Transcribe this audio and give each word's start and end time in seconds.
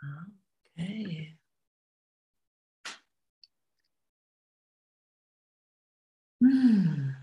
Okay. 0.00 1.38
Hm. 6.42 7.16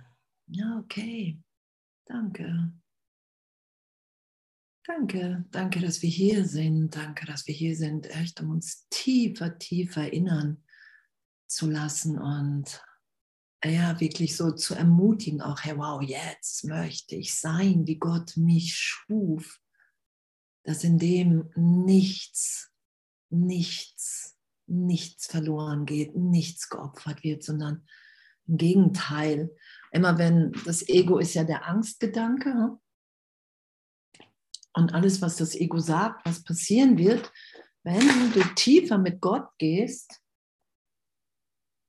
Okay. 0.80 1.40
Danke. 2.06 2.72
Danke, 4.86 5.46
danke, 5.52 5.82
dass 5.82 6.02
wir 6.02 6.10
hier 6.10 6.46
sind. 6.46 6.96
Danke, 6.96 7.26
dass 7.26 7.46
wir 7.46 7.54
hier 7.54 7.76
sind, 7.76 8.10
echt, 8.10 8.40
um 8.40 8.52
uns 8.52 8.88
tiefer, 8.90 9.58
tiefer 9.58 10.04
erinnern 10.04 10.64
zu 11.48 11.70
lassen 11.70 12.18
und 12.18 12.82
ja, 13.66 14.00
wirklich 14.00 14.38
so 14.38 14.52
zu 14.52 14.76
ermutigen, 14.76 15.42
auch, 15.42 15.62
hey, 15.64 15.78
wow, 15.78 16.02
jetzt 16.02 16.64
möchte 16.64 17.16
ich 17.16 17.38
sein, 17.38 17.88
wie 17.88 17.98
Gott 17.98 18.38
mich 18.38 18.76
schuf, 18.76 19.60
dass 20.64 20.84
in 20.84 21.00
dem 21.00 21.50
nichts, 21.56 22.72
nichts, 23.30 24.38
nichts 24.68 25.28
verloren 25.28 25.86
geht, 25.86 26.16
nichts 26.16 26.70
geopfert 26.70 27.24
wird, 27.24 27.44
sondern 27.44 27.88
im 28.48 28.58
Gegenteil, 28.58 29.56
immer 29.92 30.18
wenn 30.18 30.54
das 30.66 30.88
Ego 30.88 31.18
ist 31.20 31.34
ja 31.34 31.44
der 31.44 31.66
Angstgedanke, 31.66 32.50
hm? 32.50 32.80
und 34.74 34.94
alles, 34.94 35.22
was 35.22 35.38
das 35.38 35.56
Ego 35.56 35.80
sagt, 35.80 36.26
was 36.26 36.44
passieren 36.44 36.98
wird, 36.98 37.32
wenn 37.84 38.32
du 38.34 38.42
tiefer 38.56 38.98
mit 38.98 39.22
Gott 39.22 39.50
gehst 39.58 40.22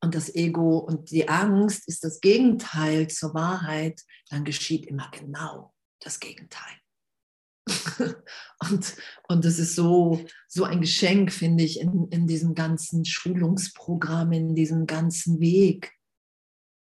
und 0.00 0.14
das 0.14 0.34
Ego 0.34 0.78
und 0.78 1.10
die 1.10 1.28
Angst 1.28 1.86
ist 1.88 2.04
das 2.04 2.20
Gegenteil 2.20 3.08
zur 3.08 3.34
Wahrheit, 3.34 4.00
dann 4.30 4.44
geschieht 4.44 4.86
immer 4.86 5.10
genau 5.10 5.74
das 6.00 6.20
Gegenteil. 6.20 6.80
Und, 8.70 8.96
und 9.28 9.44
das 9.44 9.58
ist 9.58 9.74
so, 9.74 10.24
so 10.48 10.64
ein 10.64 10.80
Geschenk, 10.80 11.32
finde 11.32 11.64
ich, 11.64 11.80
in, 11.80 12.08
in 12.08 12.26
diesem 12.26 12.54
ganzen 12.54 13.04
Schulungsprogramm, 13.04 14.32
in 14.32 14.54
diesem 14.54 14.86
ganzen 14.86 15.40
Weg, 15.40 15.92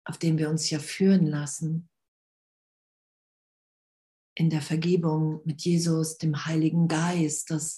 auf 0.06 0.18
dem 0.18 0.38
wir 0.38 0.50
uns 0.50 0.70
ja 0.70 0.80
führen 0.80 1.26
lassen. 1.28 1.90
In 4.36 4.50
der 4.50 4.62
Vergebung 4.62 5.42
mit 5.45 5.62
Jesus, 5.62 6.18
dem 6.18 6.45
Heiligen 6.45 6.88
Geist, 6.88 7.52
dass 7.52 7.78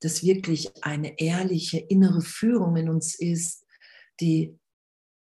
das 0.00 0.22
wirklich 0.22 0.70
eine 0.84 1.18
ehrliche 1.18 1.78
innere 1.78 2.20
Führung 2.20 2.76
in 2.76 2.88
uns 2.88 3.14
ist, 3.18 3.64
die 4.20 4.58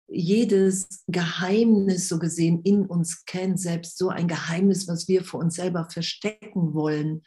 jedes 0.08 1.04
Geheimnis 1.08 2.08
so 2.08 2.20
gesehen 2.20 2.62
in 2.64 2.86
uns 2.86 3.26
kennt, 3.26 3.60
selbst 3.60 3.98
so 3.98 4.10
ein 4.10 4.28
Geheimnis, 4.28 4.88
was 4.88 5.08
wir 5.08 5.24
vor 5.24 5.40
uns 5.40 5.56
selber 5.56 5.90
verstecken 5.90 6.74
wollen. 6.74 7.24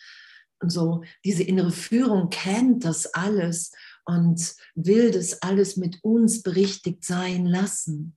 Und 0.60 0.70
so 0.70 1.02
diese 1.24 1.42
innere 1.42 1.72
Führung 1.72 2.30
kennt 2.30 2.84
das 2.84 3.06
alles 3.14 3.72
und 4.04 4.54
will 4.74 5.10
das 5.10 5.42
alles 5.42 5.76
mit 5.76 6.02
uns 6.02 6.42
berichtigt 6.42 7.04
sein 7.04 7.46
lassen, 7.46 8.16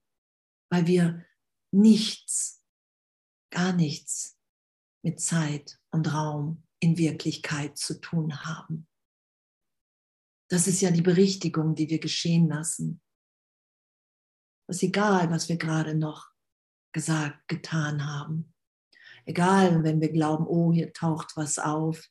weil 0.70 0.88
wir 0.88 1.26
nichts, 1.72 2.64
gar 3.52 3.74
nichts 3.74 4.38
mit 5.04 5.20
Zeit 5.20 5.80
und 5.92 6.14
Raum 6.14 6.64
in 6.80 6.98
Wirklichkeit 6.98 7.78
zu 7.78 8.00
tun 8.00 8.44
haben. 8.46 8.88
Das 10.50 10.68
ist 10.68 10.82
ja 10.82 10.92
die 10.92 11.02
Berichtigung, 11.02 11.76
die 11.76 11.90
wir 11.90 12.00
geschehen 12.00 12.48
lassen. 12.50 13.02
Ist 14.72 14.84
egal, 14.84 15.30
was 15.30 15.50
wir 15.50 15.58
gerade 15.58 15.96
noch 15.96 16.30
gesagt, 16.94 17.46
getan 17.50 18.08
haben. 18.08 18.54
Egal, 19.26 19.84
wenn 19.84 20.00
wir 20.00 20.14
glauben, 20.14 20.48
oh, 20.48 20.72
hier 20.72 20.94
taucht 20.94 21.34
was 21.36 21.60
auf, 21.60 22.02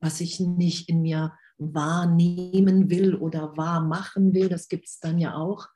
was 0.00 0.20
ich 0.20 0.38
nicht 0.38 0.88
in 0.88 1.02
mir 1.02 1.36
wahrnehmen 1.58 2.88
will 2.88 3.16
oder 3.16 3.56
wahr 3.56 3.80
machen 3.80 4.32
will, 4.32 4.48
das 4.48 4.68
gibt 4.68 4.86
es 4.86 5.00
dann 5.00 5.18
ja 5.18 5.34
auch. 5.34 5.66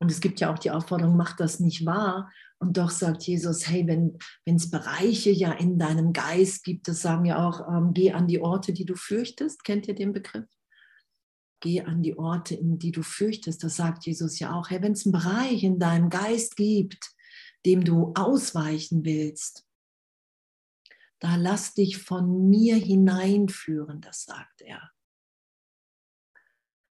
Und 0.00 0.10
es 0.10 0.18
gibt 0.20 0.40
ja 0.40 0.52
auch 0.52 0.58
die 0.58 0.72
Aufforderung, 0.72 1.16
mach 1.16 1.36
das 1.36 1.60
nicht 1.60 1.86
wahr. 1.86 2.32
Und 2.58 2.76
doch 2.76 2.90
sagt 2.90 3.22
Jesus, 3.22 3.68
hey, 3.68 3.86
wenn 3.86 4.18
es 4.44 4.72
Bereiche 4.72 5.30
ja 5.30 5.52
in 5.52 5.78
deinem 5.78 6.12
Geist 6.12 6.64
gibt, 6.64 6.88
das 6.88 7.00
sagen 7.00 7.26
ja 7.26 7.46
auch, 7.46 7.68
ähm, 7.68 7.94
geh 7.94 8.10
an 8.10 8.26
die 8.26 8.40
Orte, 8.40 8.72
die 8.72 8.84
du 8.84 8.96
fürchtest. 8.96 9.62
Kennt 9.62 9.86
ihr 9.86 9.94
den 9.94 10.12
Begriff? 10.12 10.46
Geh 11.60 11.82
an 11.82 12.02
die 12.02 12.16
Orte, 12.16 12.54
in 12.54 12.78
die 12.78 12.92
du 12.92 13.02
fürchtest. 13.02 13.64
Das 13.64 13.76
sagt 13.76 14.06
Jesus 14.06 14.38
ja 14.38 14.54
auch. 14.54 14.70
Hey, 14.70 14.80
wenn 14.80 14.92
es 14.92 15.04
einen 15.04 15.12
Bereich 15.12 15.64
in 15.64 15.78
deinem 15.78 16.08
Geist 16.08 16.56
gibt, 16.56 17.10
dem 17.66 17.84
du 17.84 18.12
ausweichen 18.14 19.04
willst, 19.04 19.66
da 21.20 21.34
lass 21.34 21.74
dich 21.74 21.98
von 21.98 22.48
mir 22.48 22.76
hineinführen, 22.76 24.00
das 24.00 24.24
sagt 24.24 24.62
er. 24.62 24.92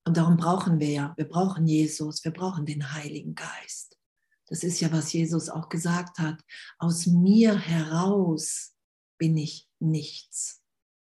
Und 0.05 0.17
darum 0.17 0.37
brauchen 0.37 0.81
wir 0.81 0.91
ja, 0.91 1.15
wir 1.17 1.29
brauchen 1.29 1.67
Jesus, 1.67 2.25
wir 2.25 2.33
brauchen 2.33 2.65
den 2.65 2.93
Heiligen 2.93 3.35
Geist. 3.35 3.99
Das 4.47 4.63
ist 4.63 4.81
ja, 4.81 4.93
was 4.93 5.13
Jesus 5.13 5.49
auch 5.49 5.69
gesagt 5.69 6.19
hat. 6.19 6.41
Aus 6.79 7.07
mir 7.07 7.59
heraus 7.59 8.77
bin 9.19 9.37
ich 9.37 9.69
nichts. 9.81 10.63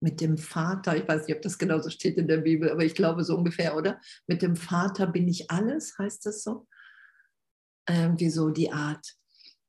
Mit 0.03 0.19
dem 0.19 0.37
Vater, 0.37 0.97
ich 0.97 1.07
weiß 1.07 1.27
nicht, 1.27 1.35
ob 1.35 1.41
das 1.41 1.57
genauso 1.57 1.89
steht 1.89 2.17
in 2.17 2.27
der 2.27 2.37
Bibel, 2.37 2.69
aber 2.69 2.83
ich 2.83 2.93
glaube 2.93 3.23
so 3.23 3.37
ungefähr, 3.37 3.77
oder? 3.77 4.01
Mit 4.27 4.41
dem 4.41 4.55
Vater 4.55 5.07
bin 5.07 5.27
ich 5.27 5.49
alles, 5.49 5.97
heißt 5.97 6.25
das 6.25 6.43
so? 6.43 6.67
Irgendwie 7.87 8.29
so 8.29 8.49
die 8.49 8.71
Art. 8.71 9.15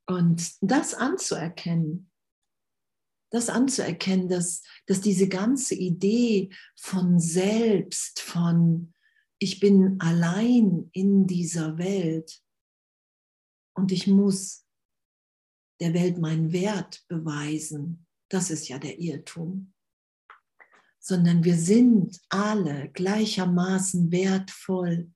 Und 0.06 0.52
das 0.60 0.94
anzuerkennen, 0.94 2.10
das 3.30 3.48
anzuerkennen, 3.48 4.28
dass, 4.28 4.62
dass 4.86 5.00
diese 5.00 5.28
ganze 5.28 5.74
Idee 5.74 6.50
von 6.76 7.20
selbst, 7.20 8.20
von 8.20 8.92
ich 9.38 9.60
bin 9.60 10.00
allein 10.00 10.88
in 10.92 11.26
dieser 11.26 11.78
Welt, 11.78 12.44
und 13.76 13.92
ich 13.92 14.06
muss 14.06 14.64
der 15.80 15.94
Welt 15.94 16.18
meinen 16.18 16.52
Wert 16.52 17.04
beweisen. 17.08 18.06
Das 18.30 18.50
ist 18.50 18.68
ja 18.68 18.78
der 18.78 18.98
Irrtum. 18.98 19.73
Sondern 21.06 21.44
wir 21.44 21.58
sind 21.58 22.18
alle 22.30 22.90
gleichermaßen 22.90 24.10
wertvoll 24.10 25.12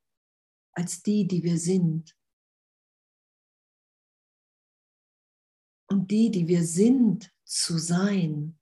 als 0.72 1.02
die, 1.02 1.26
die 1.26 1.42
wir 1.42 1.58
sind. 1.58 2.14
Und 5.90 6.10
die, 6.10 6.30
die 6.30 6.46
wir 6.46 6.64
sind, 6.64 7.32
zu 7.46 7.78
sein. 7.78 8.58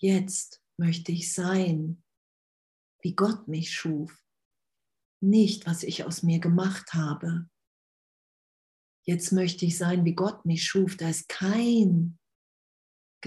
Jetzt 0.00 0.62
möchte 0.76 1.10
ich 1.10 1.32
sein, 1.34 2.04
wie 3.02 3.16
Gott 3.16 3.48
mich 3.48 3.74
schuf, 3.74 4.24
nicht 5.20 5.66
was 5.66 5.82
ich 5.82 6.04
aus 6.04 6.22
mir 6.22 6.38
gemacht 6.38 6.94
habe, 6.94 7.50
jetzt 9.02 9.32
möchte 9.32 9.64
ich 9.66 9.76
sein, 9.76 10.04
wie 10.04 10.14
Gott 10.14 10.44
mich 10.44 10.64
schuf. 10.64 10.96
Da 10.96 11.08
ist 11.08 11.28
kein 11.28 12.18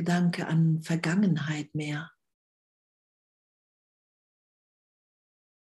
Gedanke 0.02 0.48
an 0.48 0.82
Vergangenheit 0.82 1.76
mehr. 1.76 2.12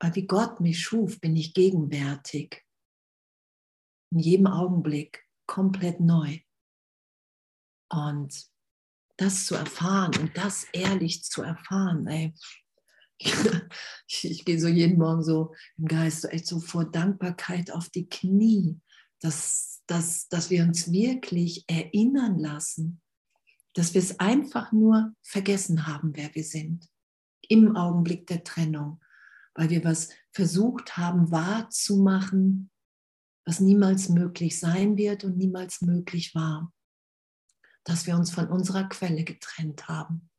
Weil 0.00 0.14
wie 0.14 0.26
Gott 0.26 0.58
mich 0.58 0.80
schuf, 0.80 1.20
bin 1.20 1.36
ich 1.36 1.52
gegenwärtig. 1.52 2.64
In 4.10 4.20
jedem 4.20 4.46
Augenblick 4.46 5.28
komplett 5.46 6.00
neu. 6.00 6.40
Und 7.90 8.50
das 9.18 9.44
zu 9.44 9.54
erfahren 9.54 10.18
und 10.18 10.34
das 10.34 10.64
ehrlich 10.72 11.24
zu 11.24 11.42
erfahren, 11.42 12.06
ey. 12.06 12.34
Ich, 14.08 14.24
ich 14.24 14.44
gehe 14.44 14.60
so 14.60 14.68
jeden 14.68 14.98
Morgen 14.98 15.22
so 15.22 15.54
im 15.78 15.86
Geist 15.86 16.22
so 16.22 16.28
echt 16.28 16.46
so 16.46 16.60
vor 16.60 16.84
Dankbarkeit 16.84 17.70
auf 17.70 17.88
die 17.88 18.06
Knie, 18.08 18.78
dass 19.20 19.72
dass, 19.86 20.28
dass 20.28 20.48
wir 20.48 20.62
uns 20.62 20.90
wirklich 20.90 21.64
erinnern 21.68 22.38
lassen, 22.38 23.01
dass 23.74 23.94
wir 23.94 24.00
es 24.00 24.20
einfach 24.20 24.72
nur 24.72 25.14
vergessen 25.22 25.86
haben, 25.86 26.14
wer 26.14 26.34
wir 26.34 26.44
sind, 26.44 26.88
im 27.48 27.76
Augenblick 27.76 28.26
der 28.26 28.44
Trennung, 28.44 29.00
weil 29.54 29.70
wir 29.70 29.84
was 29.84 30.10
versucht 30.30 30.96
haben 30.96 31.30
wahrzumachen, 31.30 32.70
was 33.44 33.60
niemals 33.60 34.08
möglich 34.08 34.58
sein 34.58 34.96
wird 34.96 35.24
und 35.24 35.36
niemals 35.36 35.80
möglich 35.82 36.34
war, 36.34 36.72
dass 37.84 38.06
wir 38.06 38.14
uns 38.16 38.30
von 38.30 38.48
unserer 38.48 38.88
Quelle 38.88 39.24
getrennt 39.24 39.88
haben 39.88 40.30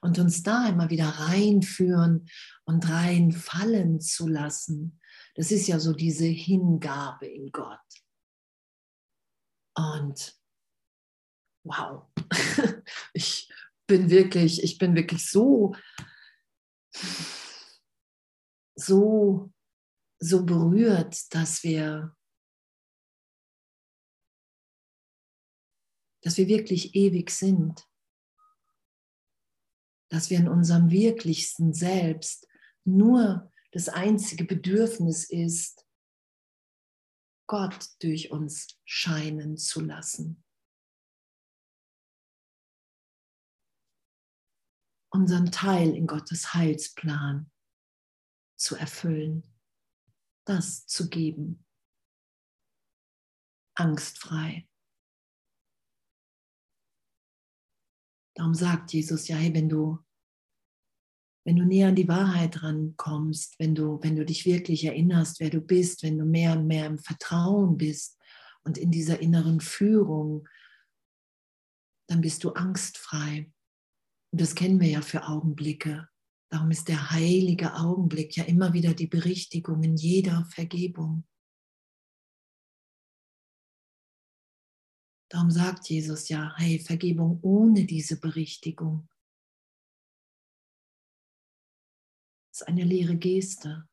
und 0.00 0.18
uns 0.18 0.42
da 0.42 0.68
immer 0.68 0.90
wieder 0.90 1.08
reinführen 1.08 2.28
und 2.64 2.88
reinfallen 2.88 4.00
zu 4.00 4.28
lassen. 4.28 5.00
Das 5.34 5.50
ist 5.50 5.66
ja 5.66 5.80
so 5.80 5.92
diese 5.92 6.26
Hingabe 6.26 7.26
in 7.26 7.50
Gott. 7.50 7.78
Und 9.76 10.38
wow, 11.64 12.06
ich 13.12 13.52
bin 13.86 14.10
wirklich, 14.10 14.62
ich 14.62 14.78
bin 14.78 14.94
wirklich 14.94 15.28
so, 15.28 15.74
so, 18.76 19.52
so 20.18 20.44
berührt, 20.44 21.34
dass 21.34 21.62
wir, 21.62 22.16
dass 26.22 26.36
wir 26.36 26.48
wirklich 26.48 26.94
ewig 26.94 27.30
sind. 27.30 27.86
dass 30.14 30.30
wir 30.30 30.38
in 30.38 30.48
unserem 30.48 30.90
wirklichsten 30.90 31.72
Selbst 31.72 32.46
nur 32.84 33.50
das 33.72 33.88
einzige 33.88 34.44
Bedürfnis 34.44 35.28
ist, 35.28 35.84
Gott 37.48 37.88
durch 38.00 38.30
uns 38.30 38.78
scheinen 38.84 39.56
zu 39.56 39.80
lassen. 39.80 40.43
Unseren 45.14 45.52
Teil 45.52 45.94
in 45.94 46.08
Gottes 46.08 46.54
Heilsplan 46.54 47.48
zu 48.56 48.74
erfüllen, 48.74 49.44
das 50.44 50.88
zu 50.88 51.08
geben, 51.08 51.64
angstfrei. 53.76 54.68
Darum 58.34 58.54
sagt 58.54 58.92
Jesus, 58.92 59.28
ja, 59.28 59.36
hey, 59.36 59.54
wenn 59.54 59.68
du, 59.68 60.04
wenn 61.46 61.54
du 61.54 61.64
näher 61.64 61.90
an 61.90 61.94
die 61.94 62.08
Wahrheit 62.08 62.64
rankommst, 62.64 63.56
wenn 63.60 63.76
du, 63.76 64.02
wenn 64.02 64.16
du 64.16 64.24
dich 64.24 64.44
wirklich 64.46 64.84
erinnerst, 64.84 65.38
wer 65.38 65.50
du 65.50 65.60
bist, 65.60 66.02
wenn 66.02 66.18
du 66.18 66.24
mehr 66.24 66.58
und 66.58 66.66
mehr 66.66 66.86
im 66.86 66.98
Vertrauen 66.98 67.78
bist 67.78 68.20
und 68.64 68.78
in 68.78 68.90
dieser 68.90 69.20
inneren 69.20 69.60
Führung, 69.60 70.48
dann 72.08 72.20
bist 72.20 72.42
du 72.42 72.50
angstfrei. 72.50 73.52
Und 74.34 74.40
das 74.40 74.56
kennen 74.56 74.80
wir 74.80 74.88
ja 74.88 75.00
für 75.00 75.28
Augenblicke. 75.28 76.08
Darum 76.50 76.72
ist 76.72 76.88
der 76.88 77.12
heilige 77.12 77.76
Augenblick 77.76 78.36
ja 78.36 78.42
immer 78.42 78.72
wieder 78.72 78.92
die 78.92 79.06
Berichtigung 79.06 79.84
in 79.84 79.94
jeder 79.94 80.44
Vergebung. 80.46 81.24
Darum 85.30 85.52
sagt 85.52 85.88
Jesus 85.88 86.28
ja, 86.30 86.52
hey, 86.56 86.80
Vergebung 86.80 87.38
ohne 87.42 87.84
diese 87.86 88.18
Berichtigung 88.18 89.08
ist 92.52 92.66
eine 92.66 92.82
leere 92.82 93.16
Geste. 93.16 93.88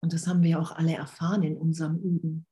Und 0.00 0.12
das 0.12 0.28
haben 0.28 0.44
wir 0.44 0.50
ja 0.50 0.60
auch 0.60 0.70
alle 0.70 0.94
erfahren 0.94 1.42
in 1.42 1.56
unserem 1.56 1.98
Üben. 1.98 2.46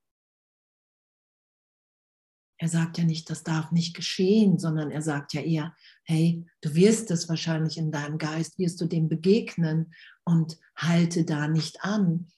Er 2.58 2.68
sagt 2.68 2.98
ja 2.98 3.04
nicht, 3.04 3.28
das 3.30 3.42
darf 3.42 3.72
nicht 3.72 3.94
geschehen, 3.94 4.58
sondern 4.58 4.90
er 4.90 5.02
sagt 5.02 5.32
ja 5.32 5.40
eher, 5.40 5.74
hey, 6.04 6.46
du 6.60 6.74
wirst 6.74 7.10
es 7.10 7.28
wahrscheinlich 7.28 7.76
in 7.76 7.90
deinem 7.90 8.18
Geist, 8.18 8.58
wirst 8.58 8.80
du 8.80 8.86
dem 8.86 9.08
begegnen 9.08 9.92
und 10.24 10.58
halte 10.76 11.24
da 11.24 11.48
nicht 11.48 11.82
an. 11.82 12.28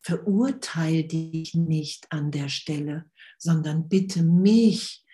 Verurteile 0.00 1.04
dich 1.04 1.54
nicht 1.54 2.06
an 2.10 2.30
der 2.30 2.48
Stelle, 2.48 3.10
sondern 3.38 3.88
bitte 3.88 4.22
mich, 4.22 5.04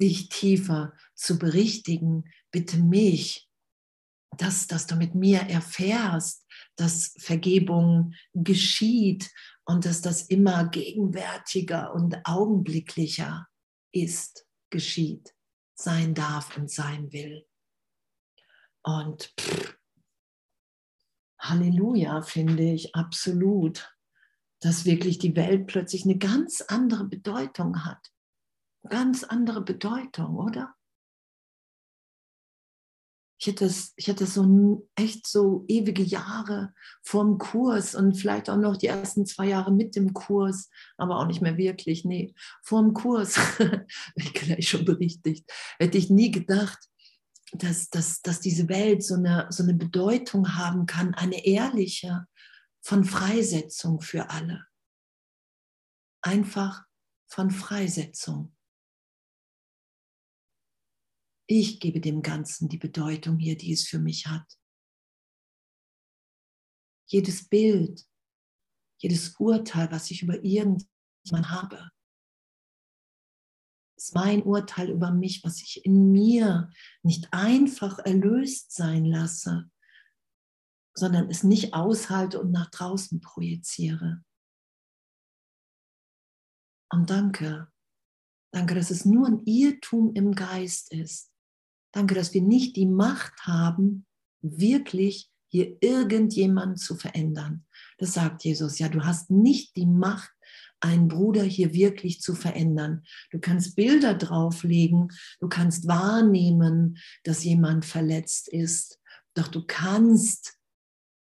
dich 0.00 0.28
tiefer 0.28 0.92
zu 1.14 1.38
berichtigen, 1.38 2.24
bitte 2.50 2.78
mich, 2.78 3.48
dass, 4.36 4.66
dass 4.66 4.86
du 4.86 4.96
mit 4.96 5.14
mir 5.14 5.40
erfährst, 5.40 6.44
dass 6.76 7.14
Vergebung 7.18 8.12
geschieht 8.34 9.30
und 9.64 9.84
dass 9.84 10.02
das 10.02 10.22
immer 10.22 10.68
gegenwärtiger 10.68 11.94
und 11.94 12.18
augenblicklicher 12.24 13.48
ist, 13.92 14.46
geschieht, 14.70 15.34
sein 15.74 16.14
darf 16.14 16.56
und 16.56 16.70
sein 16.70 17.12
will. 17.12 17.46
Und 18.82 19.32
pff, 19.38 19.76
Halleluja, 21.38 22.22
finde 22.22 22.72
ich 22.72 22.94
absolut, 22.94 23.94
dass 24.60 24.84
wirklich 24.84 25.18
die 25.18 25.36
Welt 25.36 25.66
plötzlich 25.66 26.04
eine 26.04 26.18
ganz 26.18 26.62
andere 26.62 27.04
Bedeutung 27.04 27.84
hat 27.84 28.12
ganz 28.88 29.24
andere 29.24 29.62
Bedeutung, 29.62 30.36
oder? 30.36 30.74
Ich 33.40 33.46
hätte, 33.46 33.66
es, 33.66 33.92
ich 33.96 34.08
hätte 34.08 34.26
so 34.26 34.88
echt 34.96 35.26
so 35.28 35.64
ewige 35.68 36.02
Jahre 36.02 36.74
vorm 37.02 37.38
Kurs 37.38 37.94
und 37.94 38.16
vielleicht 38.16 38.50
auch 38.50 38.56
noch 38.56 38.76
die 38.76 38.88
ersten 38.88 39.26
zwei 39.26 39.46
Jahre 39.46 39.72
mit 39.72 39.94
dem 39.94 40.12
Kurs, 40.12 40.70
aber 40.96 41.18
auch 41.18 41.26
nicht 41.26 41.40
mehr 41.40 41.56
wirklich, 41.56 42.04
nee, 42.04 42.34
vorm 42.64 42.94
Kurs, 42.94 43.38
ich 44.16 44.34
gleich 44.34 44.68
schon 44.68 44.84
berichtigt, 44.84 45.50
hätte 45.78 45.98
ich 45.98 46.10
nie 46.10 46.32
gedacht, 46.32 46.78
dass, 47.52 47.88
dass, 47.90 48.22
dass 48.22 48.40
diese 48.40 48.68
Welt 48.68 49.04
so 49.04 49.14
eine, 49.14 49.46
so 49.50 49.62
eine 49.62 49.74
Bedeutung 49.74 50.56
haben 50.56 50.86
kann, 50.86 51.14
eine 51.14 51.46
ehrliche 51.46 52.26
von 52.80 53.04
Freisetzung 53.04 54.00
für 54.00 54.30
alle. 54.30 54.66
Einfach 56.22 56.84
von 57.26 57.50
Freisetzung. 57.50 58.54
Ich 61.50 61.80
gebe 61.80 61.98
dem 61.98 62.20
Ganzen 62.20 62.68
die 62.68 62.76
Bedeutung 62.76 63.38
hier, 63.38 63.56
die 63.56 63.72
es 63.72 63.88
für 63.88 63.98
mich 63.98 64.26
hat. 64.26 64.46
Jedes 67.06 67.48
Bild, 67.48 68.06
jedes 68.98 69.34
Urteil, 69.36 69.90
was 69.90 70.10
ich 70.10 70.22
über 70.22 70.44
irgendjemanden 70.44 71.50
habe, 71.50 71.90
ist 73.96 74.14
mein 74.14 74.42
Urteil 74.42 74.90
über 74.90 75.10
mich, 75.10 75.42
was 75.42 75.62
ich 75.62 75.86
in 75.86 76.12
mir 76.12 76.70
nicht 77.02 77.32
einfach 77.32 77.98
erlöst 77.98 78.72
sein 78.72 79.06
lasse, 79.06 79.70
sondern 80.94 81.30
es 81.30 81.44
nicht 81.44 81.72
aushalte 81.72 82.40
und 82.40 82.50
nach 82.50 82.70
draußen 82.70 83.22
projiziere. 83.22 84.22
Und 86.92 87.08
danke, 87.08 87.72
danke, 88.52 88.74
dass 88.74 88.90
es 88.90 89.06
nur 89.06 89.26
ein 89.26 89.42
Irrtum 89.46 90.14
im 90.14 90.34
Geist 90.34 90.92
ist, 90.92 91.32
Danke, 91.92 92.14
dass 92.14 92.34
wir 92.34 92.42
nicht 92.42 92.76
die 92.76 92.86
Macht 92.86 93.34
haben, 93.42 94.06
wirklich 94.42 95.30
hier 95.48 95.76
irgendjemanden 95.80 96.76
zu 96.76 96.94
verändern. 96.94 97.64
Das 97.96 98.12
sagt 98.12 98.44
Jesus. 98.44 98.78
Ja, 98.78 98.88
du 98.88 99.04
hast 99.04 99.30
nicht 99.30 99.76
die 99.76 99.86
Macht, 99.86 100.30
einen 100.80 101.08
Bruder 101.08 101.42
hier 101.42 101.72
wirklich 101.72 102.20
zu 102.20 102.34
verändern. 102.34 103.02
Du 103.30 103.40
kannst 103.40 103.74
Bilder 103.74 104.14
drauflegen, 104.14 105.08
du 105.40 105.48
kannst 105.48 105.88
wahrnehmen, 105.88 106.98
dass 107.24 107.44
jemand 107.44 107.84
verletzt 107.84 108.48
ist, 108.48 109.00
doch 109.34 109.48
du 109.48 109.64
kannst 109.66 110.58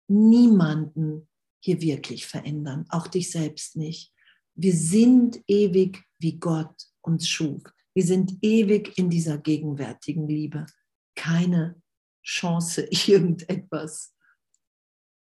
niemanden 0.08 1.28
hier 1.62 1.82
wirklich 1.82 2.26
verändern, 2.26 2.86
auch 2.90 3.08
dich 3.08 3.32
selbst 3.32 3.76
nicht. 3.76 4.14
Wir 4.56 4.74
sind 4.76 5.42
ewig, 5.48 6.04
wie 6.18 6.38
Gott 6.38 6.88
uns 7.02 7.28
schuf. 7.30 7.64
Wir 8.00 8.06
sind 8.06 8.38
ewig 8.42 8.98
in 8.98 9.10
dieser 9.10 9.38
gegenwärtigen 9.38 10.26
Liebe. 10.26 10.66
Keine 11.18 11.82
Chance, 12.24 12.84
irgendetwas 12.90 14.16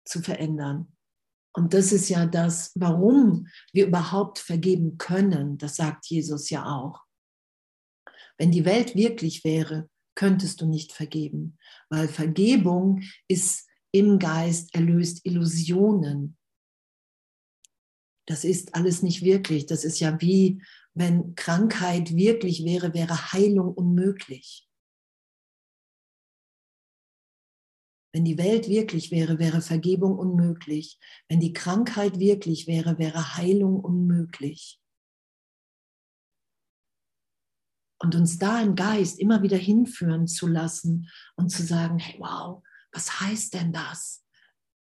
zu 0.04 0.22
verändern. 0.22 0.94
Und 1.54 1.74
das 1.74 1.94
ist 1.94 2.10
ja 2.10 2.26
das, 2.26 2.74
warum 2.76 3.48
wir 3.72 3.88
überhaupt 3.88 4.40
vergeben 4.40 4.98
können. 4.98 5.58
Das 5.58 5.78
sagt 5.78 6.08
Jesus 6.08 6.50
ja 6.50 6.66
auch. 6.66 7.06
Wenn 8.38 8.52
die 8.52 8.66
Welt 8.66 8.96
wirklich 8.96 9.46
wäre, 9.46 9.90
könntest 10.16 10.60
du 10.60 10.66
nicht 10.66 10.92
vergeben, 10.92 11.58
weil 11.90 12.10
Vergebung 12.10 13.02
ist 13.30 13.66
im 13.94 14.20
Geist 14.20 14.76
erlöst 14.76 15.26
Illusionen. 15.26 16.38
Das 18.26 18.44
ist 18.44 18.76
alles 18.76 19.04
nicht 19.04 19.22
wirklich. 19.22 19.68
Das 19.68 19.86
ist 19.86 20.02
ja 20.02 20.20
wie 20.20 20.62
wenn 20.98 21.36
Krankheit 21.36 22.16
wirklich 22.16 22.66
wäre, 22.66 22.94
wäre 22.94 23.32
Heilung 23.32 23.74
unmöglich. 23.74 24.68
Wenn 28.12 28.26
die 28.26 28.40
Welt 28.40 28.68
wirklich 28.68 29.12
wäre, 29.12 29.38
wäre 29.38 29.62
Vergebung 29.62 30.18
unmöglich. 30.18 31.00
Wenn 31.30 31.40
die 31.40 31.54
Krankheit 31.54 32.18
wirklich 32.18 32.66
wäre, 32.66 32.98
wäre 32.98 33.38
Heilung 33.38 33.80
unmöglich. 33.80 34.82
Und 38.00 38.16
uns 38.16 38.40
da 38.40 38.60
im 38.62 38.74
Geist 38.76 39.20
immer 39.20 39.44
wieder 39.44 39.58
hinführen 39.58 40.26
zu 40.28 40.48
lassen 40.48 41.10
und 41.36 41.50
zu 41.50 41.64
sagen, 41.64 42.00
hey, 42.00 42.20
wow, 42.20 42.64
was 42.92 43.20
heißt 43.22 43.54
denn 43.54 43.72
das? 43.72 44.26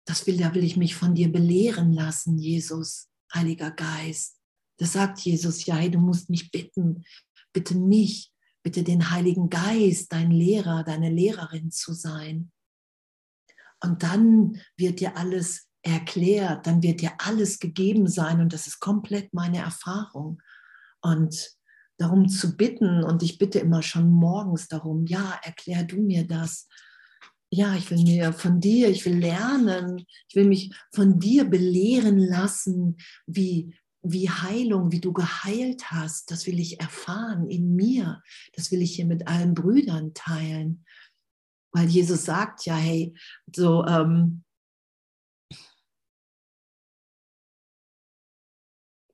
Das 0.06 0.26
will, 0.26 0.36
da 0.36 0.54
will 0.54 0.64
ich 0.64 0.76
mich 0.76 0.94
von 0.94 1.14
dir 1.14 1.32
belehren 1.32 1.92
lassen, 1.92 2.36
Jesus, 2.36 3.10
Heiliger 3.32 3.70
Geist. 3.70 4.41
Das 4.82 4.94
sagt 4.94 5.20
Jesus, 5.20 5.64
ja, 5.64 5.76
hey, 5.76 5.92
du 5.92 6.00
musst 6.00 6.28
mich 6.28 6.50
bitten, 6.50 7.04
bitte 7.52 7.76
mich, 7.76 8.32
bitte 8.64 8.82
den 8.82 9.12
Heiligen 9.12 9.48
Geist, 9.48 10.12
dein 10.12 10.32
Lehrer, 10.32 10.82
deine 10.82 11.08
Lehrerin 11.08 11.70
zu 11.70 11.92
sein. 11.92 12.50
Und 13.80 14.02
dann 14.02 14.60
wird 14.76 14.98
dir 14.98 15.16
alles 15.16 15.68
erklärt, 15.82 16.66
dann 16.66 16.82
wird 16.82 17.00
dir 17.00 17.12
alles 17.18 17.60
gegeben 17.60 18.08
sein 18.08 18.40
und 18.40 18.52
das 18.52 18.66
ist 18.66 18.80
komplett 18.80 19.32
meine 19.32 19.58
Erfahrung. 19.58 20.42
Und 21.00 21.52
darum 21.96 22.28
zu 22.28 22.56
bitten, 22.56 23.04
und 23.04 23.22
ich 23.22 23.38
bitte 23.38 23.60
immer 23.60 23.82
schon 23.82 24.10
morgens 24.10 24.66
darum, 24.66 25.06
ja, 25.06 25.38
erklär 25.44 25.84
du 25.84 26.02
mir 26.02 26.26
das. 26.26 26.66
Ja, 27.50 27.76
ich 27.76 27.88
will 27.88 28.02
mir 28.02 28.32
von 28.32 28.58
dir, 28.58 28.88
ich 28.88 29.04
will 29.04 29.18
lernen, 29.18 30.04
ich 30.28 30.34
will 30.34 30.46
mich 30.46 30.74
von 30.92 31.20
dir 31.20 31.44
belehren 31.44 32.18
lassen, 32.18 32.96
wie, 33.28 33.76
wie 34.02 34.28
Heilung, 34.28 34.90
wie 34.90 35.00
du 35.00 35.12
geheilt 35.12 35.90
hast, 35.90 36.30
das 36.30 36.46
will 36.46 36.58
ich 36.58 36.80
erfahren 36.80 37.48
in 37.48 37.74
mir. 37.76 38.22
Das 38.54 38.70
will 38.72 38.82
ich 38.82 38.96
hier 38.96 39.06
mit 39.06 39.28
allen 39.28 39.54
Brüdern 39.54 40.12
teilen. 40.12 40.84
Weil 41.72 41.88
Jesus 41.88 42.24
sagt 42.24 42.66
ja, 42.66 42.74
hey, 42.74 43.14
so, 43.54 43.86
ähm, 43.86 44.44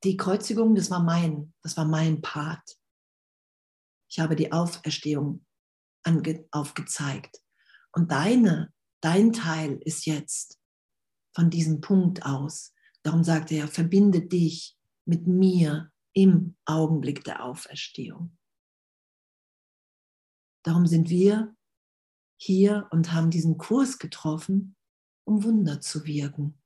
die 0.05 0.17
Kreuzigung, 0.17 0.75
das 0.75 0.91
war 0.91 1.03
mein, 1.03 1.53
das 1.63 1.77
war 1.77 1.85
mein 1.85 2.23
Part. 2.23 2.79
Ich 4.11 4.19
habe 4.19 4.37
die 4.37 4.53
Auferstehung 4.53 5.45
aufgezeigt. 6.51 7.43
Und 7.93 8.11
deine, 8.11 8.73
dein 9.03 9.35
Teil 9.35 9.79
ist 9.85 10.07
jetzt 10.07 10.59
von 11.35 11.51
diesem 11.51 11.83
Punkt 11.83 12.25
aus. 12.25 12.73
Darum 13.03 13.23
sagt 13.23 13.53
er, 13.53 13.69
verbinde 13.69 14.23
dich 14.23 14.78
mit 15.09 15.27
mir 15.27 15.91
im 16.13 16.57
Augenblick 16.67 17.25
der 17.25 17.43
Auferstehung. 17.43 18.37
Darum 20.65 20.87
sind 20.87 21.09
wir 21.09 21.57
hier 22.37 22.89
und 22.91 23.13
haben 23.13 23.31
diesen 23.31 23.57
Kurs 23.57 23.99
getroffen, 23.99 24.77
um 25.25 25.43
Wunder 25.45 25.81
zu 25.81 26.05
wirken. 26.05 26.61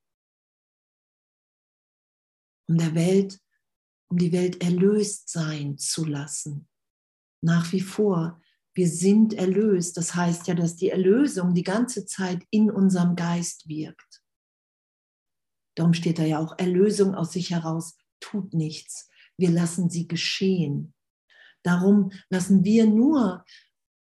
Um 2.67 2.77
der 2.77 2.93
Welt, 2.95 3.39
um 4.09 4.17
die 4.17 4.31
Welt 4.31 4.61
erlöst 4.61 5.29
sein 5.29 5.77
zu 5.77 6.03
lassen. 6.03 6.67
Nach 7.41 7.71
wie 7.71 7.81
vor, 7.81 8.41
wir 8.73 8.89
sind 8.89 9.33
erlöst. 9.33 9.95
Das 9.95 10.15
heißt 10.15 10.47
ja, 10.47 10.53
dass 10.53 10.75
die 10.75 10.89
Erlösung 10.89 11.53
die 11.53 11.63
ganze 11.63 12.05
Zeit 12.05 12.45
in 12.49 12.69
unserem 12.69 13.15
Geist 13.15 13.67
wirkt. 13.67 14.23
Darum 15.75 15.93
steht 15.93 16.19
da 16.19 16.23
ja 16.23 16.39
auch, 16.39 16.57
Erlösung 16.57 17.15
aus 17.15 17.31
sich 17.31 17.51
heraus 17.51 17.95
tut 18.23 18.53
nichts. 18.53 19.09
Wir 19.37 19.51
lassen 19.51 19.89
sie 19.89 20.07
geschehen. 20.07 20.93
Darum 21.63 22.11
lassen 22.29 22.63
wir 22.63 22.85
nur 22.85 23.43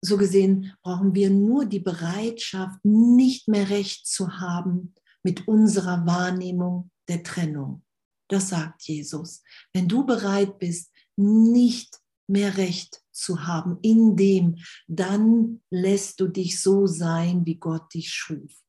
so 0.00 0.16
gesehen 0.16 0.72
brauchen 0.82 1.14
wir 1.14 1.30
nur 1.30 1.64
die 1.64 1.80
Bereitschaft, 1.80 2.84
nicht 2.84 3.48
mehr 3.48 3.68
recht 3.70 4.06
zu 4.06 4.38
haben 4.38 4.94
mit 5.22 5.48
unserer 5.48 6.06
Wahrnehmung 6.06 6.90
der 7.08 7.22
Trennung. 7.22 7.84
Das 8.28 8.50
sagt 8.50 8.82
Jesus. 8.84 9.42
Wenn 9.72 9.88
du 9.88 10.06
bereit 10.06 10.58
bist, 10.58 10.92
nicht 11.16 11.98
mehr 12.28 12.56
recht 12.56 13.02
zu 13.10 13.46
haben 13.46 13.78
in 13.82 14.16
dem, 14.16 14.56
dann 14.86 15.62
lässt 15.70 16.20
du 16.20 16.28
dich 16.28 16.60
so 16.60 16.86
sein, 16.86 17.44
wie 17.46 17.56
Gott 17.56 17.92
dich 17.94 18.10
schuf. 18.10 18.62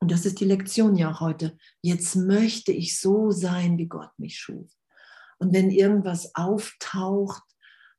Und 0.00 0.10
das 0.10 0.26
ist 0.26 0.40
die 0.40 0.44
Lektion 0.44 0.96
ja 0.96 1.10
auch 1.10 1.20
heute. 1.20 1.56
Jetzt 1.82 2.14
möchte 2.14 2.72
ich 2.72 3.00
so 3.00 3.30
sein, 3.30 3.78
wie 3.78 3.88
Gott 3.88 4.10
mich 4.18 4.38
schuf. 4.38 4.70
Und 5.38 5.52
wenn 5.52 5.70
irgendwas 5.70 6.34
auftaucht, 6.34 7.42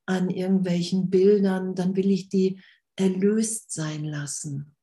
an 0.09 0.31
irgendwelchen 0.31 1.11
Bildern, 1.11 1.75
dann 1.75 1.95
will 1.95 2.09
ich 2.09 2.29
die 2.29 2.59
erlöst 2.95 3.71
sein 3.71 4.03
lassen. 4.03 4.75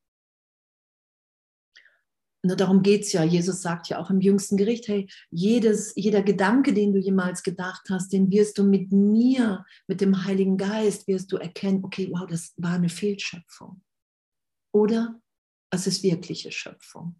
Nur 2.45 2.55
darum 2.55 2.81
geht 2.81 3.01
es 3.01 3.11
ja. 3.11 3.25
Jesus 3.25 3.61
sagt 3.61 3.89
ja 3.89 3.99
auch 3.99 4.09
im 4.09 4.21
jüngsten 4.21 4.55
Gericht, 4.55 4.87
hey, 4.87 5.09
jedes, 5.29 5.93
jeder 5.95 6.23
Gedanke, 6.23 6.73
den 6.73 6.93
du 6.93 6.99
jemals 6.99 7.43
gedacht 7.43 7.89
hast, 7.89 8.13
den 8.13 8.31
wirst 8.31 8.57
du 8.57 8.63
mit 8.63 8.93
mir, 8.93 9.65
mit 9.87 9.99
dem 9.99 10.23
Heiligen 10.23 10.55
Geist, 10.55 11.09
wirst 11.09 11.29
du 11.33 11.37
erkennen, 11.37 11.83
okay, 11.83 12.07
wow, 12.09 12.25
das 12.25 12.53
war 12.55 12.75
eine 12.75 12.87
Fehlschöpfung. 12.87 13.81
Oder 14.73 15.19
es 15.69 15.87
ist 15.87 16.03
wirkliche 16.03 16.51
Schöpfung. 16.51 17.15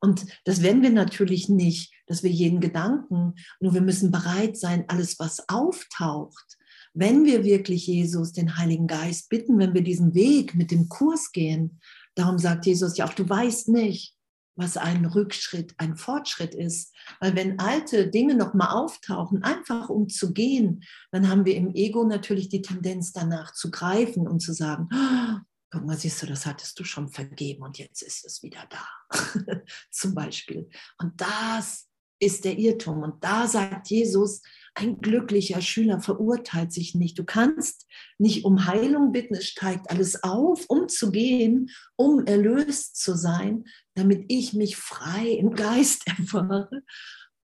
Und 0.00 0.26
das 0.44 0.62
werden 0.62 0.82
wir 0.82 0.90
natürlich 0.90 1.48
nicht, 1.48 1.94
dass 2.06 2.22
wir 2.22 2.30
jeden 2.30 2.60
Gedanken, 2.60 3.34
nur 3.60 3.72
wir 3.72 3.80
müssen 3.80 4.10
bereit 4.10 4.56
sein, 4.56 4.84
alles, 4.88 5.18
was 5.18 5.48
auftaucht, 5.48 6.58
wenn 6.92 7.24
wir 7.24 7.42
wirklich 7.42 7.86
Jesus, 7.86 8.32
den 8.32 8.56
Heiligen 8.56 8.86
Geist 8.86 9.28
bitten, 9.28 9.58
wenn 9.58 9.74
wir 9.74 9.82
diesen 9.82 10.14
Weg 10.14 10.54
mit 10.54 10.70
dem 10.70 10.88
Kurs 10.88 11.32
gehen, 11.32 11.80
darum 12.14 12.38
sagt 12.38 12.66
Jesus 12.66 12.96
ja 12.96 13.06
auch, 13.06 13.14
du 13.14 13.28
weißt 13.28 13.68
nicht, 13.68 14.14
was 14.56 14.76
ein 14.76 15.04
Rückschritt, 15.04 15.74
ein 15.78 15.96
Fortschritt 15.96 16.54
ist. 16.54 16.94
Weil 17.20 17.34
wenn 17.34 17.58
alte 17.58 18.08
Dinge 18.08 18.36
nochmal 18.36 18.68
auftauchen, 18.68 19.42
einfach 19.42 19.88
um 19.88 20.08
zu 20.08 20.32
gehen, 20.32 20.84
dann 21.10 21.28
haben 21.28 21.44
wir 21.44 21.56
im 21.56 21.74
Ego 21.74 22.04
natürlich 22.04 22.48
die 22.48 22.62
Tendenz 22.62 23.12
danach 23.12 23.52
zu 23.52 23.70
greifen 23.70 24.28
und 24.28 24.40
zu 24.40 24.52
sagen, 24.52 24.88
oh, 24.92 25.40
guck 25.74 25.84
mal, 25.84 25.98
siehst 25.98 26.22
du, 26.22 26.26
das 26.26 26.46
hattest 26.46 26.78
du 26.78 26.84
schon 26.84 27.08
vergeben 27.08 27.64
und 27.64 27.78
jetzt 27.78 28.00
ist 28.02 28.24
es 28.24 28.44
wieder 28.44 28.64
da. 28.70 28.86
Zum 29.90 30.14
Beispiel. 30.14 30.70
Und 30.98 31.20
das 31.20 31.88
ist 32.20 32.44
der 32.44 32.56
Irrtum. 32.56 33.02
Und 33.02 33.24
da 33.24 33.48
sagt 33.48 33.90
Jesus, 33.90 34.40
ein 34.76 35.00
glücklicher 35.00 35.60
Schüler 35.60 36.00
verurteilt 36.00 36.72
sich 36.72 36.94
nicht. 36.94 37.18
Du 37.18 37.24
kannst 37.24 37.88
nicht 38.18 38.44
um 38.44 38.66
Heilung 38.66 39.10
bitten, 39.10 39.34
es 39.34 39.48
steigt 39.48 39.90
alles 39.90 40.22
auf, 40.22 40.64
um 40.68 40.88
zu 40.88 41.10
gehen, 41.10 41.70
um 41.96 42.24
erlöst 42.24 42.96
zu 42.96 43.16
sein, 43.16 43.64
damit 43.94 44.26
ich 44.28 44.52
mich 44.52 44.76
frei 44.76 45.28
im 45.28 45.54
Geist 45.56 46.06
erfahre. 46.18 46.84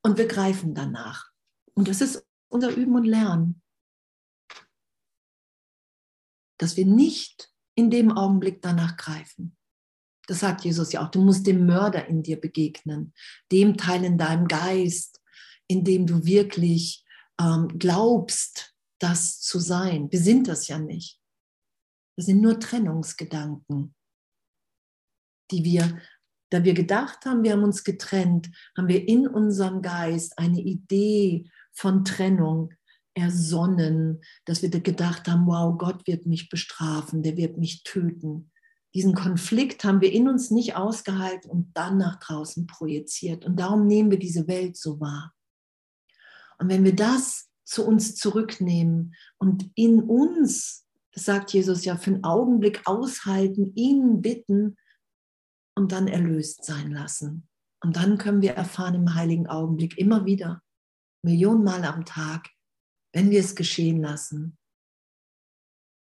Und 0.01 0.17
wir 0.17 0.27
greifen 0.27 0.73
danach. 0.73 1.29
Und 1.75 1.87
das 1.87 2.01
ist 2.01 2.25
unser 2.49 2.75
Üben 2.75 2.95
und 2.95 3.05
Lernen. 3.05 3.61
Dass 6.57 6.75
wir 6.75 6.87
nicht 6.87 7.54
in 7.75 7.89
dem 7.89 8.11
Augenblick 8.11 8.61
danach 8.61 8.97
greifen. 8.97 9.55
Das 10.27 10.39
sagt 10.39 10.63
Jesus 10.63 10.91
ja 10.91 11.05
auch. 11.05 11.11
Du 11.11 11.21
musst 11.21 11.45
dem 11.45 11.65
Mörder 11.65 12.07
in 12.07 12.23
dir 12.23 12.39
begegnen, 12.39 13.13
dem 13.51 13.77
Teil 13.77 14.03
in 14.03 14.17
deinem 14.17 14.47
Geist, 14.47 15.21
in 15.67 15.83
dem 15.83 16.07
du 16.07 16.25
wirklich 16.25 17.05
ähm, 17.39 17.67
glaubst, 17.77 18.75
das 18.99 19.39
zu 19.41 19.59
sein. 19.59 20.11
Wir 20.11 20.19
sind 20.19 20.47
das 20.47 20.67
ja 20.67 20.79
nicht. 20.79 21.19
Das 22.15 22.27
sind 22.27 22.41
nur 22.41 22.59
Trennungsgedanken, 22.59 23.93
die 25.51 25.63
wir, 25.63 26.01
da 26.49 26.63
wir 26.63 26.73
gedacht 26.73 27.25
haben, 27.25 27.43
wir 27.43 27.51
haben 27.51 27.63
uns 27.63 27.83
getrennt, 27.83 28.49
haben 28.77 28.87
wir 28.87 29.07
in 29.07 29.27
unserem 29.27 29.81
Geist 29.81 30.37
eine 30.39 30.61
Idee 30.61 31.51
von 31.73 32.05
Trennung 32.05 32.73
ersonnen, 33.15 34.21
dass 34.45 34.61
wir 34.61 34.69
gedacht 34.69 35.27
haben, 35.27 35.47
wow, 35.47 35.75
Gott 35.77 36.05
wird 36.05 36.25
mich 36.25 36.49
bestrafen, 36.49 37.23
der 37.23 37.37
wird 37.37 37.57
mich 37.57 37.83
töten. 37.83 38.51
Diesen 38.93 39.15
Konflikt 39.15 39.83
haben 39.83 40.01
wir 40.01 40.11
in 40.11 40.29
uns 40.29 40.51
nicht 40.51 40.75
ausgehalten 40.75 41.49
und 41.49 41.75
dann 41.75 41.97
nach 41.97 42.19
draußen 42.19 42.67
projiziert. 42.67 43.45
Und 43.45 43.59
darum 43.59 43.87
nehmen 43.87 44.11
wir 44.11 44.19
diese 44.19 44.47
Welt 44.47 44.77
so 44.77 44.99
wahr. 44.99 45.33
Und 46.59 46.69
wenn 46.69 46.83
wir 46.83 46.95
das 46.95 47.49
zu 47.65 47.85
uns 47.85 48.15
zurücknehmen 48.15 49.15
und 49.37 49.69
in 49.75 50.01
uns, 50.01 50.85
das 51.11 51.25
sagt 51.25 51.51
Jesus 51.51 51.83
ja, 51.83 51.97
für 51.97 52.11
einen 52.11 52.23
Augenblick 52.23 52.81
aushalten, 52.85 53.73
ihn 53.75 54.21
bitten 54.21 54.77
und 55.75 55.91
dann 55.91 56.07
erlöst 56.07 56.63
sein 56.63 56.91
lassen. 56.91 57.47
Und 57.81 57.97
dann 57.97 58.17
können 58.17 58.41
wir 58.41 58.53
erfahren 58.53 58.95
im 58.95 59.13
heiligen 59.15 59.47
Augenblick 59.47 59.97
immer 59.97 60.25
wieder, 60.25 60.61
Millionenmal 61.21 61.83
am 61.83 62.05
Tag, 62.05 62.49
wenn 63.15 63.31
wir 63.31 63.39
es 63.39 63.55
geschehen 63.55 64.01
lassen. 64.01 64.57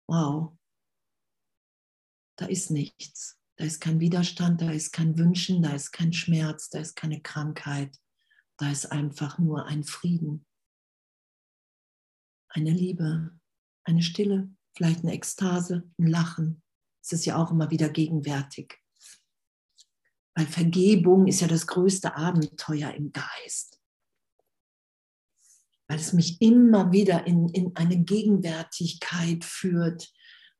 Wow, 0.09 0.57
da 2.37 2.47
ist 2.47 2.69
nichts. 2.69 3.39
Da 3.55 3.63
ist 3.63 3.79
kein 3.79 4.01
Widerstand, 4.01 4.61
da 4.61 4.71
ist 4.71 4.91
kein 4.91 5.17
Wünschen, 5.17 5.63
da 5.63 5.73
ist 5.73 5.91
kein 5.91 6.11
Schmerz, 6.11 6.69
da 6.69 6.79
ist 6.79 6.95
keine 6.95 7.21
Krankheit, 7.21 7.97
da 8.57 8.69
ist 8.69 8.91
einfach 8.91 9.39
nur 9.39 9.65
ein 9.65 9.85
Frieden, 9.85 10.45
eine 12.49 12.71
Liebe, 12.71 13.39
eine 13.85 14.03
Stille, 14.03 14.53
vielleicht 14.75 14.99
eine 14.99 15.13
Ekstase, 15.13 15.89
ein 15.97 16.07
Lachen. 16.07 16.61
Es 17.01 17.13
ist 17.13 17.25
ja 17.25 17.37
auch 17.37 17.51
immer 17.51 17.71
wieder 17.71 17.89
gegenwärtig. 17.89 18.83
Weil 20.35 20.45
Vergebung 20.45 21.25
ist 21.25 21.39
ja 21.39 21.47
das 21.47 21.67
größte 21.67 22.15
Abenteuer 22.15 22.91
im 22.91 23.13
Geist. 23.13 23.76
Weil 25.87 25.99
es 25.99 26.13
mich 26.13 26.41
immer 26.41 26.91
wieder 26.91 27.25
in, 27.27 27.47
in 27.49 27.75
eine 27.75 27.97
Gegenwärtigkeit 27.97 29.45
führt 29.45 30.11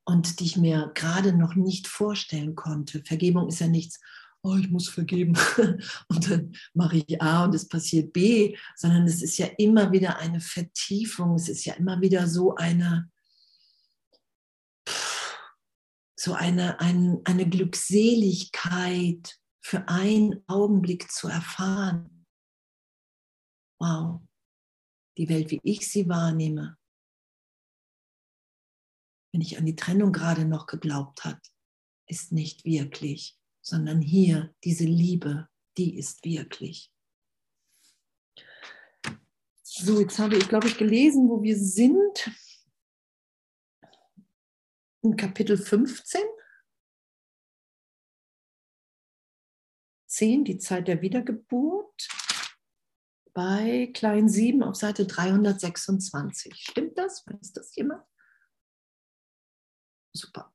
und 0.06 0.40
die 0.40 0.46
ich 0.46 0.58
mir 0.58 0.92
gerade 0.96 1.34
noch 1.34 1.56
nicht 1.56 1.88
vorstellen 1.88 2.56
konnte. 2.56 3.04
Vergebung 3.04 3.50
ist 3.50 3.60
ja 3.60 3.68
nichts, 3.68 4.00
oh, 4.42 4.56
ich 4.56 4.70
muss 4.70 4.88
vergeben 4.88 5.38
und 6.08 6.32
dann 6.32 6.56
mache 6.74 6.98
ich 6.98 7.22
A 7.22 7.44
und 7.44 7.54
es 7.54 7.68
passiert 7.68 8.14
B, 8.14 8.56
sondern 8.76 9.06
es 9.06 9.22
ist 9.22 9.38
ja 9.38 9.48
immer 9.58 9.92
wieder 9.92 10.18
eine 10.18 10.40
Vertiefung, 10.40 11.36
es 11.36 11.50
ist 11.50 11.66
ja 11.66 11.74
immer 11.74 12.00
wieder 12.00 12.28
so 12.28 12.56
eine, 12.56 13.12
so 16.16 16.34
eine, 16.34 16.80
ein, 16.80 17.20
eine 17.26 17.48
Glückseligkeit 17.50 19.38
für 19.62 19.88
einen 19.90 20.42
Augenblick 20.48 21.12
zu 21.12 21.28
erfahren. 21.28 22.26
Wow, 23.80 24.22
die 25.18 25.30
Welt, 25.30 25.52
wie 25.52 25.60
ich 25.64 25.90
sie 25.90 26.08
wahrnehme, 26.08 26.78
wenn 29.34 29.42
ich 29.42 29.58
an 29.58 29.66
die 29.66 29.76
Trennung 29.76 30.12
gerade 30.12 30.46
noch 30.46 30.68
geglaubt 30.68 31.26
hat, 31.26 31.52
ist 32.08 32.32
nicht 32.32 32.64
wirklich, 32.66 33.38
sondern 33.62 34.02
hier 34.02 34.56
diese 34.64 34.86
Liebe, 34.86 35.50
die 35.78 35.98
ist 35.98 36.24
wirklich. 36.24 36.92
So, 39.64 40.00
jetzt 40.00 40.18
habe 40.18 40.38
ich, 40.38 40.48
glaube 40.48 40.68
ich, 40.68 40.78
gelesen, 40.78 41.30
wo 41.30 41.44
wir 41.44 41.58
sind. 41.58 42.32
In 45.04 45.16
Kapitel 45.16 45.58
15. 45.58 46.22
10, 50.08 50.46
die 50.46 50.58
Zeit 50.58 50.88
der 50.88 51.02
Wiedergeburt 51.02 52.08
bei 53.38 53.92
Klein 53.94 54.28
7 54.28 54.64
auf 54.64 54.78
Seite 54.78 55.06
326. 55.06 56.56
Stimmt 56.56 56.98
das? 56.98 57.24
Weiß 57.28 57.54
das 57.54 57.76
jemand? 57.76 58.04
Super. 60.12 60.52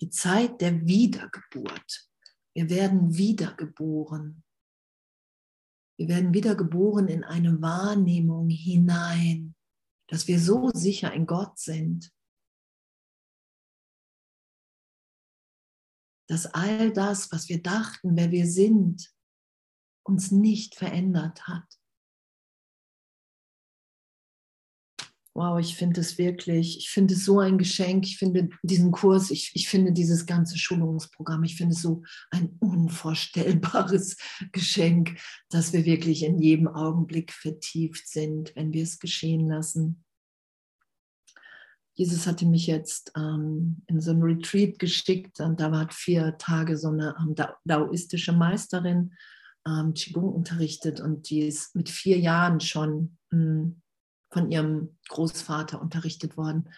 Die 0.00 0.08
Zeit 0.08 0.62
der 0.62 0.86
Wiedergeburt. 0.86 2.08
Wir 2.54 2.70
werden 2.70 3.18
wiedergeboren. 3.18 4.42
Wir 5.98 6.08
werden 6.08 6.32
wiedergeboren 6.32 7.08
in 7.08 7.22
eine 7.22 7.60
Wahrnehmung 7.60 8.48
hinein, 8.48 9.54
dass 10.06 10.26
wir 10.26 10.40
so 10.40 10.70
sicher 10.70 11.12
in 11.12 11.26
Gott 11.26 11.58
sind, 11.58 12.10
dass 16.30 16.46
all 16.46 16.92
das, 16.92 17.32
was 17.32 17.48
wir 17.48 17.60
dachten, 17.60 18.16
wer 18.16 18.30
wir 18.30 18.46
sind, 18.46 19.12
uns 20.04 20.30
nicht 20.30 20.76
verändert 20.76 21.48
hat. 21.48 21.66
Wow, 25.34 25.58
ich 25.58 25.74
finde 25.74 26.00
es 26.00 26.18
wirklich, 26.18 26.78
ich 26.78 26.90
finde 26.90 27.14
es 27.14 27.24
so 27.24 27.40
ein 27.40 27.58
Geschenk. 27.58 28.04
Ich 28.04 28.18
finde 28.18 28.48
diesen 28.62 28.92
Kurs, 28.92 29.32
ich, 29.32 29.50
ich 29.54 29.68
finde 29.68 29.92
dieses 29.92 30.24
ganze 30.24 30.56
Schulungsprogramm, 30.56 31.42
ich 31.42 31.56
finde 31.56 31.74
es 31.74 31.82
so 31.82 32.04
ein 32.30 32.56
unvorstellbares 32.60 34.16
Geschenk, 34.52 35.20
dass 35.48 35.72
wir 35.72 35.84
wirklich 35.84 36.22
in 36.22 36.38
jedem 36.38 36.68
Augenblick 36.68 37.32
vertieft 37.32 38.06
sind, 38.06 38.54
wenn 38.54 38.72
wir 38.72 38.84
es 38.84 39.00
geschehen 39.00 39.48
lassen. 39.48 40.04
Jesus 42.00 42.26
hatte 42.26 42.46
mich 42.46 42.66
jetzt 42.66 43.12
ähm, 43.14 43.82
in 43.86 44.00
so 44.00 44.12
ein 44.12 44.22
Retreat 44.22 44.78
geschickt 44.78 45.38
und 45.38 45.60
da 45.60 45.70
war 45.70 45.86
vier 45.90 46.38
Tage 46.38 46.78
so 46.78 46.88
eine 46.88 47.14
ähm, 47.20 47.34
daoistische 47.66 48.32
Meisterin 48.32 49.12
ähm, 49.68 49.92
Qigong 49.92 50.32
unterrichtet 50.32 51.02
und 51.02 51.28
die 51.28 51.40
ist 51.46 51.76
mit 51.76 51.90
vier 51.90 52.18
Jahren 52.18 52.58
schon 52.60 53.18
mh, 53.30 53.38
hm, 53.38 53.82
von 54.32 54.50
ihrem 54.50 54.96
Großvater 55.10 55.78
unterrichtet 55.78 56.38
worden 56.38 56.70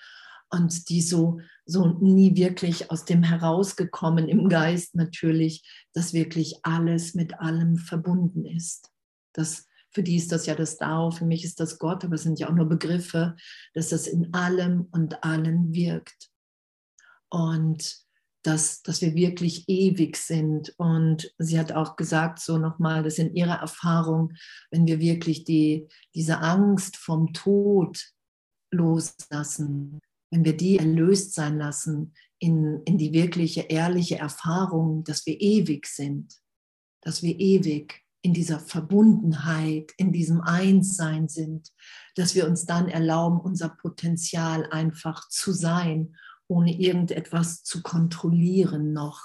und 0.51 0.89
die 0.89 1.01
so, 1.01 1.39
so 1.67 1.87
nie 2.01 2.35
wirklich 2.35 2.91
aus 2.91 3.05
dem 3.05 3.23
herausgekommen 3.23 4.27
im 4.27 4.49
Geist 4.49 4.97
natürlich, 4.97 5.87
dass 5.93 6.15
wirklich 6.15 6.57
alles 6.65 7.15
mit 7.15 7.39
allem 7.39 7.77
verbunden 7.77 8.45
ist. 8.45 8.91
Dass 9.35 9.69
für 9.93 10.03
die 10.03 10.17
ist 10.17 10.33
das 10.33 10.47
ja 10.47 10.55
das 10.55 10.79
Dao, 10.79 11.11
für 11.11 11.27
mich 11.27 11.45
ist 11.45 11.61
das 11.61 11.79
Gott, 11.79 12.05
aber 12.05 12.15
es 12.15 12.23
sind 12.23 12.39
ja 12.39 12.49
auch 12.49 12.55
nur 12.55 12.69
Begriffe, 12.69 13.37
dass 13.75 13.91
das 13.91 14.07
in 14.07 14.33
allem 14.35 14.89
und 14.91 15.23
allen 15.23 15.73
wirkt. 15.73 16.31
Und 17.29 18.03
dass, 18.43 18.83
dass 18.83 19.01
wir 19.01 19.15
wirklich 19.15 19.69
ewig 19.69 20.17
sind. 20.17 20.75
Und 20.77 21.33
sie 21.39 21.59
hat 21.59 21.73
auch 21.73 21.97
gesagt, 21.97 22.41
so 22.41 22.59
nochmal, 22.59 23.03
dass 23.03 23.19
in 23.19 23.35
ihrer 23.35 23.61
Erfahrung, 23.61 24.33
wenn 24.71 24.87
wir 24.87 24.99
wirklich 24.99 25.45
die, 25.45 25.87
diese 26.15 26.39
Angst 26.41 26.97
vom 26.97 27.33
Tod 27.33 28.13
loslassen, 28.73 30.01
wenn 30.31 30.45
wir 30.45 30.57
die 30.57 30.79
erlöst 30.79 31.35
sein 31.35 31.59
lassen 31.59 32.15
in, 32.39 32.83
in 32.85 32.99
die 32.99 33.13
wirkliche, 33.13 33.63
ehrliche 33.63 34.19
Erfahrung, 34.19 35.05
dass 35.05 35.25
wir 35.27 35.41
ewig 35.41 35.87
sind, 35.87 36.35
dass 37.03 37.23
wir 37.23 37.39
ewig 37.39 38.02
in 38.23 38.33
dieser 38.33 38.61
Verbundenheit, 38.61 39.93
in 39.97 40.13
diesem 40.13 40.41
Einssein 40.41 41.29
sind, 41.29 41.71
dass 42.15 42.35
wir 42.35 42.47
uns 42.47 42.65
dann 42.65 42.89
erlauben, 42.89 43.41
unser 43.41 43.69
Potenzial 43.69 44.67
einfach 44.71 45.29
zu 45.29 45.53
sein, 45.53 46.17
ohne 46.47 46.79
irgendetwas 46.79 47.65
zu 47.65 47.83
kontrollieren 47.83 48.93
noch. 48.93 49.21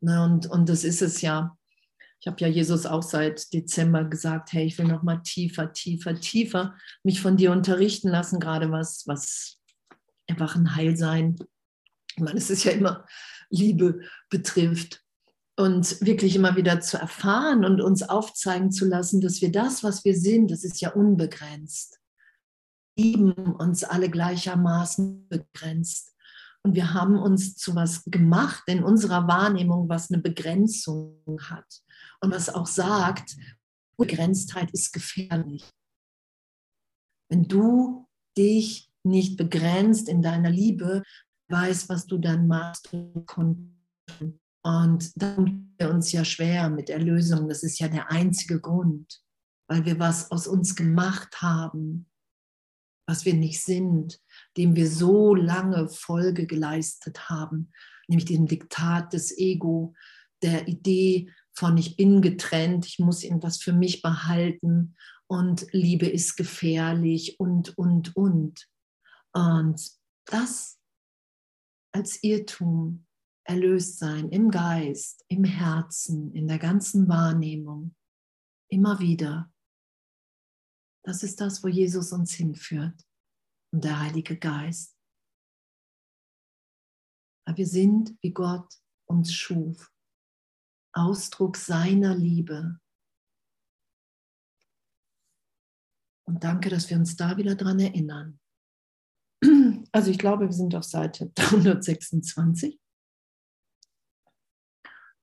Ne, 0.00 0.22
und, 0.24 0.46
und 0.46 0.68
das 0.68 0.84
ist 0.84 1.02
es 1.02 1.20
ja. 1.20 1.56
Ich 2.20 2.28
habe 2.28 2.40
ja 2.40 2.46
Jesus 2.46 2.86
auch 2.86 3.02
seit 3.02 3.52
Dezember 3.52 4.04
gesagt, 4.04 4.52
hey, 4.52 4.66
ich 4.66 4.78
will 4.78 4.86
noch 4.86 5.02
mal 5.02 5.18
tiefer, 5.18 5.72
tiefer, 5.72 6.14
tiefer 6.14 6.76
mich 7.02 7.20
von 7.20 7.36
dir 7.36 7.50
unterrichten 7.50 8.08
lassen, 8.08 8.38
gerade 8.38 8.70
was, 8.70 9.04
was 9.08 9.58
einfach 10.28 10.54
ein 10.54 10.76
Heilsein, 10.76 11.36
ich 12.14 12.22
meine, 12.22 12.38
es 12.38 12.50
ist 12.50 12.64
ja 12.64 12.72
immer 12.72 13.06
Liebe 13.50 14.00
betrifft 14.28 15.01
und 15.62 16.00
wirklich 16.00 16.34
immer 16.34 16.56
wieder 16.56 16.80
zu 16.80 16.98
erfahren 16.98 17.64
und 17.64 17.80
uns 17.80 18.02
aufzeigen 18.02 18.72
zu 18.72 18.84
lassen, 18.84 19.20
dass 19.20 19.40
wir 19.40 19.52
das, 19.52 19.84
was 19.84 20.04
wir 20.04 20.18
sind, 20.18 20.50
das 20.50 20.64
ist 20.64 20.80
ja 20.80 20.90
unbegrenzt. 20.90 22.00
Lieben 22.98 23.32
uns 23.32 23.84
alle 23.84 24.10
gleichermaßen 24.10 25.28
begrenzt. 25.28 26.16
Und 26.64 26.74
wir 26.74 26.94
haben 26.94 27.16
uns 27.16 27.54
zu 27.54 27.76
was 27.76 28.02
gemacht 28.06 28.64
in 28.66 28.82
unserer 28.82 29.28
Wahrnehmung, 29.28 29.88
was 29.88 30.10
eine 30.10 30.20
Begrenzung 30.20 31.22
hat 31.48 31.82
und 32.20 32.32
was 32.32 32.48
auch 32.48 32.66
sagt, 32.66 33.36
Begrenztheit 33.96 34.72
ist 34.72 34.92
gefährlich. 34.92 35.64
Wenn 37.28 37.44
du 37.44 38.08
dich 38.36 38.90
nicht 39.04 39.36
begrenzt 39.36 40.08
in 40.08 40.22
deiner 40.22 40.50
Liebe, 40.50 41.04
weißt, 41.48 41.88
was 41.88 42.06
du 42.06 42.18
dann 42.18 42.48
machst. 42.48 42.92
Und 42.92 43.81
dann 44.64 44.98
tun 45.18 45.74
wir 45.78 45.90
uns 45.90 46.12
ja 46.12 46.24
schwer 46.24 46.70
mit 46.70 46.90
Erlösung. 46.90 47.48
Das 47.48 47.62
ist 47.62 47.78
ja 47.78 47.88
der 47.88 48.10
einzige 48.10 48.60
Grund, 48.60 49.22
weil 49.68 49.84
wir 49.84 49.98
was 49.98 50.30
aus 50.30 50.46
uns 50.46 50.76
gemacht 50.76 51.42
haben, 51.42 52.08
was 53.06 53.24
wir 53.24 53.34
nicht 53.34 53.62
sind, 53.62 54.20
dem 54.56 54.76
wir 54.76 54.88
so 54.88 55.34
lange 55.34 55.88
Folge 55.88 56.46
geleistet 56.46 57.28
haben, 57.28 57.72
nämlich 58.06 58.26
dem 58.26 58.46
Diktat 58.46 59.12
des 59.12 59.36
Ego, 59.36 59.94
der 60.42 60.68
Idee 60.68 61.32
von 61.54 61.76
ich 61.76 61.96
bin 61.96 62.22
getrennt, 62.22 62.86
ich 62.86 62.98
muss 62.98 63.22
irgendwas 63.22 63.58
für 63.58 63.72
mich 63.72 64.02
behalten 64.02 64.96
und 65.26 65.66
Liebe 65.72 66.06
ist 66.06 66.36
gefährlich 66.36 67.40
und, 67.40 67.76
und, 67.76 68.14
und. 68.16 68.68
Und 69.32 69.90
das 70.26 70.78
als 71.92 72.22
Irrtum 72.22 73.06
erlöst 73.44 73.98
sein 73.98 74.28
im 74.30 74.50
Geist, 74.50 75.24
im 75.28 75.44
Herzen, 75.44 76.32
in 76.34 76.46
der 76.46 76.58
ganzen 76.58 77.08
Wahrnehmung, 77.08 77.94
immer 78.68 78.98
wieder. 79.00 79.52
Das 81.04 81.22
ist 81.22 81.40
das, 81.40 81.64
wo 81.64 81.68
Jesus 81.68 82.12
uns 82.12 82.32
hinführt 82.32 83.04
und 83.72 83.84
der 83.84 84.00
Heilige 84.00 84.38
Geist. 84.38 84.96
Weil 87.44 87.56
wir 87.56 87.66
sind, 87.66 88.16
wie 88.22 88.32
Gott 88.32 88.72
uns 89.06 89.32
schuf, 89.32 89.92
Ausdruck 90.94 91.56
seiner 91.56 92.14
Liebe. 92.14 92.78
Und 96.28 96.44
danke, 96.44 96.70
dass 96.70 96.88
wir 96.88 96.96
uns 96.96 97.16
da 97.16 97.36
wieder 97.36 97.56
dran 97.56 97.80
erinnern. 97.80 98.38
Also 99.94 100.10
ich 100.10 100.18
glaube, 100.18 100.46
wir 100.46 100.52
sind 100.54 100.74
auf 100.74 100.84
Seite 100.84 101.30
326. 101.34 102.81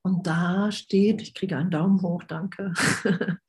Und 0.02 0.26
da 0.26 0.72
steht, 0.72 1.20
ich 1.20 1.34
kriege 1.34 1.56
einen 1.56 1.70
Daumen 1.70 2.00
hoch, 2.02 2.24
danke. 2.24 2.72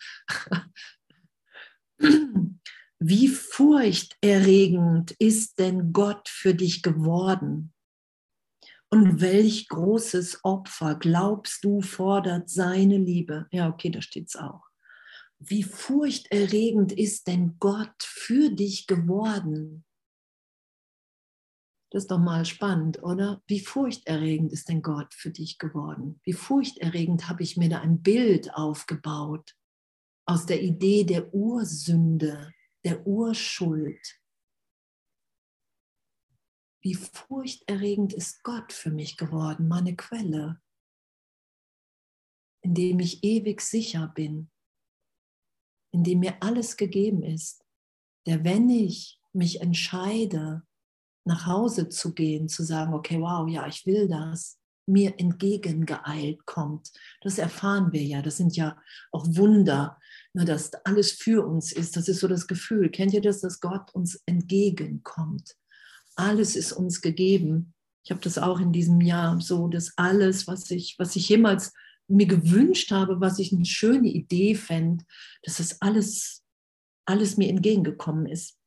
Wie 3.00 3.28
furchterregend 3.30 5.12
ist 5.12 5.58
denn 5.60 5.92
Gott 5.94 6.30
für 6.30 6.54
dich 6.54 6.84
geworden? 6.84 7.74
Und 8.90 9.22
welch 9.22 9.70
großes 9.70 10.44
Opfer 10.44 10.96
glaubst 10.96 11.64
du 11.64 11.82
fordert 11.82 12.50
seine 12.50 12.98
Liebe? 12.98 13.48
Ja, 13.52 13.70
okay, 13.70 13.90
da 13.90 14.02
steht 14.02 14.28
es 14.28 14.36
auch. 14.36 14.64
Wie 15.40 15.64
furchterregend 15.64 16.92
ist 16.92 17.28
denn 17.28 17.56
Gott 17.58 18.04
für 18.04 18.52
dich 18.52 18.86
geworden? 18.88 19.86
Das 21.92 22.04
ist 22.04 22.12
doch 22.12 22.20
mal 22.20 22.46
spannend, 22.46 23.04
oder? 23.04 23.44
Wie 23.48 23.60
furchterregend 23.60 24.54
ist 24.54 24.70
denn 24.70 24.82
Gott 24.82 25.14
für 25.14 25.30
dich 25.30 25.58
geworden? 25.58 26.22
Wie 26.24 26.34
furchterregend 26.34 27.28
habe 27.28 27.44
ich 27.44 27.58
mir 27.58 27.68
da 27.68 27.82
ein 27.82 28.02
Bild 28.02 28.54
aufgebaut 28.56 29.56
aus 30.26 30.46
der 30.46 30.62
Idee 30.62 31.04
der 31.04 31.34
Ursünde, 31.34 32.54
der 32.86 33.06
Urschuld. 33.06 34.22
Wie 36.82 36.96
furchterregend 36.96 38.14
ist 38.14 38.42
Gott 38.44 38.72
für 38.72 38.92
mich 38.92 39.18
geworden, 39.18 39.68
meine 39.68 39.96
Quelle, 39.96 40.62
in 42.64 42.74
dem 42.74 43.00
ich 43.00 43.24
ewig 43.24 43.60
sicher 43.62 44.08
bin, 44.08 44.50
in 45.92 46.04
dem 46.04 46.20
mir 46.20 46.42
alles 46.42 46.78
gegeben 46.78 47.24
ist, 47.24 47.66
der, 48.26 48.44
wenn 48.46 48.70
ich 48.70 49.20
mich 49.34 49.60
entscheide, 49.60 50.66
nach 51.26 51.46
Hause 51.46 51.90
zu 51.90 52.14
gehen, 52.14 52.48
zu 52.48 52.64
sagen, 52.64 52.94
okay, 52.94 53.20
wow, 53.20 53.48
ja, 53.48 53.68
ich 53.68 53.86
will 53.86 54.08
das, 54.08 54.58
mir 54.88 55.20
entgegengeeilt 55.20 56.46
kommt. 56.46 56.92
Das 57.22 57.38
erfahren 57.38 57.92
wir 57.92 58.04
ja. 58.04 58.22
Das 58.22 58.38
sind 58.38 58.56
ja 58.56 58.78
auch 59.12 59.26
Wunder, 59.28 60.00
ne, 60.34 60.46
dass 60.46 60.74
alles 60.86 61.12
für 61.12 61.46
uns 61.46 61.72
ist. 61.72 61.96
Das 61.96 62.08
ist 62.08 62.20
so 62.20 62.28
das 62.28 62.48
Gefühl. 62.48 62.90
Kennt 62.90 63.14
ihr 63.14 63.22
das, 63.22 63.42
dass 63.42 63.60
Gott 63.60 63.94
uns 63.94 64.22
entgegenkommt? 64.26 65.56
Alles 66.16 66.56
ist 66.56 66.74
uns 66.74 67.02
gegeben 67.02 67.74
Ich 68.04 68.12
habe 68.12 68.22
das 68.22 68.38
auch 68.38 68.60
in 68.60 68.72
diesem 68.72 69.02
Jahr 69.02 69.40
so, 69.40 69.68
dass 69.68 69.94
alles, 69.98 70.48
was 70.48 70.70
ich, 70.72 70.96
was 70.98 71.16
ich 71.16 71.30
jemals 71.30 71.74
mir 72.08 72.28
gewünscht 72.28 72.92
habe, 72.92 73.22
was 73.22 73.40
ich 73.40 73.54
eine 73.54 73.66
schöne 73.66 74.10
Idee 74.10 74.56
fände, 74.56 75.06
dass 75.44 75.58
das 75.58 75.82
alles, 75.82 76.44
alles 77.06 77.38
mir 77.38 77.50
entgegengekommen 77.50 78.26
ist. 78.26 78.58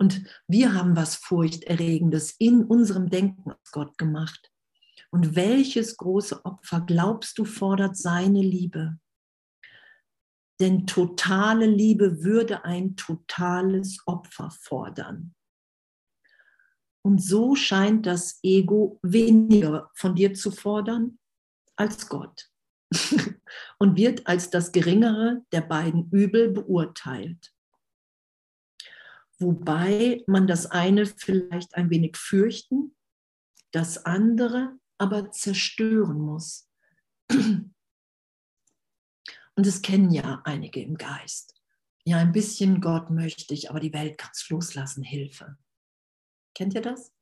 Und 0.00 0.24
wir 0.48 0.72
haben 0.72 0.96
was 0.96 1.16
Furchterregendes 1.16 2.34
in 2.38 2.64
unserem 2.64 3.10
Denken 3.10 3.52
aus 3.52 3.70
Gott 3.70 3.98
gemacht. 3.98 4.50
Und 5.10 5.36
welches 5.36 5.98
große 5.98 6.42
Opfer 6.46 6.80
glaubst 6.80 7.36
du 7.36 7.44
fordert 7.44 7.98
seine 7.98 8.40
Liebe? 8.40 8.98
Denn 10.58 10.86
totale 10.86 11.66
Liebe 11.66 12.24
würde 12.24 12.64
ein 12.64 12.96
totales 12.96 13.98
Opfer 14.06 14.50
fordern. 14.50 15.34
Und 17.02 17.22
so 17.22 17.54
scheint 17.54 18.06
das 18.06 18.40
Ego 18.42 18.98
weniger 19.02 19.90
von 19.92 20.14
dir 20.14 20.32
zu 20.32 20.50
fordern 20.50 21.18
als 21.76 22.08
Gott 22.08 22.48
und 23.78 23.98
wird 23.98 24.26
als 24.26 24.48
das 24.48 24.72
geringere 24.72 25.44
der 25.52 25.60
beiden 25.60 26.10
Übel 26.10 26.50
beurteilt. 26.50 27.52
Wobei 29.40 30.22
man 30.26 30.46
das 30.46 30.66
eine 30.66 31.06
vielleicht 31.06 31.74
ein 31.74 31.90
wenig 31.90 32.16
fürchten, 32.16 32.94
das 33.72 34.04
andere 34.04 34.78
aber 34.98 35.30
zerstören 35.30 36.20
muss. 36.20 36.68
Und 37.30 37.72
es 39.66 39.80
kennen 39.80 40.10
ja 40.10 40.42
einige 40.44 40.82
im 40.82 40.96
Geist. 40.96 41.54
Ja, 42.04 42.18
ein 42.18 42.32
bisschen 42.32 42.80
Gott 42.80 43.10
möchte 43.10 43.54
ich, 43.54 43.70
aber 43.70 43.80
die 43.80 43.92
Welt 43.92 44.18
kann 44.18 44.30
es 44.34 44.48
loslassen, 44.50 45.02
Hilfe. 45.02 45.56
Kennt 46.54 46.74
ihr 46.74 46.82
das? 46.82 47.12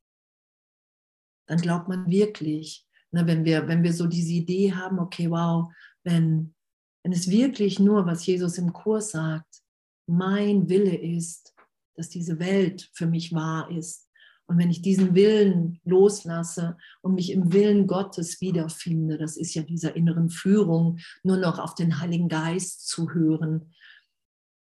Dann 1.46 1.60
glaubt 1.60 1.88
man 1.88 2.10
wirklich, 2.10 2.86
ne, 3.12 3.26
wenn, 3.26 3.44
wir, 3.44 3.68
wenn 3.68 3.82
wir 3.82 3.92
so 3.92 4.06
diese 4.06 4.32
Idee 4.32 4.72
haben, 4.72 4.98
okay, 4.98 5.30
wow, 5.30 5.72
wenn, 6.04 6.54
wenn 7.02 7.12
es 7.12 7.30
wirklich 7.30 7.78
nur, 7.78 8.06
was 8.06 8.26
Jesus 8.26 8.58
im 8.58 8.72
Kurs 8.72 9.12
sagt, 9.12 9.62
mein 10.06 10.68
Wille 10.68 10.96
ist, 10.96 11.54
dass 11.98 12.08
diese 12.08 12.38
Welt 12.38 12.88
für 12.92 13.06
mich 13.06 13.32
wahr 13.32 13.70
ist. 13.70 14.08
Und 14.46 14.56
wenn 14.56 14.70
ich 14.70 14.80
diesen 14.80 15.14
Willen 15.14 15.80
loslasse 15.84 16.78
und 17.02 17.14
mich 17.14 17.32
im 17.32 17.52
Willen 17.52 17.86
Gottes 17.86 18.40
wiederfinde, 18.40 19.18
das 19.18 19.36
ist 19.36 19.54
ja 19.54 19.62
dieser 19.62 19.94
inneren 19.94 20.30
Führung, 20.30 21.00
nur 21.22 21.36
noch 21.36 21.58
auf 21.58 21.74
den 21.74 22.00
Heiligen 22.00 22.28
Geist 22.28 22.88
zu 22.88 23.12
hören, 23.12 23.74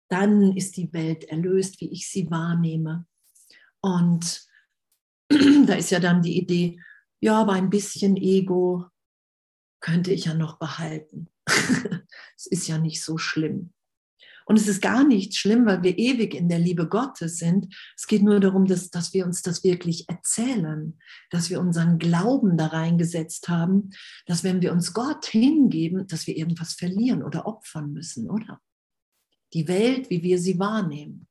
dann 0.09 0.57
ist 0.57 0.77
die 0.77 0.93
Welt 0.93 1.25
erlöst, 1.25 1.81
wie 1.81 1.91
ich 1.93 2.09
sie 2.09 2.31
wahrnehme. 2.31 3.07
Und 3.81 4.47
da 5.29 5.75
ist 5.75 5.91
ja 5.91 6.01
dann 6.01 6.23
die 6.23 6.39
Idee, 6.39 6.81
ja, 7.21 7.41
aber 7.41 7.53
ein 7.53 7.71
bisschen 7.71 8.17
Ego 8.17 8.87
könnte 9.81 10.13
ich 10.13 10.25
ja 10.25 10.35
noch 10.35 10.59
behalten. 10.59 11.29
es 12.37 12.47
ist 12.47 12.67
ja 12.67 12.79
nicht 12.79 13.03
so 13.05 13.19
schlimm. 13.19 13.73
Und 14.49 14.57
es 14.57 14.69
ist 14.69 14.81
gar 14.81 15.05
nicht 15.05 15.35
schlimm, 15.35 15.67
weil 15.67 15.83
wir 15.83 15.99
ewig 15.99 16.33
in 16.33 16.49
der 16.49 16.61
Liebe 16.61 16.89
Gottes 16.89 17.39
sind. 17.39 17.75
Es 17.97 18.07
geht 18.07 18.23
nur 18.23 18.39
darum, 18.39 18.65
dass, 18.67 18.91
dass 18.91 19.13
wir 19.13 19.27
uns 19.27 19.43
das 19.43 19.65
wirklich 19.65 20.09
erzählen, 20.09 20.97
dass 21.31 21.51
wir 21.51 21.61
unseren 21.61 21.99
Glauben 21.99 22.57
da 22.57 22.69
reingesetzt 22.69 23.49
haben, 23.49 23.91
dass 24.25 24.45
wenn 24.45 24.63
wir 24.63 24.71
uns 24.71 24.95
Gott 24.95 25.27
hingeben, 25.27 26.07
dass 26.07 26.29
wir 26.29 26.37
irgendwas 26.37 26.75
verlieren 26.75 27.25
oder 27.25 27.47
opfern 27.47 27.93
müssen, 27.93 28.31
oder? 28.31 28.61
Die 29.53 29.67
Welt, 29.67 30.11
wie 30.11 30.23
wir 30.23 30.39
sie 30.39 30.59
wahrnehmen. 30.61 31.27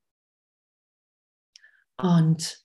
Und 1.97 2.64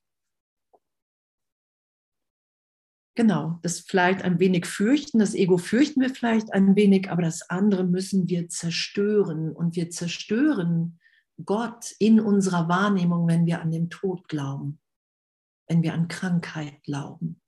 Genau, 3.17 3.59
das 3.63 3.81
vielleicht 3.81 4.23
ein 4.23 4.39
wenig 4.39 4.67
fürchten, 4.67 5.19
das 5.19 5.35
Ego 5.35 5.59
fürchten 5.59 6.01
wir 6.01 6.11
vielleicht 6.11 6.53
ein 6.53 6.77
wenig, 6.77 7.11
aber 7.11 7.23
das 7.23 7.51
andere 7.51 7.85
müssen 7.85 8.29
wir 8.29 8.49
zerstören. 8.49 9.53
Und 9.53 9.75
wir 9.75 9.91
zerstören 9.91 10.99
Gott 11.45 11.93
in 11.99 12.21
unserer 12.21 12.69
Wahrnehmung, 12.69 13.27
wenn 13.27 13.47
wir 13.47 13.61
an 13.61 13.73
den 13.73 13.91
Tod 13.91 14.29
glauben, 14.29 14.81
wenn 15.69 15.83
wir 15.83 15.93
an 15.95 16.07
Krankheit 16.07 16.83
glauben, 16.85 17.41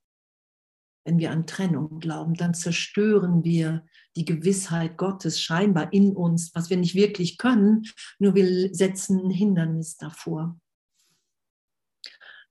wenn 1.05 1.17
wir 1.17 1.31
an 1.31 1.47
Trennung 1.47 1.99
glauben, 1.99 2.33
dann 2.33 2.53
zerstören 2.53 3.43
wir 3.43 3.85
die 4.15 4.25
Gewissheit 4.25 4.97
Gottes 4.97 5.41
scheinbar 5.41 5.93
in 5.93 6.15
uns, 6.15 6.53
was 6.53 6.69
wir 6.69 6.77
nicht 6.77 6.95
wirklich 6.95 7.37
können, 7.37 7.83
nur 8.19 8.35
wir 8.35 8.73
setzen 8.73 9.19
ein 9.25 9.31
Hindernis 9.31 9.97
davor 9.97 10.59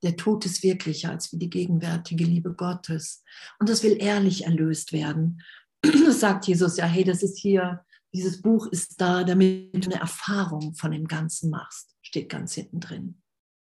der 0.03 0.17
Tod 0.17 0.45
ist 0.45 0.63
wirklicher 0.63 1.11
als 1.11 1.33
wie 1.33 1.39
die 1.39 1.51
gegenwärtige 1.51 2.25
Liebe 2.25 2.53
Gottes. 2.55 3.23
Und 3.59 3.69
das 3.69 3.83
will 3.83 3.97
ehrlich 4.01 4.45
erlöst 4.45 4.93
werden. 4.93 5.43
Das 6.07 6.21
sagt 6.21 6.47
Jesus 6.47 6.77
ja, 6.77 6.85
hey, 6.85 7.05
das 7.05 7.23
ist 7.23 7.39
hier, 7.39 7.85
dieses 8.15 8.43
Buch 8.43 8.67
ist 8.67 9.01
da, 9.01 9.25
damit 9.25 9.73
du 9.75 9.91
eine 9.91 10.01
Erfahrung 10.01 10.75
von 10.75 10.91
dem 10.91 11.09
Ganzen 11.09 11.51
machst. 11.51 11.97
Steht 12.03 12.29
ganz 12.29 12.55
hinten 12.55 12.81
drin. 12.81 13.23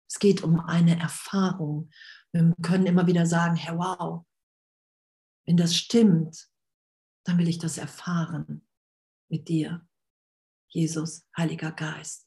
Es 0.10 0.19
geht 0.19 0.43
um 0.43 0.60
eine 0.60 1.00
Erfahrung. 1.00 1.89
Wir 2.32 2.54
können 2.62 2.86
immer 2.86 3.08
wieder 3.08 3.26
sagen, 3.26 3.56
Herr, 3.56 3.78
wow, 3.78 4.26
wenn 5.45 5.58
das 5.58 5.76
stimmt, 5.76 6.48
dann 7.26 7.38
will 7.38 7.48
ich 7.48 7.58
das 7.58 7.78
erfahren 7.78 8.67
mit 9.30 9.48
dir, 9.48 9.88
Jesus, 10.69 11.26
Heiliger 11.36 11.71
Geist. 11.71 12.24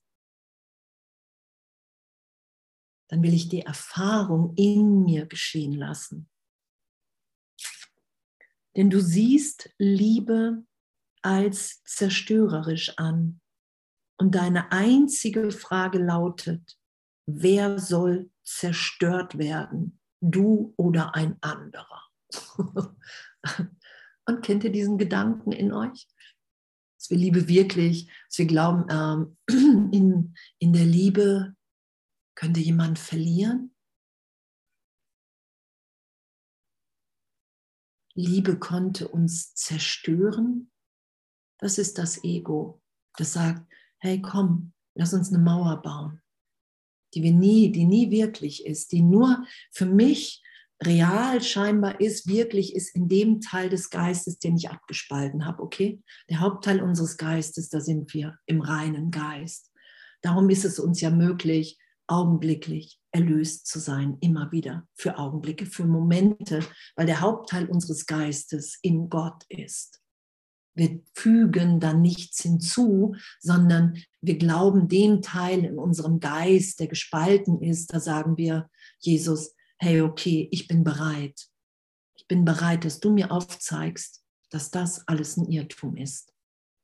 Dann 3.08 3.22
will 3.22 3.34
ich 3.34 3.48
die 3.48 3.62
Erfahrung 3.62 4.54
in 4.56 5.04
mir 5.04 5.26
geschehen 5.26 5.72
lassen. 5.72 6.28
Denn 8.76 8.90
du 8.90 9.00
siehst 9.00 9.70
Liebe 9.78 10.64
als 11.22 11.82
zerstörerisch 11.84 12.96
an. 12.96 13.40
Und 14.20 14.34
deine 14.34 14.72
einzige 14.72 15.50
Frage 15.50 15.98
lautet, 15.98 16.78
wer 17.26 17.78
soll 17.78 18.30
zerstört 18.44 19.38
werden, 19.38 20.00
du 20.20 20.74
oder 20.76 21.14
ein 21.14 21.36
anderer? 21.40 22.02
Und 24.26 24.42
kennt 24.42 24.64
ihr 24.64 24.72
diesen 24.72 24.98
Gedanken 24.98 25.52
in 25.52 25.72
euch? 25.72 26.06
Dass 26.98 27.10
wir 27.10 27.16
Liebe 27.16 27.48
wirklich, 27.48 28.06
dass 28.28 28.38
wir 28.38 28.46
glauben, 28.46 28.86
ähm, 28.90 29.36
in, 29.92 30.34
in 30.58 30.72
der 30.72 30.84
Liebe 30.84 31.56
könnte 32.38 32.60
jemand 32.60 33.00
verlieren? 33.00 33.74
Liebe 38.14 38.60
konnte 38.60 39.08
uns 39.08 39.56
zerstören. 39.56 40.70
Das 41.58 41.78
ist 41.78 41.98
das 41.98 42.22
Ego, 42.22 42.80
das 43.16 43.32
sagt, 43.32 43.68
hey 43.98 44.22
komm, 44.22 44.72
lass 44.94 45.14
uns 45.14 45.34
eine 45.34 45.42
Mauer 45.42 45.82
bauen, 45.82 46.22
die 47.12 47.24
wir 47.24 47.32
nie, 47.32 47.72
die 47.72 47.84
nie 47.84 48.12
wirklich 48.12 48.64
ist, 48.64 48.92
die 48.92 49.02
nur 49.02 49.44
für 49.72 49.86
mich 49.86 50.40
real 50.80 51.42
scheinbar 51.42 52.00
ist, 52.00 52.28
wirklich 52.28 52.76
ist 52.76 52.94
in 52.94 53.08
dem 53.08 53.40
Teil 53.40 53.68
des 53.68 53.90
Geistes, 53.90 54.38
den 54.38 54.56
ich 54.56 54.70
abgespalten 54.70 55.44
habe, 55.44 55.60
okay? 55.60 56.00
Der 56.30 56.38
Hauptteil 56.38 56.80
unseres 56.80 57.16
Geistes, 57.16 57.68
da 57.68 57.80
sind 57.80 58.14
wir 58.14 58.38
im 58.46 58.60
reinen 58.60 59.10
Geist. 59.10 59.72
Darum 60.22 60.48
ist 60.50 60.64
es 60.64 60.78
uns 60.78 61.00
ja 61.00 61.10
möglich, 61.10 61.80
augenblicklich 62.08 63.00
erlöst 63.10 63.66
zu 63.66 63.78
sein, 63.78 64.16
immer 64.20 64.50
wieder 64.52 64.86
für 64.94 65.18
Augenblicke, 65.18 65.66
für 65.66 65.84
Momente, 65.84 66.64
weil 66.96 67.06
der 67.06 67.20
Hauptteil 67.20 67.66
unseres 67.66 68.06
Geistes 68.06 68.78
in 68.82 69.08
Gott 69.08 69.44
ist. 69.48 70.00
Wir 70.74 71.02
fügen 71.14 71.80
da 71.80 71.92
nichts 71.92 72.42
hinzu, 72.42 73.16
sondern 73.40 74.00
wir 74.20 74.38
glauben 74.38 74.88
dem 74.88 75.22
Teil 75.22 75.64
in 75.64 75.78
unserem 75.78 76.20
Geist, 76.20 76.78
der 76.78 76.86
gespalten 76.86 77.60
ist, 77.62 77.92
da 77.92 77.98
sagen 77.98 78.36
wir, 78.36 78.70
Jesus, 79.00 79.54
hey, 79.78 80.00
okay, 80.00 80.48
ich 80.52 80.68
bin 80.68 80.84
bereit. 80.84 81.48
Ich 82.14 82.26
bin 82.28 82.44
bereit, 82.44 82.84
dass 82.84 83.00
du 83.00 83.10
mir 83.10 83.32
aufzeigst, 83.32 84.22
dass 84.50 84.70
das 84.70 85.06
alles 85.08 85.36
ein 85.36 85.50
Irrtum 85.50 85.96
ist. 85.96 86.32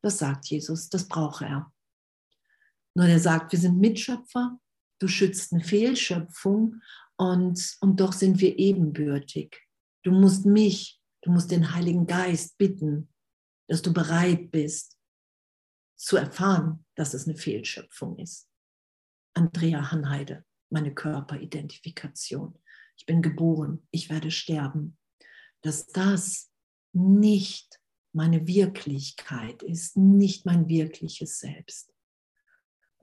Das 0.02 0.18
sagt 0.18 0.46
Jesus, 0.46 0.88
das 0.88 1.06
brauche 1.08 1.44
er. 1.44 1.72
Nur 2.94 3.06
er 3.06 3.20
sagt, 3.20 3.52
wir 3.52 3.58
sind 3.58 3.78
Mitschöpfer 3.78 4.58
du 5.04 5.08
schützt 5.08 5.52
eine 5.52 5.62
Fehlschöpfung 5.62 6.80
und, 7.16 7.76
und 7.82 8.00
doch 8.00 8.14
sind 8.14 8.40
wir 8.40 8.58
ebenbürtig. 8.58 9.60
Du 10.02 10.12
musst 10.12 10.46
mich, 10.46 10.98
du 11.20 11.30
musst 11.30 11.50
den 11.50 11.74
Heiligen 11.74 12.06
Geist 12.06 12.56
bitten, 12.56 13.12
dass 13.68 13.82
du 13.82 13.92
bereit 13.92 14.50
bist 14.50 14.98
zu 15.96 16.16
erfahren, 16.16 16.86
dass 16.94 17.12
es 17.12 17.28
eine 17.28 17.36
Fehlschöpfung 17.36 18.18
ist. 18.18 18.48
Andrea 19.34 19.90
Hanheide, 19.90 20.46
meine 20.70 20.94
Körperidentifikation. 20.94 22.58
Ich 22.96 23.04
bin 23.04 23.20
geboren, 23.20 23.86
ich 23.90 24.08
werde 24.08 24.30
sterben. 24.30 24.96
Dass 25.60 25.86
das 25.86 26.50
nicht 26.94 27.78
meine 28.14 28.46
Wirklichkeit 28.46 29.62
ist, 29.62 29.98
nicht 29.98 30.46
mein 30.46 30.66
wirkliches 30.66 31.40
Selbst. 31.40 31.93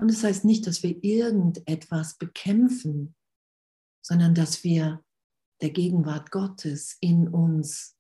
Und 0.02 0.10
das 0.10 0.24
heißt 0.24 0.46
nicht, 0.46 0.66
dass 0.66 0.82
wir 0.82 1.04
irgendetwas 1.04 2.16
bekämpfen, 2.18 3.14
sondern 4.02 4.34
dass 4.34 4.64
wir 4.64 5.04
der 5.62 5.70
Gegenwart 5.70 6.32
Gottes 6.32 6.98
in 7.02 7.28
uns 7.28 7.96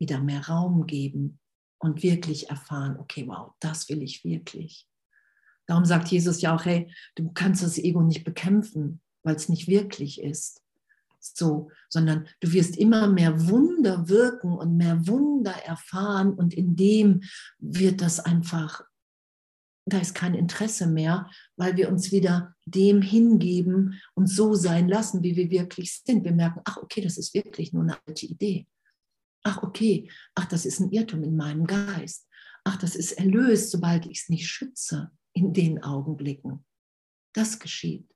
wieder 0.00 0.20
mehr 0.20 0.48
Raum 0.48 0.88
geben 0.88 1.38
und 1.78 2.02
wirklich 2.02 2.50
erfahren, 2.50 2.98
okay, 2.98 3.28
wow, 3.28 3.52
das 3.60 3.88
will 3.88 4.02
ich 4.02 4.24
wirklich. 4.24 4.88
Darum 5.66 5.84
sagt 5.84 6.08
Jesus 6.08 6.40
ja 6.40 6.56
auch, 6.56 6.64
hey, 6.64 6.92
du 7.14 7.30
kannst 7.32 7.62
das 7.62 7.78
Ego 7.78 8.02
nicht 8.02 8.24
bekämpfen, 8.24 9.00
weil 9.22 9.36
es 9.36 9.48
nicht 9.48 9.68
wirklich 9.68 10.20
ist. 10.20 10.60
So, 11.20 11.70
sondern 11.88 12.26
du 12.40 12.52
wirst 12.52 12.76
immer 12.76 13.06
mehr 13.06 13.48
Wunder 13.48 14.08
wirken 14.08 14.54
und 14.54 14.76
mehr 14.76 15.06
Wunder 15.06 15.54
erfahren 15.64 16.34
und 16.34 16.52
in 16.52 16.74
dem 16.74 17.22
wird 17.60 18.00
das 18.00 18.18
einfach, 18.18 18.82
da 19.86 19.98
ist 19.98 20.14
kein 20.14 20.34
Interesse 20.34 20.86
mehr, 20.86 21.30
weil 21.56 21.76
wir 21.76 21.90
uns 21.90 22.10
wieder 22.10 22.54
dem 22.64 23.02
hingeben 23.02 24.00
und 24.14 24.28
so 24.28 24.54
sein 24.54 24.88
lassen, 24.88 25.22
wie 25.22 25.36
wir 25.36 25.50
wirklich 25.50 26.02
sind. 26.04 26.24
Wir 26.24 26.32
merken, 26.32 26.60
ach 26.64 26.78
okay, 26.78 27.02
das 27.02 27.18
ist 27.18 27.34
wirklich 27.34 27.72
nur 27.72 27.82
eine 27.82 27.98
alte 28.06 28.26
Idee. 28.26 28.66
Ach 29.42 29.62
okay, 29.62 30.10
ach 30.34 30.46
das 30.46 30.64
ist 30.64 30.80
ein 30.80 30.90
Irrtum 30.90 31.22
in 31.22 31.36
meinem 31.36 31.66
Geist. 31.66 32.26
Ach, 32.64 32.76
das 32.76 32.96
ist 32.96 33.12
erlöst, 33.12 33.70
sobald 33.70 34.06
ich 34.06 34.22
es 34.22 34.28
nicht 34.30 34.48
schütze 34.48 35.10
in 35.34 35.52
den 35.52 35.82
Augenblicken. 35.82 36.64
Das 37.34 37.58
geschieht. 37.58 38.08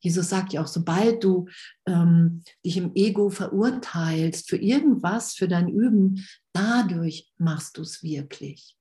Jesus 0.00 0.28
sagt 0.28 0.52
ja 0.52 0.62
auch, 0.62 0.66
sobald 0.66 1.24
du 1.24 1.48
ähm, 1.86 2.42
dich 2.64 2.76
im 2.76 2.94
Ego 2.94 3.30
verurteilst 3.30 4.48
für 4.48 4.56
irgendwas, 4.56 5.34
für 5.34 5.48
dein 5.48 5.68
Üben, 5.68 6.24
dadurch 6.56 7.30
machst 7.36 7.76
du 7.76 7.82
es 7.82 8.02
wirklich. 8.02 8.76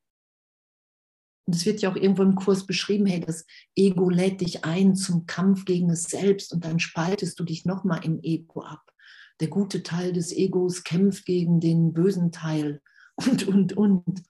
Und 1.46 1.56
es 1.56 1.66
wird 1.66 1.82
ja 1.82 1.92
auch 1.92 1.96
irgendwo 1.96 2.24
im 2.24 2.36
Kurs 2.36 2.66
beschrieben, 2.66 3.06
hey, 3.06 3.20
das 3.20 3.46
Ego 3.76 4.10
lädt 4.10 4.42
dich 4.42 4.66
ein 4.66 4.96
zum 4.96 5.28
Kampf 5.28 5.66
gegen 5.66 5.90
es 5.92 6.04
selbst 6.04 6.54
und 6.54 6.66
dann 6.66 6.80
spaltest 6.80 7.40
du 7.40 7.44
dich 7.44 7.66
nochmal 7.66 8.04
im 8.04 8.20
Ego 8.24 8.62
ab. 8.64 8.92
Der 9.42 9.50
gute 9.50 9.84
Teil 9.84 10.14
des 10.14 10.32
Egos 10.32 10.84
kämpft 10.84 11.26
gegen 11.26 11.60
den 11.60 11.94
bösen 11.94 12.32
Teil 12.32 12.82
und, 13.16 13.48
und, 13.48 13.74
und. 13.74 14.24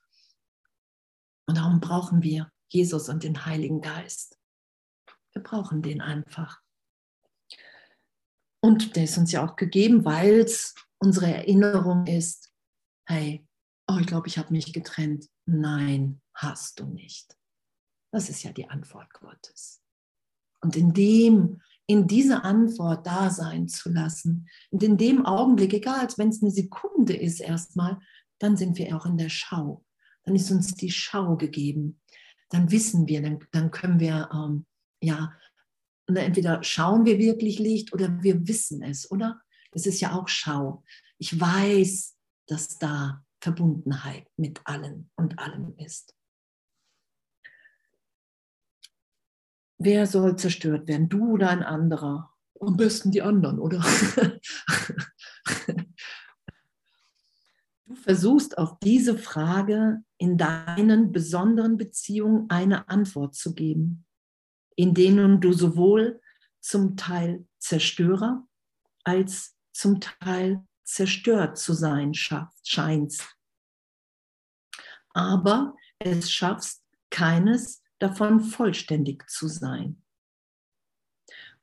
Und 1.48 1.56
darum 1.56 1.80
brauchen 1.80 2.22
wir 2.22 2.50
Jesus 2.68 3.08
und 3.08 3.22
den 3.22 3.46
Heiligen 3.46 3.80
Geist. 3.80 4.38
Wir 5.32 5.42
brauchen 5.42 5.82
den 5.82 6.00
einfach. 6.00 6.60
Und 8.60 8.96
der 8.96 9.04
ist 9.04 9.16
uns 9.16 9.30
ja 9.30 9.46
auch 9.46 9.54
gegeben, 9.54 10.04
weil 10.04 10.40
es 10.40 10.74
unsere 10.98 11.32
Erinnerung 11.32 12.06
ist, 12.06 12.52
hey, 13.06 13.46
oh, 13.88 13.98
ich 14.00 14.06
glaube, 14.06 14.28
ich 14.28 14.38
habe 14.38 14.52
mich 14.52 14.72
getrennt. 14.72 15.28
Nein, 15.46 16.20
hast 16.34 16.80
du 16.80 16.86
nicht. 16.86 17.36
Das 18.12 18.28
ist 18.28 18.42
ja 18.42 18.52
die 18.52 18.68
Antwort 18.68 19.12
Gottes. 19.12 19.82
Und 20.60 20.76
in 20.76 20.92
dem, 20.92 21.60
in 21.86 22.06
dieser 22.06 22.44
Antwort 22.44 23.06
da 23.06 23.30
sein 23.30 23.68
zu 23.68 23.90
lassen 23.90 24.48
und 24.70 24.82
in 24.82 24.96
dem 24.96 25.24
Augenblick, 25.24 25.74
egal, 25.74 26.00
als 26.00 26.18
wenn 26.18 26.30
es 26.30 26.42
eine 26.42 26.50
Sekunde 26.50 27.14
ist 27.14 27.40
erstmal, 27.40 27.98
dann 28.38 28.56
sind 28.56 28.78
wir 28.78 28.96
auch 28.96 29.06
in 29.06 29.16
der 29.16 29.28
Schau 29.28 29.86
dann 30.26 30.34
ist 30.34 30.50
uns 30.50 30.74
die 30.74 30.90
Schau 30.90 31.36
gegeben. 31.36 32.00
Dann 32.50 32.70
wissen 32.70 33.08
wir, 33.08 33.22
dann, 33.22 33.38
dann 33.52 33.70
können 33.70 34.00
wir, 34.00 34.28
ähm, 34.32 34.66
ja, 35.00 35.32
entweder 36.06 36.62
schauen 36.62 37.04
wir 37.04 37.18
wirklich 37.18 37.58
Licht 37.58 37.92
oder 37.92 38.22
wir 38.22 38.46
wissen 38.46 38.82
es, 38.82 39.10
oder? 39.10 39.40
Das 39.72 39.86
ist 39.86 40.00
ja 40.00 40.12
auch 40.12 40.28
Schau. 40.28 40.84
Ich 41.18 41.40
weiß, 41.40 42.15
dass 42.46 42.78
da 42.78 43.24
Verbundenheit 43.40 44.26
mit 44.36 44.60
allen 44.64 45.10
und 45.16 45.38
allem 45.38 45.74
ist. 45.78 46.14
Wer 49.78 50.06
soll 50.06 50.36
zerstört 50.36 50.88
werden? 50.88 51.08
Du 51.08 51.32
oder 51.32 51.50
ein 51.50 51.62
anderer? 51.62 52.32
Am 52.60 52.76
besten 52.76 53.10
die 53.10 53.22
anderen, 53.22 53.58
oder? 53.58 53.84
Du 57.88 57.94
versuchst 57.94 58.58
auf 58.58 58.80
diese 58.80 59.16
Frage 59.16 60.02
in 60.18 60.36
deinen 60.36 61.12
besonderen 61.12 61.76
Beziehungen 61.76 62.50
eine 62.50 62.88
Antwort 62.88 63.36
zu 63.36 63.54
geben, 63.54 64.04
in 64.74 64.92
denen 64.92 65.40
du 65.40 65.52
sowohl 65.52 66.20
zum 66.60 66.96
Teil 66.96 67.46
Zerstörer 67.58 68.44
als 69.04 69.56
zum 69.72 70.00
Teil 70.00 70.65
zerstört 70.86 71.58
zu 71.58 71.72
sein 71.72 72.14
scheinst. 72.14 73.36
Aber 75.10 75.74
es 75.98 76.30
schaffst 76.30 76.82
keines 77.10 77.82
davon 77.98 78.40
vollständig 78.40 79.28
zu 79.28 79.48
sein. 79.48 80.02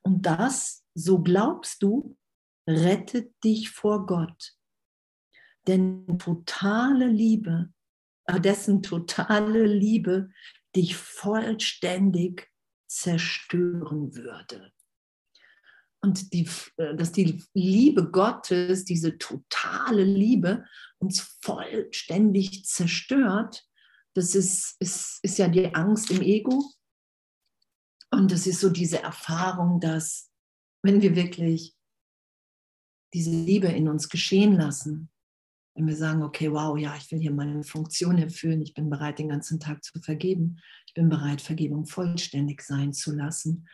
Und 0.01 0.23
das, 0.25 0.83
so 0.93 1.19
glaubst 1.19 1.81
du, 1.83 2.17
rettet 2.67 3.33
dich 3.43 3.69
vor 3.69 4.05
Gott 4.05 4.57
denn 5.67 6.17
totale 6.19 7.07
Liebe, 7.07 7.71
äh, 8.25 8.39
dessen 8.39 8.83
totale 8.83 9.65
Liebe 9.65 10.29
dich 10.75 10.95
vollständig 10.95 12.49
zerstören 12.88 14.15
würde. 14.15 14.71
Und 16.03 16.33
die, 16.33 16.47
äh, 16.77 16.95
dass 16.95 17.13
die 17.13 17.41
Liebe 17.53 18.11
Gottes, 18.11 18.83
diese 18.83 19.17
totale 19.17 20.03
Liebe, 20.03 20.65
uns 20.99 21.21
vollständig 21.41 22.65
zerstört, 22.65 23.65
das 24.13 24.35
ist, 24.35 24.75
ist, 24.79 25.19
ist 25.23 25.37
ja 25.37 25.47
die 25.47 25.73
Angst 25.73 26.11
im 26.11 26.21
Ego. 26.21 26.71
Und 28.11 28.31
das 28.31 28.45
ist 28.45 28.59
so 28.59 28.69
diese 28.69 29.01
Erfahrung, 29.01 29.79
dass 29.79 30.29
wenn 30.83 31.01
wir 31.01 31.15
wirklich 31.15 31.75
diese 33.13 33.31
Liebe 33.31 33.67
in 33.67 33.87
uns 33.87 34.09
geschehen 34.09 34.53
lassen, 34.53 35.09
wenn 35.75 35.87
wir 35.87 35.95
sagen, 35.95 36.21
okay, 36.21 36.51
wow, 36.51 36.77
ja, 36.77 36.95
ich 36.97 37.09
will 37.11 37.19
hier 37.19 37.31
meine 37.31 37.63
Funktion 37.63 38.17
erfüllen, 38.17 38.61
ich 38.61 38.73
bin 38.73 38.89
bereit, 38.89 39.19
den 39.19 39.29
ganzen 39.29 39.59
Tag 39.59 39.83
zu 39.83 39.99
vergeben, 39.99 40.59
ich 40.85 40.93
bin 40.93 41.09
bereit, 41.09 41.41
Vergebung 41.41 41.85
vollständig 41.85 42.61
sein 42.61 42.93
zu 42.93 43.15
lassen 43.15 43.67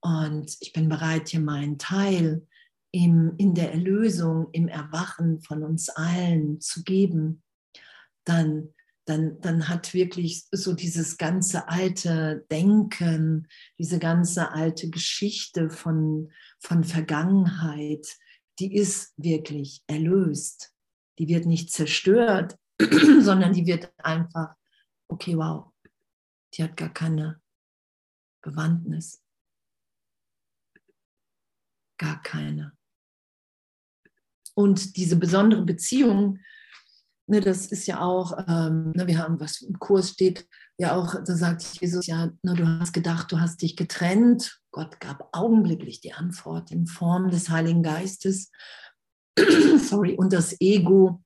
und 0.00 0.56
ich 0.60 0.72
bin 0.72 0.88
bereit, 0.88 1.28
hier 1.28 1.40
meinen 1.40 1.78
Teil 1.78 2.46
im, 2.92 3.34
in 3.36 3.54
der 3.54 3.72
Erlösung, 3.72 4.48
im 4.52 4.68
Erwachen 4.68 5.40
von 5.40 5.62
uns 5.62 5.88
allen 5.88 6.60
zu 6.60 6.82
geben, 6.82 7.42
dann, 8.24 8.74
dann, 9.04 9.40
dann 9.40 9.68
hat 9.68 9.94
wirklich 9.94 10.46
so 10.52 10.74
dieses 10.74 11.18
ganze 11.18 11.68
alte 11.68 12.46
Denken, 12.50 13.48
diese 13.78 13.98
ganze 13.98 14.52
alte 14.52 14.90
Geschichte 14.90 15.70
von, 15.70 16.30
von 16.60 16.84
Vergangenheit, 16.84 18.06
die 18.58 18.74
ist 18.74 19.12
wirklich 19.16 19.82
erlöst 19.86 20.72
die 21.18 21.28
wird 21.28 21.46
nicht 21.46 21.70
zerstört, 21.72 22.56
sondern 23.20 23.52
die 23.52 23.66
wird 23.66 23.92
einfach, 23.98 24.54
okay, 25.08 25.36
wow, 25.36 25.72
die 26.54 26.62
hat 26.62 26.76
gar 26.76 26.92
keine 26.92 27.40
Bewandtnis. 28.42 29.22
Gar 31.98 32.22
keine. 32.22 32.72
Und 34.54 34.96
diese 34.96 35.16
besondere 35.16 35.62
Beziehung, 35.62 36.38
ne, 37.26 37.40
das 37.40 37.66
ist 37.66 37.86
ja 37.86 38.00
auch, 38.00 38.36
ähm, 38.48 38.92
ne, 38.92 39.06
wir 39.06 39.18
haben, 39.18 39.38
was 39.40 39.60
im 39.60 39.78
Kurs 39.78 40.10
steht, 40.10 40.48
ja 40.78 40.96
auch, 40.96 41.14
da 41.14 41.36
sagt 41.36 41.62
Jesus 41.80 42.06
ja, 42.06 42.26
ne, 42.42 42.54
du 42.54 42.66
hast 42.66 42.92
gedacht, 42.92 43.30
du 43.32 43.40
hast 43.40 43.62
dich 43.62 43.76
getrennt. 43.76 44.60
Gott 44.70 45.00
gab 45.00 45.28
augenblicklich 45.32 46.00
die 46.00 46.12
Antwort 46.12 46.70
in 46.70 46.86
Form 46.86 47.30
des 47.30 47.50
Heiligen 47.50 47.82
Geistes. 47.82 48.50
sorry, 49.78 50.14
und 50.14 50.32
das 50.32 50.60
Ego 50.60 51.22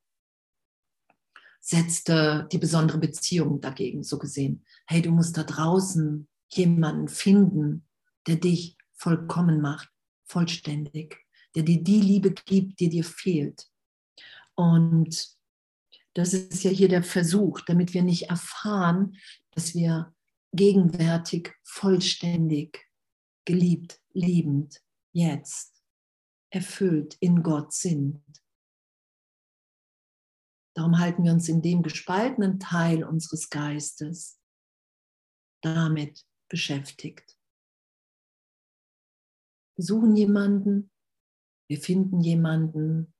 setzte 1.61 2.49
die 2.51 2.59
besondere 2.59 2.99
Beziehung 2.99 3.61
dagegen, 3.61 4.03
so 4.03 4.19
gesehen. 4.19 4.65
Hey, 4.87 5.01
du 5.01 5.11
musst 5.11 5.37
da 5.37 5.45
draußen 5.45 6.29
jemanden 6.49 7.09
finden, 7.09 7.87
der 8.27 8.37
dich 8.37 8.77
vollkommen 8.95 9.61
macht, 9.61 9.89
vollständig, 10.25 11.19
der 11.55 11.63
dir 11.63 11.83
die 11.83 12.01
Liebe 12.01 12.33
gibt, 12.33 12.81
die 12.81 12.89
dir 12.89 13.05
fehlt. 13.05 13.69
Und 14.55 15.37
das 16.15 16.35
ist 16.35 16.63
ja 16.63 16.71
hier 16.71 16.89
der 16.89 17.03
Versuch, 17.03 17.61
damit 17.63 17.95
wir 17.95 18.03
nicht 18.03 18.29
erfahren, 18.29 19.17
dass 19.51 19.75
wir 19.75 20.15
gegenwärtig 20.53 21.55
vollständig, 21.63 22.87
geliebt, 23.45 24.01
liebend, 24.13 24.83
jetzt 25.13 25.83
erfüllt 26.51 27.17
in 27.21 27.43
Gott 27.43 27.73
sind. 27.73 28.23
Darum 30.75 30.99
halten 30.99 31.25
wir 31.25 31.33
uns 31.33 31.49
in 31.49 31.63
dem 31.63 31.83
gespaltenen 31.83 32.59
Teil 32.59 33.05
unseres 33.05 33.51
Geistes 33.51 34.39
damit 35.63 36.27
beschäftigt. 36.49 37.32
Wir 39.83 39.87
suchen 39.87 40.15
jemanden, 40.15 40.93
wir 41.69 41.81
finden 41.81 42.21
jemanden, 42.21 43.13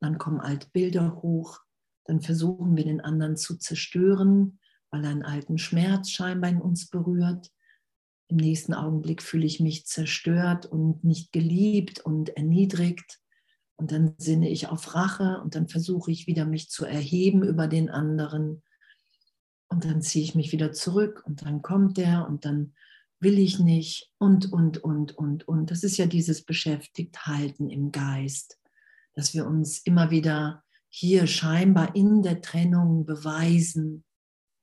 dann 0.00 0.18
kommen 0.18 0.38
alte 0.38 0.68
Bilder 0.70 1.20
hoch, 1.20 1.58
dann 2.04 2.20
versuchen 2.20 2.76
wir 2.76 2.84
den 2.84 3.00
anderen 3.00 3.36
zu 3.36 3.56
zerstören, 3.56 4.60
weil 4.92 5.02
er 5.02 5.10
einen 5.10 5.24
alten 5.24 5.58
Schmerz 5.58 6.10
scheinbar 6.10 6.50
in 6.50 6.60
uns 6.62 6.88
berührt. 6.88 7.50
im 8.28 8.36
nächsten 8.36 8.72
Augenblick 8.72 9.20
fühle 9.20 9.46
ich 9.46 9.58
mich 9.58 9.84
zerstört 9.84 10.64
und 10.64 11.02
nicht 11.02 11.32
geliebt 11.32 11.98
und 11.98 12.28
erniedrigt. 12.36 13.18
Und 13.74 13.90
dann 13.90 14.14
sinne 14.18 14.48
ich 14.48 14.68
auf 14.68 14.94
Rache 14.94 15.40
und 15.42 15.56
dann 15.56 15.66
versuche 15.66 16.12
ich 16.12 16.28
wieder 16.28 16.44
mich 16.44 16.70
zu 16.70 16.84
erheben 16.84 17.42
über 17.42 17.66
den 17.66 17.90
anderen. 17.90 18.62
Und 19.66 19.84
dann 19.84 20.02
ziehe 20.02 20.24
ich 20.24 20.36
mich 20.36 20.52
wieder 20.52 20.70
zurück 20.70 21.24
und 21.26 21.42
dann 21.42 21.62
kommt 21.62 21.96
der 21.96 22.28
und 22.28 22.44
dann 22.44 22.74
will 23.20 23.38
ich 23.38 23.58
nicht 23.58 24.10
und, 24.18 24.52
und, 24.52 24.78
und, 24.78 25.16
und, 25.16 25.46
und. 25.48 25.70
Das 25.70 25.82
ist 25.82 25.96
ja 25.96 26.06
dieses 26.06 26.44
Beschäftigthalten 26.44 27.70
im 27.70 27.90
Geist, 27.90 28.60
dass 29.14 29.34
wir 29.34 29.46
uns 29.46 29.78
immer 29.78 30.10
wieder 30.10 30.64
hier 30.88 31.26
scheinbar 31.26 31.94
in 31.94 32.22
der 32.22 32.40
Trennung 32.40 33.04
beweisen, 33.04 34.04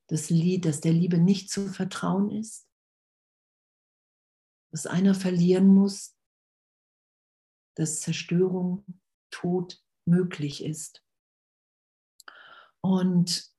das 0.08 0.30
Lied, 0.30 0.66
dass 0.66 0.82
der 0.82 0.94
Liebe 0.94 1.18
nicht 1.18 1.50
zu 1.50 1.68
vertrauen 1.68 2.32
ist, 2.32 2.68
dass 4.72 4.86
einer 4.86 5.16
verlieren 5.16 5.68
muss, 5.68 6.16
dass 7.76 8.02
Zerstörung, 8.02 8.86
Tod 9.32 9.84
möglich 10.06 10.64
ist. 10.64 11.04
Und 12.82 13.55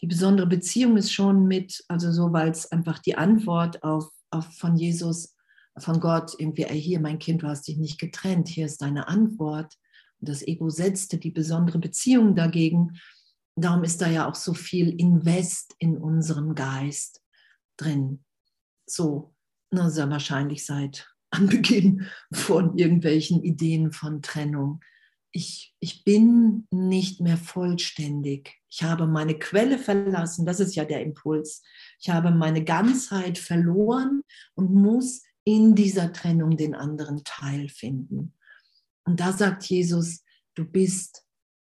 die 0.00 0.06
besondere 0.06 0.46
Beziehung 0.46 0.96
ist 0.96 1.12
schon 1.12 1.46
mit, 1.46 1.84
also 1.88 2.12
so, 2.12 2.32
weil 2.32 2.50
es 2.50 2.70
einfach 2.70 2.98
die 2.98 3.16
Antwort 3.16 3.82
auf, 3.82 4.10
auf 4.30 4.46
von 4.56 4.76
Jesus, 4.76 5.34
von 5.78 6.00
Gott, 6.00 6.34
irgendwie, 6.38 6.64
ey, 6.64 6.80
hier, 6.80 7.00
mein 7.00 7.18
Kind, 7.18 7.42
du 7.42 7.48
hast 7.48 7.66
dich 7.66 7.78
nicht 7.78 7.98
getrennt, 7.98 8.48
hier 8.48 8.66
ist 8.66 8.82
deine 8.82 9.08
Antwort. 9.08 9.74
Und 10.20 10.28
das 10.28 10.46
Ego 10.46 10.70
setzte 10.70 11.18
die 11.18 11.30
besondere 11.30 11.78
Beziehung 11.78 12.34
dagegen. 12.34 12.98
Darum 13.56 13.84
ist 13.84 14.00
da 14.00 14.08
ja 14.08 14.28
auch 14.28 14.34
so 14.34 14.54
viel 14.54 14.90
Invest 15.00 15.74
in 15.78 15.96
unserem 15.96 16.54
Geist 16.54 17.22
drin. 17.76 18.24
So, 18.86 19.34
na, 19.70 19.90
sehr 19.90 20.10
wahrscheinlich 20.10 20.64
seit 20.64 21.08
Anbeginn 21.30 22.06
von 22.32 22.78
irgendwelchen 22.78 23.42
Ideen 23.42 23.90
von 23.90 24.22
Trennung. 24.22 24.80
Ich, 25.36 25.74
ich 25.80 26.04
bin 26.04 26.68
nicht 26.70 27.20
mehr 27.20 27.36
vollständig. 27.36 28.54
Ich 28.70 28.84
habe 28.84 29.08
meine 29.08 29.36
Quelle 29.36 29.78
verlassen, 29.78 30.46
das 30.46 30.60
ist 30.60 30.76
ja 30.76 30.84
der 30.84 31.02
Impuls. 31.02 31.62
Ich 31.98 32.08
habe 32.08 32.30
meine 32.30 32.62
Ganzheit 32.62 33.38
verloren 33.38 34.22
und 34.54 34.72
muss 34.72 35.22
in 35.42 35.74
dieser 35.74 36.12
Trennung 36.12 36.56
den 36.56 36.74
anderen 36.74 37.24
Teil 37.24 37.68
finden. 37.68 38.32
Und 39.04 39.18
da 39.18 39.32
sagt 39.32 39.64
Jesus, 39.64 40.22
du 40.54 40.64
bist 40.64 41.26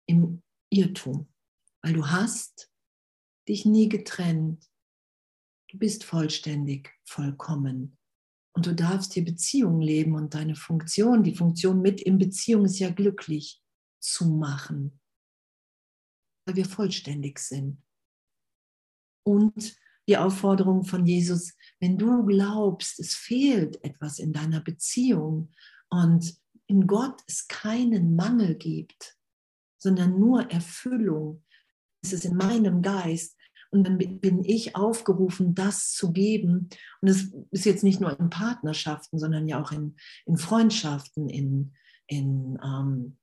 im 0.07 0.42
Irrtum, 0.70 1.33
weil 1.83 1.94
du 1.94 2.07
hast 2.07 2.70
dich 3.48 3.64
nie 3.64 3.88
getrennt. 3.88 4.64
Du 5.70 5.79
bist 5.79 6.05
vollständig, 6.05 6.92
vollkommen. 7.05 7.96
Und 8.56 8.66
du 8.66 8.74
darfst 8.74 9.14
hier 9.14 9.24
Beziehung 9.24 9.80
leben 9.80 10.14
und 10.14 10.34
deine 10.34 10.54
Funktion, 10.54 11.24
die 11.24 11.34
Funktion 11.34 11.82
mit 11.82 12.00
in 12.00 12.18
Beziehung 12.18 12.64
ist 12.64 12.78
ja 12.78 12.90
glücklich 12.90 13.60
zu 14.00 14.26
machen, 14.26 15.00
weil 16.46 16.56
wir 16.56 16.64
vollständig 16.64 17.40
sind. 17.40 17.82
Und 19.26 19.76
die 20.06 20.18
Aufforderung 20.18 20.84
von 20.84 21.06
Jesus, 21.06 21.54
wenn 21.80 21.96
du 21.96 22.24
glaubst, 22.26 23.00
es 23.00 23.14
fehlt 23.14 23.82
etwas 23.82 24.18
in 24.18 24.32
deiner 24.32 24.60
Beziehung 24.60 25.52
und 25.88 26.36
in 26.66 26.86
Gott 26.86 27.22
es 27.26 27.48
keinen 27.48 28.14
Mangel 28.14 28.54
gibt, 28.54 29.16
sondern 29.78 30.18
nur 30.18 30.50
Erfüllung. 30.50 31.42
Es 32.02 32.12
ist 32.12 32.24
in 32.24 32.36
meinem 32.36 32.82
Geist. 32.82 33.36
Und 33.74 33.82
dann 33.82 33.98
bin 33.98 34.44
ich 34.44 34.76
aufgerufen, 34.76 35.56
das 35.56 35.90
zu 35.90 36.12
geben. 36.12 36.68
Und 37.00 37.08
es 37.08 37.34
ist 37.50 37.64
jetzt 37.64 37.82
nicht 37.82 38.00
nur 38.00 38.16
in 38.20 38.30
Partnerschaften, 38.30 39.18
sondern 39.18 39.48
ja 39.48 39.60
auch 39.60 39.72
in, 39.72 39.96
in 40.26 40.37
Freundschaften, 40.37 41.28
in, 41.28 41.74
in 42.06 42.56
ähm, 42.62 43.18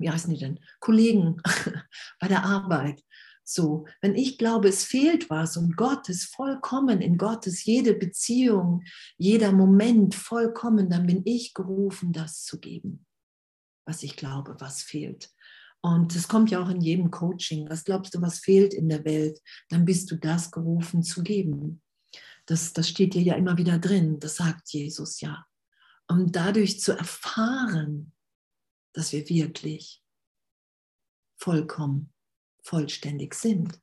wie 0.00 0.10
heißen 0.10 0.34
die 0.34 0.40
denn? 0.40 0.58
Kollegen 0.80 1.40
bei 2.20 2.26
der 2.26 2.44
Arbeit. 2.44 3.00
So, 3.44 3.86
wenn 4.00 4.16
ich 4.16 4.38
glaube, 4.38 4.66
es 4.66 4.82
fehlt 4.82 5.30
was 5.30 5.56
und 5.56 5.76
Gott 5.76 6.08
ist 6.08 6.24
vollkommen, 6.34 7.00
in 7.00 7.16
Gott 7.16 7.46
ist 7.46 7.64
jede 7.64 7.94
Beziehung, 7.94 8.82
jeder 9.18 9.52
Moment 9.52 10.16
vollkommen, 10.16 10.90
dann 10.90 11.06
bin 11.06 11.22
ich 11.24 11.54
gerufen, 11.54 12.12
das 12.12 12.42
zu 12.42 12.58
geben, 12.58 13.06
was 13.86 14.02
ich 14.02 14.16
glaube, 14.16 14.56
was 14.58 14.82
fehlt. 14.82 15.30
Und 15.82 16.14
das 16.14 16.28
kommt 16.28 16.50
ja 16.50 16.62
auch 16.62 16.68
in 16.68 16.80
jedem 16.80 17.10
Coaching. 17.10 17.68
Was 17.70 17.84
glaubst 17.84 18.14
du, 18.14 18.20
was 18.20 18.40
fehlt 18.40 18.74
in 18.74 18.88
der 18.88 19.04
Welt? 19.04 19.40
Dann 19.68 19.84
bist 19.84 20.10
du 20.10 20.16
das 20.16 20.50
gerufen 20.50 21.02
zu 21.02 21.22
geben. 21.22 21.82
Das, 22.46 22.72
das 22.72 22.88
steht 22.88 23.14
dir 23.14 23.22
ja 23.22 23.34
immer 23.34 23.56
wieder 23.56 23.78
drin. 23.78 24.18
Das 24.18 24.36
sagt 24.36 24.70
Jesus 24.70 25.20
ja. 25.20 25.46
Um 26.08 26.32
dadurch 26.32 26.80
zu 26.80 26.92
erfahren, 26.92 28.12
dass 28.92 29.12
wir 29.12 29.28
wirklich 29.28 30.02
vollkommen 31.38 32.12
vollständig 32.62 33.34
sind. 33.34 33.80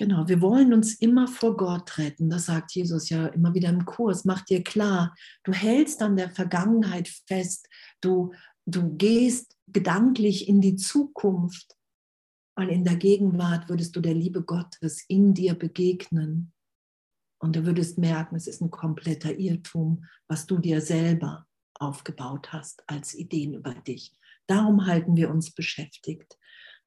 Genau, 0.00 0.26
wir 0.26 0.40
wollen 0.40 0.72
uns 0.72 0.94
immer 0.94 1.28
vor 1.28 1.58
Gott 1.58 1.98
retten. 1.98 2.30
Das 2.30 2.46
sagt 2.46 2.72
Jesus 2.72 3.10
ja 3.10 3.26
immer 3.26 3.52
wieder 3.52 3.68
im 3.68 3.84
Kurs. 3.84 4.24
Mach 4.24 4.40
dir 4.40 4.64
klar, 4.64 5.14
du 5.44 5.52
hältst 5.52 6.00
an 6.00 6.16
der 6.16 6.30
Vergangenheit 6.30 7.06
fest. 7.26 7.68
Du, 8.00 8.32
du 8.64 8.96
gehst 8.96 9.58
gedanklich 9.66 10.48
in 10.48 10.62
die 10.62 10.76
Zukunft, 10.76 11.76
weil 12.56 12.70
in 12.70 12.82
der 12.82 12.96
Gegenwart 12.96 13.68
würdest 13.68 13.94
du 13.94 14.00
der 14.00 14.14
Liebe 14.14 14.42
Gottes 14.42 15.04
in 15.06 15.34
dir 15.34 15.52
begegnen. 15.52 16.54
Und 17.38 17.56
du 17.56 17.66
würdest 17.66 17.98
merken, 17.98 18.36
es 18.36 18.46
ist 18.46 18.62
ein 18.62 18.70
kompletter 18.70 19.38
Irrtum, 19.38 20.06
was 20.28 20.46
du 20.46 20.56
dir 20.56 20.80
selber 20.80 21.46
aufgebaut 21.74 22.54
hast 22.54 22.82
als 22.86 23.14
Ideen 23.14 23.52
über 23.52 23.74
dich. 23.74 24.16
Darum 24.46 24.86
halten 24.86 25.14
wir 25.14 25.28
uns 25.28 25.50
beschäftigt. 25.50 26.38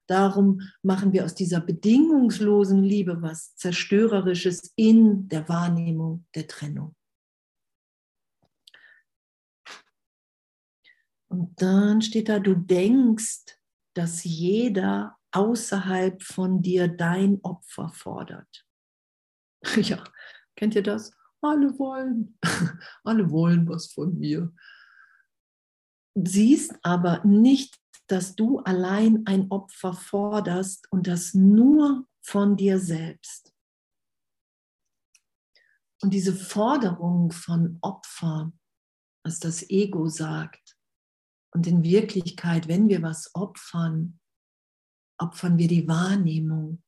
Darum 0.06 0.60
machen 0.82 1.12
wir 1.12 1.24
aus 1.24 1.34
dieser 1.34 1.60
bedingungslosen 1.60 2.82
Liebe 2.82 3.22
was 3.22 3.54
Zerstörerisches 3.56 4.72
in 4.76 5.28
der 5.28 5.48
Wahrnehmung 5.48 6.26
der 6.34 6.46
Trennung. 6.46 6.94
Und 11.28 11.60
dann 11.60 12.02
steht 12.02 12.28
da, 12.28 12.38
du 12.38 12.54
denkst, 12.54 13.58
dass 13.94 14.24
jeder 14.24 15.16
außerhalb 15.32 16.22
von 16.22 16.62
dir 16.62 16.88
dein 16.88 17.40
Opfer 17.42 17.90
fordert. 17.90 18.66
Ja, 19.76 20.04
kennt 20.56 20.74
ihr 20.74 20.82
das? 20.82 21.10
Alle 21.40 21.78
wollen, 21.78 22.38
alle 23.04 23.30
wollen 23.30 23.66
was 23.66 23.90
von 23.90 24.18
mir 24.18 24.52
siehst 26.14 26.76
aber 26.82 27.24
nicht, 27.24 27.78
dass 28.14 28.36
du 28.36 28.60
allein 28.60 29.26
ein 29.26 29.50
Opfer 29.50 29.92
forderst 29.92 30.86
und 30.92 31.08
das 31.08 31.34
nur 31.34 32.06
von 32.20 32.56
dir 32.56 32.78
selbst. 32.78 33.52
Und 36.00 36.14
diese 36.14 36.32
Forderung 36.32 37.32
von 37.32 37.78
Opfer, 37.80 38.52
was 39.24 39.40
das 39.40 39.68
Ego 39.68 40.06
sagt, 40.06 40.76
und 41.50 41.66
in 41.66 41.82
Wirklichkeit, 41.82 42.68
wenn 42.68 42.88
wir 42.88 43.02
was 43.02 43.34
opfern, 43.34 44.20
opfern 45.18 45.58
wir 45.58 45.66
die 45.66 45.88
Wahrnehmung 45.88 46.84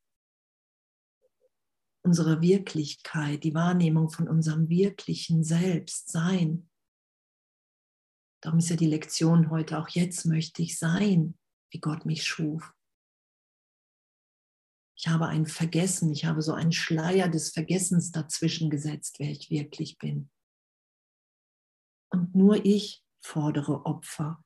unserer 2.05 2.41
Wirklichkeit, 2.41 3.43
die 3.43 3.55
Wahrnehmung 3.55 4.11
von 4.11 4.29
unserem 4.29 4.69
wirklichen 4.69 5.43
Selbstsein. 5.43 6.71
Darum 8.47 8.61
ist 8.61 8.71
ja 8.71 8.77
die 8.77 8.87
Lektion 8.87 9.51
heute 9.51 9.77
auch 9.77 9.89
jetzt 9.89 10.25
möchte 10.25 10.63
ich 10.63 10.79
sein, 10.79 11.37
wie 11.73 11.81
Gott 11.81 12.07
mich 12.07 12.23
schuf. 12.23 12.73
Ich 14.97 15.09
habe 15.09 15.27
ein 15.27 15.47
Vergessen, 15.47 16.13
ich 16.13 16.27
habe 16.27 16.41
so 16.43 16.53
einen 16.53 16.71
Schleier 16.71 17.29
des 17.29 17.51
Vergessens 17.51 18.13
dazwischen 18.13 18.71
gesetzt, 18.71 19.17
wer 19.19 19.33
ich 19.33 19.51
wirklich 19.51 19.99
bin. 19.99 20.31
Und 22.09 22.37
nur 22.37 22.65
ich 22.65 23.05
fordere 23.21 23.85
Opfer 23.85 24.45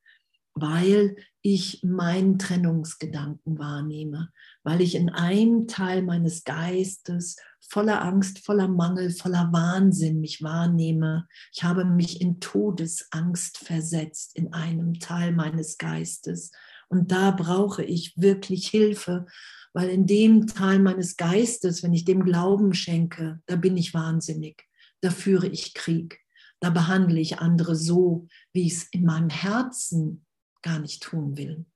weil 0.60 1.16
ich 1.42 1.82
meinen 1.82 2.38
Trennungsgedanken 2.38 3.58
wahrnehme, 3.58 4.30
weil 4.62 4.80
ich 4.80 4.94
in 4.94 5.08
einem 5.08 5.66
Teil 5.66 6.02
meines 6.02 6.44
Geistes 6.44 7.36
voller 7.60 8.02
Angst, 8.02 8.44
voller 8.44 8.68
Mangel, 8.68 9.10
voller 9.10 9.48
Wahnsinn 9.52 10.20
mich 10.20 10.42
wahrnehme. 10.42 11.26
Ich 11.52 11.62
habe 11.62 11.84
mich 11.84 12.20
in 12.20 12.40
Todesangst 12.40 13.58
versetzt 13.58 14.36
in 14.36 14.52
einem 14.52 14.98
Teil 14.98 15.32
meines 15.32 15.78
Geistes. 15.78 16.50
Und 16.88 17.12
da 17.12 17.30
brauche 17.30 17.84
ich 17.84 18.14
wirklich 18.16 18.68
Hilfe, 18.68 19.26
weil 19.72 19.88
in 19.88 20.06
dem 20.06 20.48
Teil 20.48 20.80
meines 20.80 21.16
Geistes, 21.16 21.82
wenn 21.82 21.92
ich 21.92 22.04
dem 22.04 22.24
Glauben 22.24 22.74
schenke, 22.74 23.40
da 23.46 23.56
bin 23.56 23.76
ich 23.76 23.94
wahnsinnig, 23.94 24.64
da 25.00 25.10
führe 25.10 25.46
ich 25.46 25.74
Krieg, 25.74 26.18
da 26.58 26.70
behandle 26.70 27.20
ich 27.20 27.38
andere 27.38 27.76
so, 27.76 28.26
wie 28.52 28.66
ich 28.66 28.72
es 28.72 28.88
in 28.90 29.04
meinem 29.04 29.30
Herzen 29.30 30.26
gar 30.62 30.78
nicht 30.78 31.02
tun 31.02 31.36
will. 31.36 31.66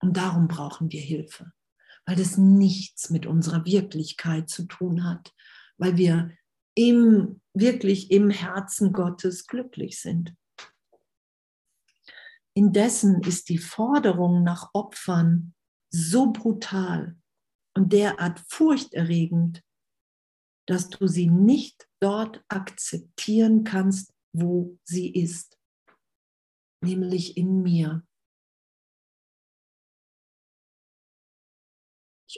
Und 0.00 0.16
darum 0.16 0.48
brauchen 0.48 0.90
wir 0.92 1.00
Hilfe. 1.00 1.52
weil 2.06 2.16
das 2.16 2.36
nichts 2.36 3.10
mit 3.10 3.24
unserer 3.26 3.64
Wirklichkeit 3.64 4.50
zu 4.50 4.64
tun 4.64 5.04
hat, 5.04 5.32
weil 5.78 5.96
wir 5.96 6.30
im, 6.74 7.40
wirklich 7.54 8.10
im 8.10 8.30
Herzen 8.30 8.92
Gottes 8.92 9.46
glücklich 9.46 9.98
sind. 10.00 10.34
Indessen 12.54 13.22
ist 13.22 13.48
die 13.48 13.58
Forderung 13.58 14.44
nach 14.44 14.70
Opfern 14.74 15.54
so 15.90 16.30
brutal 16.30 17.16
und 17.74 17.92
derart 17.92 18.42
furchterregend, 18.48 19.62
dass 20.66 20.88
du 20.88 21.06
sie 21.06 21.28
nicht 21.28 21.88
dort 22.00 22.44
akzeptieren 22.48 23.64
kannst, 23.64 24.12
wo 24.32 24.78
sie 24.84 25.10
ist, 25.12 25.58
nämlich 26.80 27.36
in 27.36 27.62
mir. 27.62 28.04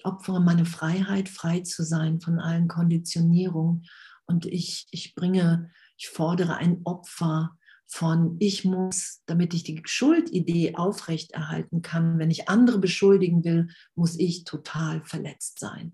Opfere 0.06 0.40
meine 0.40 0.64
Freiheit, 0.64 1.28
frei 1.28 1.60
zu 1.60 1.84
sein 1.84 2.20
von 2.20 2.38
allen 2.38 2.68
Konditionierungen. 2.68 3.86
Und 4.26 4.46
ich, 4.46 4.86
ich 4.90 5.14
bringe, 5.14 5.70
ich 5.96 6.08
fordere 6.08 6.56
ein 6.56 6.80
Opfer 6.84 7.56
von 7.88 8.36
ich 8.40 8.64
muss, 8.64 9.22
damit 9.26 9.54
ich 9.54 9.62
die 9.62 9.80
Schuldidee 9.84 10.74
aufrechterhalten 10.74 11.82
kann, 11.82 12.18
wenn 12.18 12.30
ich 12.30 12.48
andere 12.48 12.78
beschuldigen 12.78 13.44
will, 13.44 13.68
muss 13.94 14.18
ich 14.18 14.44
total 14.44 15.04
verletzt 15.04 15.60
sein. 15.60 15.92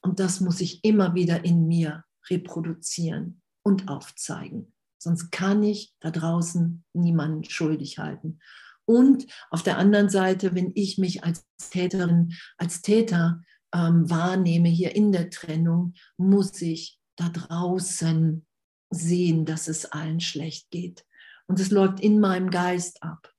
Und 0.00 0.20
das 0.20 0.40
muss 0.40 0.60
ich 0.60 0.82
immer 0.84 1.14
wieder 1.14 1.44
in 1.44 1.66
mir 1.66 2.04
reproduzieren 2.30 3.42
und 3.62 3.88
aufzeigen. 3.88 4.72
Sonst 4.98 5.30
kann 5.30 5.62
ich 5.62 5.94
da 6.00 6.10
draußen 6.10 6.84
niemanden 6.94 7.44
schuldig 7.44 7.98
halten. 7.98 8.38
Und 8.86 9.26
auf 9.50 9.62
der 9.62 9.78
anderen 9.78 10.08
Seite, 10.08 10.54
wenn 10.54 10.72
ich 10.74 10.96
mich 10.96 11.24
als 11.24 11.44
Täterin, 11.70 12.32
als 12.56 12.82
Täter 12.82 13.42
ähm, 13.74 14.08
wahrnehme 14.08 14.68
hier 14.68 14.94
in 14.94 15.12
der 15.12 15.28
Trennung, 15.30 15.94
muss 16.16 16.60
ich 16.62 16.98
da 17.16 17.28
draußen 17.28 18.46
sehen, 18.90 19.44
dass 19.44 19.68
es 19.68 19.86
allen 19.86 20.20
schlecht 20.20 20.70
geht. 20.70 21.04
Und 21.48 21.60
es 21.60 21.70
läuft 21.70 22.00
in 22.00 22.20
meinem 22.20 22.50
Geist 22.50 23.02
ab. 23.02 23.32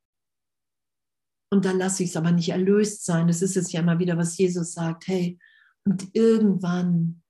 Und 1.50 1.64
da 1.64 1.72
lasse 1.72 2.04
ich 2.04 2.10
es 2.10 2.18
aber 2.18 2.32
nicht 2.32 2.50
erlöst 2.50 3.06
sein. 3.06 3.28
Das 3.28 3.42
ist 3.42 3.56
es 3.56 3.72
ja 3.72 3.80
immer 3.80 4.00
wieder, 4.00 4.18
was 4.18 4.38
Jesus 4.38 4.74
sagt. 4.74 5.08
Hey, 5.08 5.40
und 5.86 6.10
irgendwann 6.14 7.24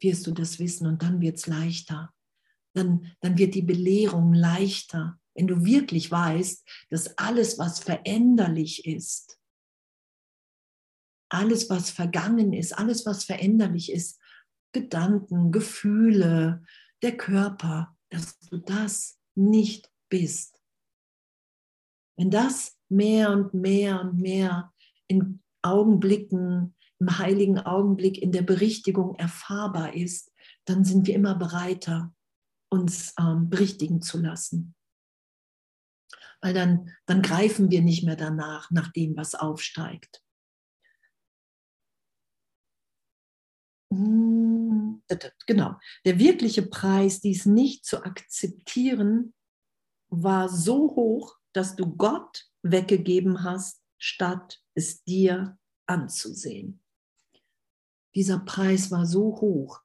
wirst 0.00 0.26
du 0.26 0.32
das 0.32 0.58
wissen 0.58 0.86
und 0.86 1.02
dann 1.02 1.20
wird 1.20 1.38
es 1.38 1.46
leichter. 1.46 2.12
Dann, 2.74 3.12
dann 3.20 3.38
wird 3.38 3.54
die 3.54 3.62
Belehrung 3.62 4.32
leichter. 4.32 5.18
Wenn 5.34 5.46
du 5.46 5.64
wirklich 5.64 6.10
weißt, 6.10 6.68
dass 6.90 7.16
alles, 7.18 7.58
was 7.58 7.80
veränderlich 7.80 8.86
ist, 8.86 9.38
alles, 11.30 11.70
was 11.70 11.90
vergangen 11.90 12.52
ist, 12.52 12.76
alles, 12.76 13.06
was 13.06 13.24
veränderlich 13.24 13.90
ist, 13.90 14.20
Gedanken, 14.72 15.50
Gefühle, 15.50 16.62
der 17.02 17.16
Körper, 17.16 17.96
dass 18.10 18.38
du 18.40 18.58
das 18.58 19.18
nicht 19.34 19.90
bist. 20.10 20.60
Wenn 22.16 22.30
das 22.30 22.76
mehr 22.90 23.30
und 23.30 23.54
mehr 23.54 24.00
und 24.02 24.18
mehr 24.18 24.72
in 25.08 25.42
Augenblicken, 25.62 26.74
im 26.98 27.18
heiligen 27.18 27.58
Augenblick 27.58 28.20
in 28.20 28.32
der 28.32 28.42
Berichtigung 28.42 29.14
erfahrbar 29.16 29.94
ist, 29.94 30.30
dann 30.66 30.84
sind 30.84 31.06
wir 31.06 31.14
immer 31.14 31.34
bereiter, 31.34 32.14
uns 32.68 33.14
ähm, 33.18 33.48
berichtigen 33.48 34.02
zu 34.02 34.20
lassen 34.20 34.74
weil 36.42 36.52
dann, 36.52 36.90
dann 37.06 37.22
greifen 37.22 37.70
wir 37.70 37.80
nicht 37.80 38.04
mehr 38.04 38.16
danach, 38.16 38.70
nach 38.70 38.92
dem, 38.92 39.16
was 39.16 39.34
aufsteigt. 39.34 40.22
Hm, 43.92 45.02
genau. 45.46 45.76
Der 46.04 46.18
wirkliche 46.18 46.62
Preis, 46.62 47.20
dies 47.20 47.46
nicht 47.46 47.84
zu 47.84 48.04
akzeptieren, 48.04 49.34
war 50.08 50.48
so 50.48 50.94
hoch, 50.96 51.38
dass 51.52 51.76
du 51.76 51.96
Gott 51.96 52.50
weggegeben 52.62 53.44
hast, 53.44 53.80
statt 53.98 54.60
es 54.74 55.04
dir 55.04 55.58
anzusehen. 55.86 56.82
Dieser 58.14 58.40
Preis 58.40 58.90
war 58.90 59.06
so 59.06 59.40
hoch. 59.40 59.80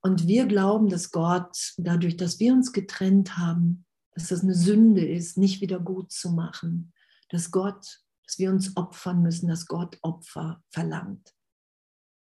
Und 0.00 0.28
wir 0.28 0.46
glauben, 0.46 0.88
dass 0.88 1.10
Gott, 1.10 1.74
dadurch, 1.76 2.16
dass 2.16 2.38
wir 2.38 2.52
uns 2.52 2.72
getrennt 2.72 3.36
haben, 3.36 3.84
dass 4.18 4.28
das 4.28 4.42
eine 4.42 4.54
Sünde 4.54 5.06
ist, 5.06 5.38
nicht 5.38 5.60
wieder 5.60 5.78
gut 5.78 6.10
zu 6.10 6.32
machen, 6.32 6.92
dass 7.28 7.52
Gott, 7.52 8.00
dass 8.24 8.38
wir 8.38 8.50
uns 8.50 8.76
opfern 8.76 9.22
müssen, 9.22 9.48
dass 9.48 9.66
Gott 9.66 9.96
Opfer 10.02 10.60
verlangt. 10.70 11.32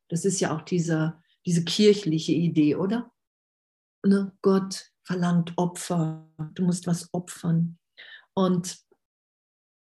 Das 0.09 0.23
ist 0.23 0.39
ja 0.39 0.55
auch 0.55 0.61
diese, 0.61 1.19
diese 1.47 1.65
kirchliche 1.65 2.33
Idee, 2.33 2.75
oder? 2.75 3.11
Ne? 4.05 4.31
Gott 4.43 4.91
verlangt 5.03 5.53
Opfer, 5.57 6.29
du 6.53 6.63
musst 6.63 6.85
was 6.85 7.11
opfern. 7.13 7.79
Und 8.35 8.77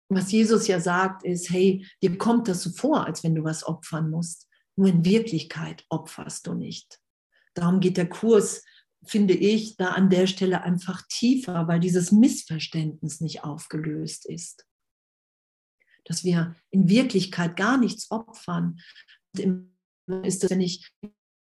was 0.08 0.32
Jesus 0.32 0.66
ja 0.66 0.80
sagt, 0.80 1.24
ist, 1.24 1.50
hey, 1.50 1.86
dir 2.02 2.16
kommt 2.16 2.48
das 2.48 2.62
so 2.62 2.70
vor, 2.70 3.04
als 3.04 3.22
wenn 3.22 3.34
du 3.34 3.44
was 3.44 3.66
opfern 3.66 4.08
musst. 4.10 4.48
Nur 4.76 4.88
in 4.88 5.04
Wirklichkeit 5.04 5.84
opferst 5.90 6.46
du 6.46 6.54
nicht. 6.54 7.00
Darum 7.52 7.80
geht 7.80 7.98
der 7.98 8.08
Kurs 8.08 8.64
finde 9.04 9.34
ich, 9.34 9.76
da 9.76 9.90
an 9.90 10.10
der 10.10 10.26
Stelle 10.26 10.62
einfach 10.62 11.02
tiefer, 11.08 11.68
weil 11.68 11.80
dieses 11.80 12.12
Missverständnis 12.12 13.20
nicht 13.20 13.44
aufgelöst 13.44 14.26
ist. 14.26 14.66
Dass 16.04 16.24
wir 16.24 16.56
in 16.70 16.88
Wirklichkeit 16.88 17.56
gar 17.56 17.78
nichts 17.78 18.10
opfern. 18.10 18.80
Ist 20.22 20.42
das, 20.42 20.50
wenn 20.50 20.60
ich 20.60 20.90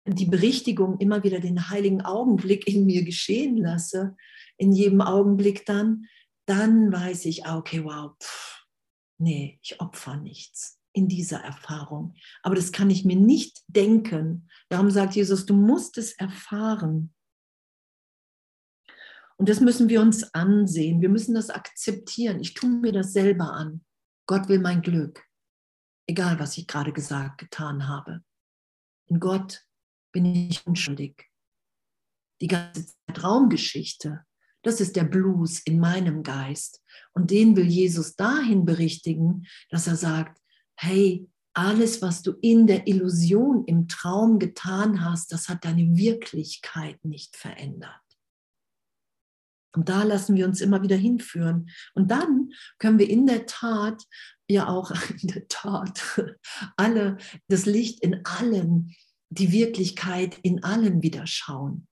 die 0.05 0.25
Berichtigung 0.25 0.97
immer 0.99 1.23
wieder 1.23 1.39
den 1.39 1.69
heiligen 1.69 2.01
Augenblick 2.01 2.67
in 2.67 2.85
mir 2.85 3.03
geschehen 3.03 3.57
lasse, 3.57 4.15
in 4.57 4.71
jedem 4.71 5.01
Augenblick 5.01 5.65
dann, 5.65 6.05
dann 6.45 6.91
weiß 6.91 7.25
ich, 7.25 7.45
ah, 7.45 7.57
okay, 7.57 7.83
wow, 7.83 8.11
pff, 8.21 8.65
nee, 9.17 9.59
ich 9.61 9.79
opfer 9.79 10.17
nichts 10.17 10.79
in 10.93 11.07
dieser 11.07 11.39
Erfahrung. 11.41 12.15
Aber 12.41 12.55
das 12.55 12.71
kann 12.71 12.89
ich 12.89 13.05
mir 13.05 13.15
nicht 13.15 13.61
denken. 13.67 14.49
Darum 14.69 14.89
sagt 14.89 15.15
Jesus, 15.15 15.45
du 15.45 15.53
musst 15.53 15.97
es 15.97 16.13
erfahren. 16.13 17.13
Und 19.39 19.47
das 19.47 19.61
müssen 19.61 19.87
wir 19.87 20.01
uns 20.01 20.33
ansehen. 20.33 20.99
Wir 20.99 21.07
müssen 21.07 21.33
das 21.33 21.49
akzeptieren. 21.49 22.41
Ich 22.41 22.55
tue 22.55 22.69
mir 22.69 22.91
das 22.91 23.13
selber 23.13 23.53
an. 23.53 23.85
Gott 24.27 24.49
will 24.49 24.59
mein 24.59 24.81
Glück. 24.81 25.23
Egal, 26.07 26.39
was 26.39 26.57
ich 26.57 26.67
gerade 26.67 26.91
gesagt, 26.91 27.37
getan 27.37 27.87
habe. 27.87 28.21
In 29.07 29.21
Gott 29.21 29.65
bin 30.11 30.25
ich 30.25 30.67
unschuldig. 30.67 31.31
Die 32.41 32.47
ganze 32.47 32.93
Traumgeschichte, 33.13 34.25
das 34.61 34.81
ist 34.81 34.97
der 34.97 35.05
Blues 35.05 35.59
in 35.59 35.79
meinem 35.79 36.21
Geist. 36.21 36.83
Und 37.13 37.31
den 37.31 37.55
will 37.55 37.67
Jesus 37.67 38.17
dahin 38.17 38.65
berichtigen, 38.65 39.47
dass 39.69 39.87
er 39.87 39.95
sagt, 39.95 40.41
hey, 40.75 41.29
alles, 41.53 42.01
was 42.01 42.23
du 42.23 42.33
in 42.41 42.67
der 42.67 42.87
Illusion, 42.87 43.63
im 43.65 43.87
Traum 43.87 44.37
getan 44.37 45.03
hast, 45.03 45.31
das 45.31 45.47
hat 45.47 45.63
deine 45.63 45.95
Wirklichkeit 45.95 47.03
nicht 47.05 47.37
verändert. 47.37 48.08
Und 49.73 49.89
da 49.89 50.03
lassen 50.03 50.35
wir 50.35 50.45
uns 50.45 50.61
immer 50.61 50.81
wieder 50.81 50.95
hinführen. 50.95 51.69
Und 51.93 52.11
dann 52.11 52.51
können 52.79 52.99
wir 52.99 53.09
in 53.09 53.27
der 53.27 53.45
Tat, 53.45 54.03
ja 54.47 54.67
auch 54.67 54.91
in 55.21 55.27
der 55.29 55.47
Tat, 55.47 56.01
alle, 56.77 57.17
das 57.47 57.65
Licht 57.65 58.01
in 58.01 58.25
allen, 58.25 58.95
die 59.29 59.51
Wirklichkeit 59.51 60.39
in 60.41 60.63
allen 60.63 61.03
wieder 61.03 61.27
schauen. 61.27 61.87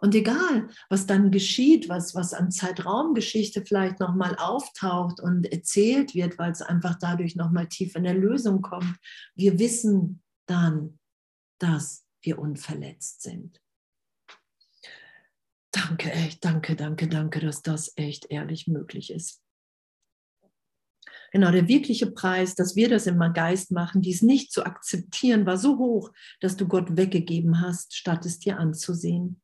Und 0.00 0.14
egal, 0.14 0.68
was 0.88 1.06
dann 1.06 1.30
geschieht, 1.30 1.90
was, 1.90 2.14
was 2.14 2.32
an 2.32 2.50
Zeitraumgeschichte 2.50 3.66
vielleicht 3.66 4.00
nochmal 4.00 4.34
auftaucht 4.36 5.20
und 5.20 5.52
erzählt 5.52 6.14
wird, 6.14 6.38
weil 6.38 6.52
es 6.52 6.62
einfach 6.62 6.96
dadurch 6.98 7.36
nochmal 7.36 7.68
tief 7.68 7.94
in 7.96 8.04
der 8.04 8.14
Lösung 8.14 8.62
kommt, 8.62 8.96
wir 9.34 9.58
wissen 9.58 10.22
dann, 10.46 10.98
dass 11.58 12.06
wir 12.22 12.38
unverletzt 12.38 13.22
sind. 13.22 13.60
Danke, 15.72 16.10
echt, 16.10 16.44
danke, 16.44 16.74
danke, 16.74 17.08
danke, 17.08 17.40
dass 17.40 17.62
das 17.62 17.92
echt 17.96 18.26
ehrlich 18.30 18.66
möglich 18.66 19.12
ist. 19.12 19.40
Genau, 21.32 21.52
der 21.52 21.68
wirkliche 21.68 22.10
Preis, 22.10 22.56
dass 22.56 22.74
wir 22.74 22.88
das 22.88 23.06
im 23.06 23.18
Geist 23.32 23.70
machen, 23.70 24.02
dies 24.02 24.20
nicht 24.20 24.52
zu 24.52 24.64
akzeptieren, 24.64 25.46
war 25.46 25.58
so 25.58 25.78
hoch, 25.78 26.10
dass 26.40 26.56
du 26.56 26.66
Gott 26.66 26.96
weggegeben 26.96 27.60
hast, 27.60 27.94
statt 27.94 28.26
es 28.26 28.40
dir 28.40 28.58
anzusehen. 28.58 29.40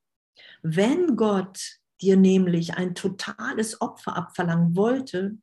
Wenn 0.62 1.16
Gott 1.16 1.79
dir 2.01 2.16
nämlich 2.16 2.74
ein 2.74 2.95
totales 2.97 3.81
Opfer 3.81 4.16
abverlangen 4.16 4.74
wollte, 4.74 5.39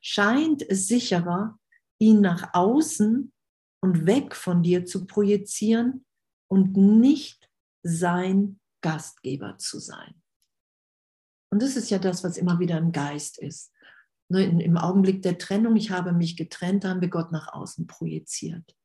scheint 0.00 0.62
es 0.62 0.86
sicherer, 0.86 1.58
ihn 1.98 2.20
nach 2.20 2.54
außen 2.54 3.32
und 3.80 4.06
weg 4.06 4.36
von 4.36 4.62
dir 4.62 4.86
zu 4.86 5.06
projizieren 5.06 6.04
und 6.48 6.76
nicht 6.76 7.50
sein 7.82 8.60
Gastgeber 8.80 9.58
zu 9.58 9.78
sein. 9.78 10.22
Und 11.50 11.62
das 11.62 11.76
ist 11.76 11.90
ja 11.90 11.98
das, 11.98 12.24
was 12.24 12.36
immer 12.36 12.58
wieder 12.58 12.78
im 12.78 12.92
Geist 12.92 13.38
ist. 13.38 13.72
Ne, 14.30 14.44
Im 14.44 14.76
Augenblick 14.76 15.22
der 15.22 15.38
Trennung, 15.38 15.76
ich 15.76 15.90
habe 15.90 16.12
mich 16.12 16.36
getrennt, 16.36 16.84
haben 16.84 17.00
wir 17.00 17.08
Gott 17.08 17.32
nach 17.32 17.52
außen 17.52 17.86
projiziert. 17.86 18.76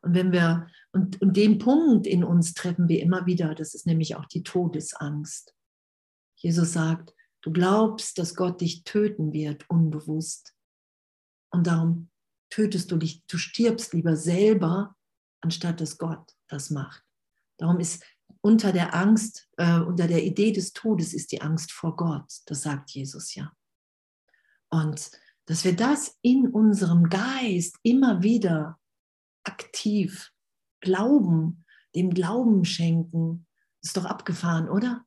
Und 0.00 0.14
wenn 0.14 0.32
wir, 0.32 0.68
und, 0.92 1.20
und 1.20 1.36
den 1.36 1.58
Punkt 1.58 2.06
in 2.06 2.24
uns 2.24 2.54
treffen 2.54 2.88
wir 2.88 3.02
immer 3.02 3.26
wieder, 3.26 3.54
das 3.54 3.74
ist 3.74 3.86
nämlich 3.86 4.16
auch 4.16 4.26
die 4.26 4.42
Todesangst. 4.42 5.54
Jesus 6.36 6.72
sagt, 6.72 7.14
du 7.42 7.52
glaubst, 7.52 8.18
dass 8.18 8.34
Gott 8.34 8.60
dich 8.60 8.84
töten 8.84 9.32
wird, 9.32 9.68
unbewusst. 9.68 10.54
Und 11.50 11.66
darum 11.66 12.10
tötest 12.50 12.90
du 12.90 12.96
dich, 12.96 13.26
du 13.26 13.36
stirbst 13.36 13.92
lieber 13.92 14.16
selber, 14.16 14.96
anstatt 15.40 15.80
dass 15.80 15.98
Gott 15.98 16.32
das 16.48 16.70
macht. 16.70 17.02
Darum 17.58 17.80
ist 17.80 18.04
unter 18.46 18.70
der 18.70 18.94
Angst, 18.94 19.48
äh, 19.56 19.80
unter 19.80 20.06
der 20.06 20.22
Idee 20.22 20.52
des 20.52 20.72
Todes 20.72 21.14
ist 21.14 21.32
die 21.32 21.42
Angst 21.42 21.72
vor 21.72 21.96
Gott. 21.96 22.32
Das 22.46 22.62
sagt 22.62 22.92
Jesus 22.92 23.34
ja. 23.34 23.52
Und 24.68 25.10
dass 25.46 25.64
wir 25.64 25.74
das 25.74 26.16
in 26.22 26.46
unserem 26.46 27.08
Geist 27.08 27.76
immer 27.82 28.22
wieder 28.22 28.78
aktiv 29.42 30.30
glauben, 30.78 31.64
dem 31.96 32.10
Glauben 32.10 32.64
schenken, 32.64 33.48
ist 33.82 33.96
doch 33.96 34.04
abgefahren, 34.04 34.68
oder? 34.68 35.04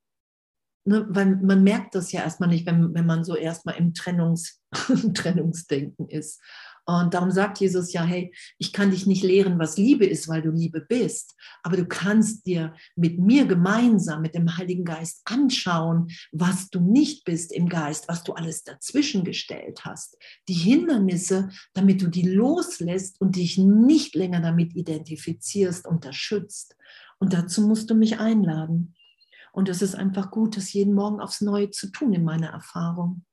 Ne, 0.86 1.06
weil 1.10 1.38
man 1.38 1.64
merkt 1.64 1.96
das 1.96 2.12
ja 2.12 2.24
erstmal 2.24 2.50
nicht, 2.50 2.66
wenn, 2.66 2.94
wenn 2.94 3.06
man 3.06 3.24
so 3.24 3.38
erstmal 3.38 3.76
im 3.76 3.94
Trennungs, 3.94 4.62
Trennungsdenken 5.14 6.10
ist. 6.10 6.42
Und 6.90 7.14
darum 7.14 7.30
sagt 7.30 7.60
Jesus 7.60 7.94
ja, 7.94 8.04
hey, 8.04 8.34
ich 8.58 8.74
kann 8.74 8.90
dich 8.90 9.06
nicht 9.06 9.22
lehren, 9.22 9.60
was 9.60 9.78
Liebe 9.78 10.08
ist, 10.08 10.28
weil 10.28 10.42
du 10.42 10.50
Liebe 10.50 10.82
bist, 10.82 11.36
aber 11.62 11.78
du 11.78 11.86
kannst 11.86 12.48
dir 12.48 12.74
mit 12.96 13.20
mir 13.20 13.46
gemeinsam, 13.46 14.24
mit 14.24 14.34
dem 14.34 14.58
Heiligen 14.58 14.86
Geist 14.86 15.22
anschauen, 15.26 16.08
was 16.32 16.70
du 16.70 16.80
nicht 16.80 17.26
bist 17.26 17.54
im 17.54 17.70
Geist, 17.70 18.08
was 18.08 18.24
du 18.24 18.34
alles 18.34 18.64
dazwischen 18.64 19.24
gestellt 19.24 19.86
hast. 19.86 20.18
Die 20.48 20.54
Hindernisse, 20.54 21.50
damit 21.76 22.02
du 22.02 22.08
die 22.08 22.28
loslässt 22.28 23.22
und 23.22 23.36
dich 23.36 23.60
nicht 23.60 24.16
länger 24.16 24.42
damit 24.42 24.76
identifizierst 24.76 25.86
und 25.88 26.06
das 26.06 26.16
schützt. 26.16 26.76
Und 27.20 27.34
dazu 27.34 27.62
musst 27.62 27.92
du 27.92 27.94
mich 27.94 28.20
einladen. 28.20 28.96
Und 29.52 29.70
es 29.70 29.84
ist 29.84 29.94
einfach 29.94 30.32
gut, 30.32 30.58
das 30.58 30.74
jeden 30.74 30.96
Morgen 30.96 31.20
aufs 31.20 31.42
Neue 31.42 31.70
zu 31.70 31.92
tun 31.92 32.14
in 32.14 32.24
meiner 32.24 32.50
Erfahrung. 32.50 33.26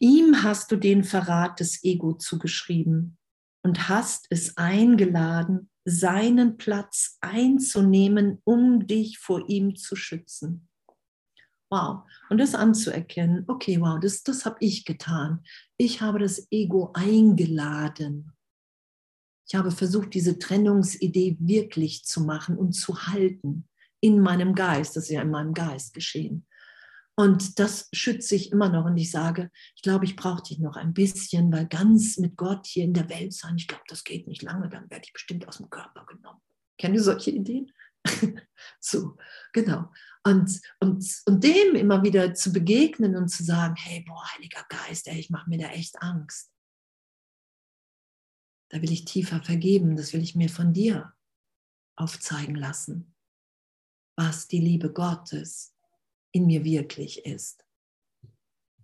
Ihm 0.00 0.42
hast 0.42 0.70
du 0.72 0.76
den 0.76 1.04
Verrat 1.04 1.60
des 1.60 1.82
Ego 1.84 2.14
zugeschrieben 2.14 3.16
und 3.62 3.88
hast 3.88 4.26
es 4.30 4.56
eingeladen, 4.56 5.70
seinen 5.84 6.56
Platz 6.56 7.18
einzunehmen, 7.20 8.40
um 8.44 8.86
dich 8.86 9.18
vor 9.18 9.48
ihm 9.48 9.76
zu 9.76 9.96
schützen. 9.96 10.68
Wow. 11.70 12.04
Und 12.30 12.38
das 12.38 12.54
anzuerkennen, 12.54 13.44
okay, 13.48 13.80
wow, 13.80 13.98
das, 14.00 14.22
das 14.22 14.44
habe 14.44 14.56
ich 14.60 14.84
getan. 14.84 15.42
Ich 15.76 16.00
habe 16.00 16.18
das 16.18 16.46
Ego 16.50 16.92
eingeladen. 16.94 18.32
Ich 19.46 19.54
habe 19.54 19.70
versucht, 19.70 20.14
diese 20.14 20.38
Trennungsidee 20.38 21.36
wirklich 21.40 22.04
zu 22.04 22.22
machen 22.22 22.56
und 22.56 22.72
zu 22.72 23.06
halten 23.06 23.68
in 24.00 24.20
meinem 24.20 24.54
Geist. 24.54 24.96
Das 24.96 25.04
ist 25.04 25.10
ja 25.10 25.22
in 25.22 25.30
meinem 25.30 25.52
Geist 25.52 25.92
geschehen. 25.94 26.46
Und 27.16 27.60
das 27.60 27.88
schütze 27.92 28.34
ich 28.34 28.50
immer 28.50 28.68
noch. 28.68 28.86
Und 28.86 28.96
ich 28.96 29.10
sage, 29.10 29.50
ich 29.76 29.82
glaube, 29.82 30.04
ich 30.04 30.16
brauche 30.16 30.42
dich 30.42 30.58
noch 30.58 30.76
ein 30.76 30.94
bisschen, 30.94 31.52
weil 31.52 31.66
ganz 31.66 32.16
mit 32.18 32.36
Gott 32.36 32.66
hier 32.66 32.84
in 32.84 32.94
der 32.94 33.08
Welt 33.08 33.32
sein, 33.32 33.56
ich 33.56 33.68
glaube, 33.68 33.84
das 33.86 34.02
geht 34.02 34.26
nicht 34.26 34.42
lange, 34.42 34.68
dann 34.68 34.90
werde 34.90 35.04
ich 35.06 35.12
bestimmt 35.12 35.46
aus 35.46 35.58
dem 35.58 35.70
Körper 35.70 36.06
genommen. 36.06 36.40
Kennen 36.76 36.94
ihr 36.94 37.02
solche 37.02 37.30
Ideen? 37.30 37.72
so, 38.80 39.16
genau. 39.52 39.92
Und, 40.24 40.60
und, 40.80 41.04
und 41.26 41.44
dem 41.44 41.76
immer 41.76 42.02
wieder 42.02 42.34
zu 42.34 42.52
begegnen 42.52 43.14
und 43.14 43.28
zu 43.28 43.44
sagen, 43.44 43.76
hey, 43.76 44.04
boah, 44.06 44.24
Heiliger 44.34 44.64
Geist, 44.68 45.06
ey, 45.06 45.18
ich 45.18 45.30
mache 45.30 45.48
mir 45.48 45.58
da 45.58 45.68
echt 45.68 46.00
Angst. 46.02 46.50
Da 48.70 48.82
will 48.82 48.90
ich 48.90 49.04
tiefer 49.04 49.40
vergeben, 49.40 49.96
das 49.96 50.12
will 50.12 50.22
ich 50.22 50.34
mir 50.34 50.48
von 50.48 50.72
dir 50.72 51.14
aufzeigen 51.96 52.56
lassen, 52.56 53.14
was 54.16 54.48
die 54.48 54.58
Liebe 54.58 54.92
Gottes 54.92 55.73
in 56.34 56.46
mir 56.46 56.64
wirklich 56.64 57.24
ist. 57.24 57.64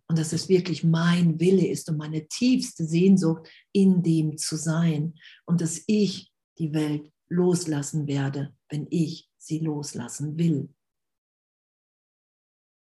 Und 0.08 0.18
dass 0.18 0.32
es 0.32 0.48
wirklich 0.48 0.82
mein 0.82 1.38
Wille 1.38 1.66
ist 1.66 1.88
und 1.88 1.96
meine 1.96 2.26
tiefste 2.26 2.84
Sehnsucht, 2.84 3.48
in 3.72 4.02
dem 4.02 4.38
zu 4.38 4.56
sein. 4.56 5.14
Und 5.46 5.60
dass 5.60 5.82
ich 5.86 6.32
die 6.58 6.72
Welt 6.72 7.12
loslassen 7.28 8.06
werde, 8.06 8.54
wenn 8.68 8.86
ich 8.90 9.28
sie 9.36 9.58
loslassen 9.58 10.36
will. 10.36 10.74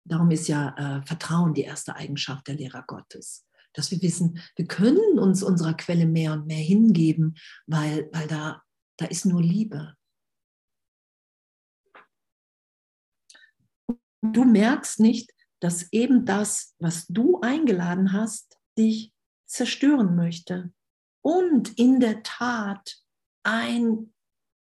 Darum 0.04 0.30
ist 0.30 0.48
ja 0.48 0.74
äh, 0.76 1.06
Vertrauen 1.06 1.54
die 1.54 1.62
erste 1.62 1.94
Eigenschaft 1.96 2.48
der 2.48 2.56
Lehrer 2.56 2.82
Gottes. 2.86 3.46
Dass 3.72 3.90
wir 3.90 4.02
wissen, 4.02 4.40
wir 4.56 4.66
können 4.66 5.18
uns 5.18 5.42
unserer 5.42 5.74
Quelle 5.74 6.06
mehr 6.06 6.32
und 6.32 6.46
mehr 6.46 6.58
hingeben, 6.58 7.36
weil, 7.66 8.08
weil 8.12 8.26
da, 8.26 8.62
da 8.96 9.06
ist 9.06 9.24
nur 9.24 9.42
Liebe. 9.42 9.94
Du 14.22 14.44
merkst 14.44 15.00
nicht, 15.00 15.30
dass 15.60 15.92
eben 15.92 16.24
das, 16.24 16.74
was 16.78 17.06
du 17.06 17.40
eingeladen 17.40 18.12
hast, 18.12 18.58
dich 18.78 19.12
zerstören 19.46 20.16
möchte. 20.16 20.72
Und 21.20 21.78
in 21.78 22.00
der 22.00 22.22
Tat 22.22 22.96
ein 23.44 24.12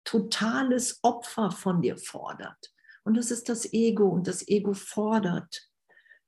totales 0.05 1.01
Opfer 1.03 1.51
von 1.51 1.83
dir 1.83 1.99
fordert. 1.99 2.73
Und 3.05 3.17
das 3.17 3.31
ist 3.31 3.49
das 3.49 3.73
Ego. 3.73 4.09
Und 4.09 4.27
das 4.27 4.47
Ego 4.49 4.73
fordert. 4.73 5.69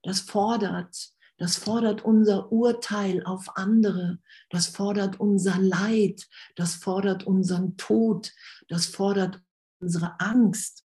Das 0.03 0.21
fordert, 0.21 1.11
das 1.37 1.57
fordert 1.57 2.05
unser 2.05 2.53
Urteil 2.53 3.25
auf 3.25 3.57
andere, 3.57 4.19
das 4.49 4.67
fordert 4.67 5.21
unser 5.21 5.59
Leid, 5.59 6.27
das 6.57 6.75
fordert 6.75 7.27
unseren 7.27 7.77
Tod, 7.77 8.33
das 8.69 8.87
fordert 8.87 9.43
unsere 9.79 10.19
Angst, 10.21 10.85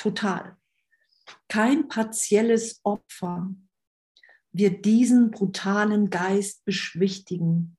total. 0.00 0.56
Kein 1.48 1.88
partielles 1.88 2.80
Opfer 2.82 3.54
wird 4.52 4.84
diesen 4.84 5.30
brutalen 5.30 6.10
Geist 6.10 6.64
beschwichtigen, 6.64 7.76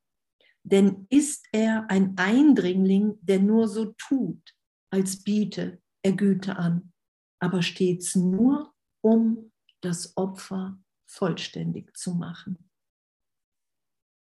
denn 0.64 1.08
ist 1.10 1.48
er 1.52 1.90
ein 1.90 2.18
Eindringling, 2.18 3.18
der 3.22 3.40
nur 3.40 3.68
so 3.68 3.94
tut, 3.98 4.56
als 4.92 5.24
biete 5.24 5.82
er 6.04 6.14
Güte 6.14 6.58
an, 6.58 6.94
aber 7.40 7.62
stets 7.62 8.16
nur, 8.16 8.74
um 9.04 9.52
das 9.82 10.16
Opfer 10.16 10.80
vollständig 11.08 11.98
zu 11.98 12.14
machen. 12.14 12.70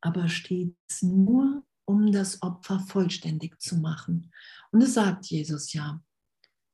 Aber 0.02 0.28
stets 0.28 1.02
nur, 1.02 1.66
um 1.86 2.12
das 2.12 2.42
Opfer 2.42 2.80
vollständig 2.80 3.58
zu 3.60 3.78
machen. 3.78 4.30
Und 4.70 4.82
das 4.82 4.94
sagt 4.94 5.26
Jesus 5.26 5.72
ja 5.72 6.02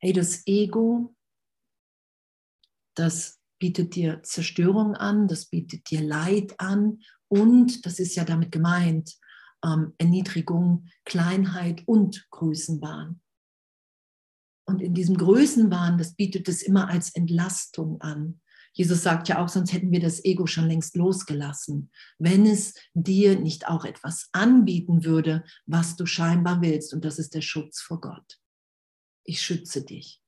hey, 0.04 0.12
das 0.12 0.42
Ego, 0.46 1.16
das 2.94 3.40
bietet 3.58 3.94
dir 3.94 4.22
Zerstörung 4.22 4.94
an, 4.94 5.28
das 5.28 5.46
bietet 5.46 5.88
dir 5.90 6.02
Leid 6.02 6.60
an 6.60 7.00
und, 7.28 7.86
das 7.86 7.98
ist 7.98 8.14
ja 8.14 8.24
damit 8.24 8.52
gemeint, 8.52 9.14
ähm, 9.64 9.94
Erniedrigung, 9.96 10.88
Kleinheit 11.06 11.84
und 11.86 12.26
Größenwahn. 12.30 13.22
Und 14.66 14.82
in 14.82 14.92
diesem 14.92 15.16
Größenwahn, 15.16 15.96
das 15.96 16.14
bietet 16.14 16.48
es 16.48 16.60
immer 16.60 16.88
als 16.88 17.14
Entlastung 17.14 17.98
an. 18.02 18.42
Jesus 18.74 19.02
sagt 19.02 19.28
ja 19.28 19.42
auch, 19.42 19.48
sonst 19.48 19.72
hätten 19.72 19.90
wir 19.90 20.00
das 20.00 20.22
Ego 20.22 20.46
schon 20.46 20.66
längst 20.66 20.96
losgelassen, 20.96 21.90
wenn 22.18 22.44
es 22.44 22.74
dir 22.92 23.40
nicht 23.40 23.68
auch 23.68 23.86
etwas 23.86 24.28
anbieten 24.32 25.04
würde, 25.04 25.44
was 25.64 25.96
du 25.96 26.04
scheinbar 26.04 26.60
willst. 26.60 26.92
Und 26.92 27.06
das 27.06 27.18
ist 27.18 27.34
der 27.34 27.40
Schutz 27.40 27.80
vor 27.80 28.02
Gott 28.02 28.38
ich 29.24 29.42
schütze 29.42 29.84
dich. 29.84 30.20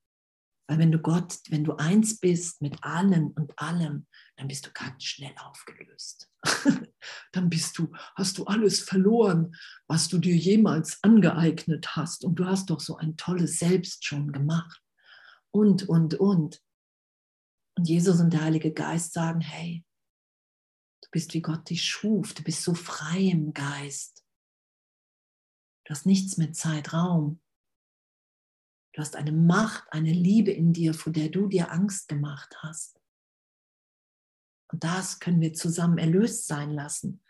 Weil 0.69 0.79
wenn 0.79 0.91
du 0.91 0.99
Gott, 0.99 1.39
wenn 1.49 1.63
du 1.63 1.77
eins 1.77 2.19
bist 2.19 2.61
mit 2.61 2.83
allem 2.83 3.29
und 3.29 3.57
allem, 3.57 4.07
dann 4.37 4.49
bist 4.49 4.67
du 4.67 4.71
ganz 4.73 5.05
schnell 5.05 5.35
aufgelöst. 5.39 6.29
dann 7.33 7.49
bist 7.49 7.79
du, 7.79 7.93
hast 8.17 8.39
du 8.39 8.45
alles 8.47 8.81
verloren, 8.81 9.55
was 9.87 10.09
du 10.09 10.19
dir 10.19 10.35
jemals 10.35 10.99
angeeignet 11.03 11.95
hast. 11.95 12.25
Und 12.25 12.37
du 12.37 12.47
hast 12.47 12.71
doch 12.71 12.81
so 12.81 12.97
ein 12.97 13.17
tolles 13.17 13.59
Selbst 13.61 14.05
schon 14.05 14.33
gemacht. 14.33 14.83
Und, 15.53 15.89
und, 15.89 16.15
und. 16.15 16.61
Und 17.79 17.89
Jesus 17.89 18.21
und 18.21 18.33
der 18.33 18.43
Heilige 18.43 18.73
Geist 18.73 19.13
sagen, 19.13 19.41
hey, 19.41 19.85
du 21.03 21.09
bist 21.13 21.33
wie 21.35 21.43
Gott 21.43 21.71
dich 21.71 21.85
schuf, 21.85 22.35
du 22.35 22.43
bist 22.43 22.63
so 22.63 22.75
frei 22.75 23.21
im 23.21 23.53
Geist. 23.53 24.25
Du 25.85 25.91
hast 25.91 26.07
nichts 26.07 26.37
mit 26.37 26.57
Zeitraum. 26.57 27.41
Du 28.97 29.03
hast 29.03 29.15
eine 29.15 29.33
Macht, 29.33 29.93
eine 29.93 30.11
Liebe 30.11 30.51
in 30.51 30.73
dir, 30.73 30.95
vor 30.95 31.13
der 31.13 31.29
du 31.29 31.49
dir 31.49 31.71
Angst 31.71 32.09
gemacht 32.09 32.57
hast. 32.63 32.99
Und 34.73 34.83
das 34.83 35.21
können 35.21 35.43
wir 35.43 35.53
zusammen 35.53 35.99
erlöst 35.99 36.47
sein 36.47 36.71
lassen. 36.71 37.23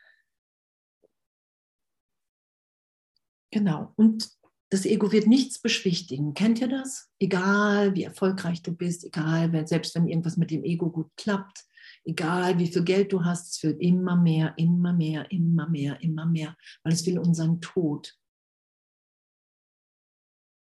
Genau. 3.51 3.93
Und 3.97 4.31
das 4.71 4.87
Ego 4.87 5.11
wird 5.11 5.27
nichts 5.27 5.61
beschwichtigen. 5.61 6.35
Kennt 6.35 6.61
ihr 6.61 6.69
das? 6.69 7.11
Egal 7.19 7.97
wie 7.97 8.05
erfolgreich 8.05 8.63
du 8.63 8.73
bist, 8.73 9.03
egal, 9.05 9.67
selbst 9.67 9.97
wenn 9.97 10.07
irgendwas 10.07 10.37
mit 10.37 10.53
dem 10.53 10.63
Ego 10.63 10.89
gut 10.89 11.11
klappt, 11.17 11.65
egal 12.05 12.61
wie 12.61 12.69
viel 12.69 12.85
Geld 12.85 13.13
du 13.13 13.25
hast, 13.25 13.57
es 13.57 13.63
will 13.65 13.77
immer 13.81 14.15
mehr, 14.15 14.55
immer 14.57 14.93
mehr, 14.93 15.29
immer 15.33 15.69
mehr, 15.69 16.01
immer 16.01 16.27
mehr, 16.27 16.57
weil 16.85 16.93
es 16.93 17.05
will 17.07 17.19
unseren 17.19 17.61
Tod. 17.61 18.17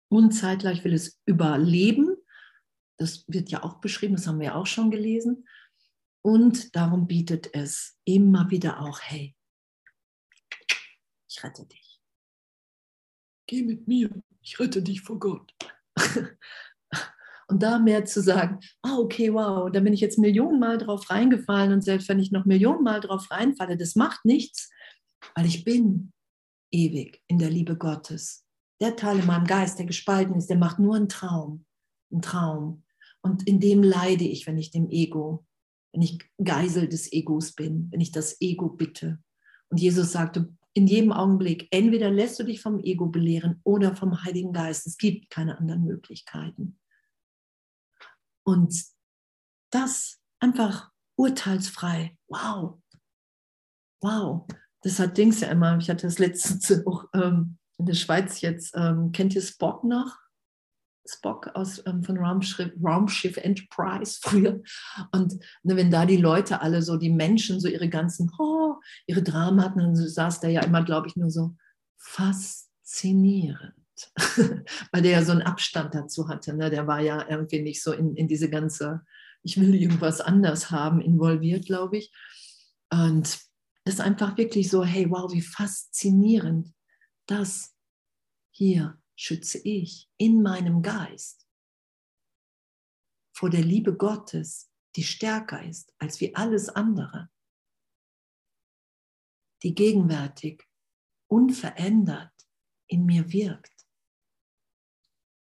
Und 0.10 0.32
zeitgleich 0.32 0.84
will 0.84 0.94
es 0.94 1.20
überleben. 1.26 2.16
Das 2.98 3.26
wird 3.28 3.50
ja 3.50 3.64
auch 3.64 3.80
beschrieben, 3.80 4.16
das 4.16 4.28
haben 4.28 4.40
wir 4.40 4.56
auch 4.56 4.68
schon 4.68 4.92
gelesen. 4.92 5.48
Und 6.22 6.76
darum 6.76 7.08
bietet 7.08 7.54
es 7.54 7.98
immer 8.04 8.50
wieder 8.50 8.82
auch, 8.82 9.00
hey, 9.02 9.36
ich 11.30 11.44
rette 11.44 11.66
dich 11.66 11.90
geh 13.50 13.64
mit 13.64 13.88
mir, 13.88 14.10
ich 14.42 14.60
rette 14.60 14.82
dich 14.82 15.02
vor 15.02 15.20
Gott. 15.20 15.54
und 17.48 17.64
da 17.64 17.80
mehr 17.80 18.06
zu 18.06 18.22
sagen, 18.22 18.60
ah, 18.84 18.98
okay, 18.98 19.34
wow, 19.34 19.72
da 19.72 19.80
bin 19.80 19.92
ich 19.92 20.02
jetzt 20.02 20.20
Millionenmal 20.20 20.78
drauf 20.78 21.10
reingefallen 21.10 21.74
und 21.74 21.82
selbst 21.82 22.08
wenn 22.10 22.20
ich 22.20 22.32
noch 22.32 22.46
Millionenmal 22.46 23.02
drauf 23.02 23.30
reinfalle, 23.32 23.76
das 23.76 23.96
macht 23.96 24.24
nichts, 24.24 24.70
weil 25.36 25.48
ich 25.48 25.64
bin 25.64 26.14
ewig 26.72 27.24
in 27.28 27.40
der 27.40 27.50
Liebe 27.50 27.76
Gottes. 27.76 28.46
Der 28.82 28.96
Teil 28.96 29.20
in 29.20 29.26
meinem 29.26 29.46
Geist, 29.46 29.78
der 29.80 29.86
gespalten 29.86 30.36
ist, 30.36 30.50
der 30.50 30.58
macht 30.58 30.80
nur 30.80 30.96
einen 30.96 31.10
Traum, 31.10 31.66
einen 32.12 32.22
Traum. 32.22 32.84
Und 33.22 33.48
in 33.48 33.60
dem 33.60 33.84
leide 33.84 34.24
ich, 34.24 34.48
wenn 34.48 34.58
ich 34.58 34.72
dem 34.72 34.90
Ego, 34.90 35.46
wenn 35.92 36.02
ich 36.02 36.20
Geisel 36.44 36.88
des 36.88 37.12
Egos 37.12 37.54
bin, 37.54 37.90
wenn 37.92 38.00
ich 38.00 38.12
das 38.12 38.40
Ego 38.40 38.70
bitte. 38.70 39.20
Und 39.70 39.80
Jesus 39.80 40.12
sagte, 40.14 40.54
in 40.74 40.88
jedem 40.88 41.12
Augenblick. 41.12 41.68
Entweder 41.72 42.10
lässt 42.10 42.40
du 42.40 42.44
dich 42.44 42.62
vom 42.62 42.80
Ego 42.80 43.08
belehren 43.08 43.60
oder 43.64 43.96
vom 43.96 44.24
Heiligen 44.24 44.54
Geist. 44.54 44.88
Es 44.88 44.98
gibt 44.98 45.30
keine 45.30 45.58
anderen 45.58 45.84
Möglichkeiten. 45.84 46.80
Und 48.44 48.86
das 49.72 50.22
einfach 50.40 50.92
urteilsfrei. 51.18 52.18
Wow. 52.28 52.82
Wow. 54.02 54.48
Das 54.82 55.00
hat 55.00 55.18
Dings 55.18 55.42
ja 55.42 55.50
immer. 55.50 55.78
Ich 55.80 55.90
hatte 55.90 56.08
das 56.08 56.20
letzte 56.20 56.84
auch 56.88 57.06
ähm, 57.14 57.58
in 57.80 57.86
der 57.86 57.96
Schweiz 57.96 58.42
jetzt. 58.42 58.76
Ähm, 58.76 59.12
kennt 59.12 59.34
ihr 59.34 59.42
Spock 59.42 59.84
noch? 59.84 60.18
Spock 61.08 61.48
aus, 61.56 61.82
ähm, 61.88 62.04
von 62.04 62.18
Raumschiff, 62.18 62.72
Raumschiff 62.84 63.38
Enterprise 63.38 64.20
früher. 64.24 64.62
Und 65.12 65.34
ne, 65.64 65.76
wenn 65.76 65.90
da 65.90 66.06
die 66.06 66.18
Leute 66.18 66.62
alle 66.62 66.82
so, 66.82 66.98
die 66.98 67.10
Menschen 67.10 67.60
so 67.60 67.68
ihre 67.68 67.90
ganzen, 67.90 68.32
oh, 68.38 68.76
ihre 69.08 69.24
Dramen 69.24 69.64
hatten, 69.64 69.80
dann 69.80 69.96
saß 69.96 70.42
der 70.42 70.52
ja 70.52 70.62
immer, 70.62 70.84
glaube 70.84 71.08
ich, 71.08 71.16
nur 71.16 71.32
so 71.32 71.56
faszinierend. 71.98 73.74
Weil 74.92 75.02
der 75.02 75.12
ja 75.12 75.24
so 75.24 75.32
einen 75.32 75.42
Abstand 75.42 75.96
dazu 75.96 76.30
hatte. 76.30 76.54
Ne? 76.54 76.70
Der 76.70 76.86
war 76.86 77.02
ja 77.02 77.28
irgendwie 77.28 77.62
nicht 77.62 77.82
so 77.82 77.92
in, 77.92 78.16
in 78.16 78.28
diese 78.28 78.50
ganze, 78.50 79.02
ich 79.42 79.60
will 79.60 79.74
irgendwas 79.74 80.22
anders 80.22 80.70
haben, 80.70 81.02
involviert, 81.02 81.66
glaube 81.66 81.98
ich. 81.98 82.14
Und 82.92 83.28
es 83.84 83.94
ist 83.96 84.02
einfach 84.02 84.38
wirklich 84.38 84.70
so, 84.70 84.84
hey, 84.84 85.10
wow, 85.10 85.32
wie 85.34 85.42
faszinierend 85.42 86.74
das 87.30 87.76
hier 88.52 89.02
schütze 89.16 89.60
ich 89.60 90.10
in 90.18 90.42
meinem 90.42 90.82
Geist 90.82 91.48
vor 93.36 93.50
der 93.50 93.64
Liebe 93.64 93.96
Gottes, 93.96 94.72
die 94.96 95.04
stärker 95.04 95.64
ist 95.64 95.94
als 96.00 96.20
wie 96.20 96.36
alles 96.36 96.70
andere, 96.70 97.30
die 99.64 99.76
gegenwärtig, 99.76 100.68
unverändert 101.28 102.34
in 102.88 103.06
mir 103.06 103.32
wirkt. 103.32 103.74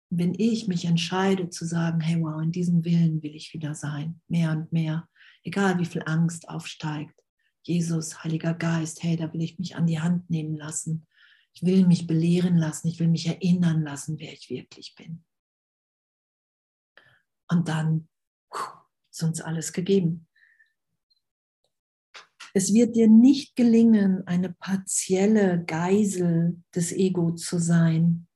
wenn 0.09 0.33
ich 0.33 0.67
mich 0.67 0.85
entscheide 0.85 1.49
zu 1.49 1.65
sagen, 1.65 1.99
hey 1.99 2.21
wow, 2.21 2.41
in 2.41 2.51
diesem 2.51 2.85
Willen 2.85 3.21
will 3.21 3.35
ich 3.35 3.53
wieder 3.53 3.75
sein, 3.75 4.21
mehr 4.27 4.51
und 4.51 4.71
mehr, 4.71 5.09
egal 5.43 5.77
wie 5.79 5.85
viel 5.85 6.03
Angst 6.05 6.47
aufsteigt, 6.47 7.21
Jesus, 7.63 8.23
Heiliger 8.23 8.53
Geist, 8.53 9.03
hey, 9.03 9.17
da 9.17 9.33
will 9.33 9.41
ich 9.41 9.59
mich 9.59 9.75
an 9.75 9.87
die 9.87 9.99
Hand 9.99 10.29
nehmen 10.29 10.55
lassen 10.55 11.07
ich 11.55 11.65
will 11.65 11.87
mich 11.87 12.05
belehren 12.05 12.57
lassen, 12.57 12.89
ich 12.89 12.99
will 12.99 13.07
mich 13.07 13.27
erinnern 13.27 13.83
lassen, 13.83 14.19
wer 14.19 14.33
ich 14.33 14.49
wirklich 14.49 14.93
bin. 14.95 15.23
Und 17.49 17.69
dann 17.69 18.09
ist 19.11 19.23
uns 19.23 19.39
alles 19.39 19.71
gegeben. 19.71 20.27
Es 22.53 22.73
wird 22.73 22.95
dir 22.95 23.07
nicht 23.07 23.55
gelingen, 23.55 24.25
eine 24.27 24.53
partielle 24.53 25.63
Geisel 25.65 26.61
des 26.73 26.91
Ego 26.91 27.33
zu 27.33 27.57
sein, 27.59 28.27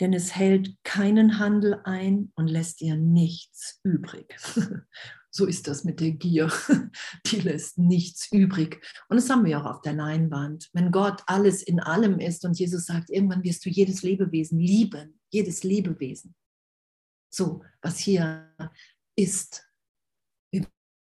denn 0.00 0.12
es 0.12 0.34
hält 0.34 0.76
keinen 0.84 1.38
Handel 1.38 1.80
ein 1.84 2.32
und 2.34 2.48
lässt 2.48 2.80
dir 2.80 2.96
nichts 2.96 3.80
übrig. 3.84 4.36
So 5.36 5.46
ist 5.46 5.66
das 5.66 5.82
mit 5.82 5.98
der 5.98 6.12
Gier. 6.12 6.48
Die 7.26 7.40
lässt 7.40 7.76
nichts 7.76 8.30
übrig. 8.30 8.80
Und 9.08 9.16
das 9.16 9.28
haben 9.28 9.44
wir 9.44 9.60
auch 9.60 9.64
auf 9.64 9.80
der 9.80 9.92
Leinwand. 9.92 10.70
Wenn 10.72 10.92
Gott 10.92 11.24
alles 11.26 11.60
in 11.60 11.80
allem 11.80 12.20
ist 12.20 12.44
und 12.44 12.56
Jesus 12.56 12.86
sagt, 12.86 13.10
irgendwann 13.10 13.42
wirst 13.42 13.64
du 13.66 13.68
jedes 13.68 14.04
Lebewesen 14.04 14.60
lieben, 14.60 15.18
jedes 15.32 15.64
Lebewesen. 15.64 16.36
So, 17.30 17.64
was 17.82 17.98
hier 17.98 18.54
ist, 19.16 19.66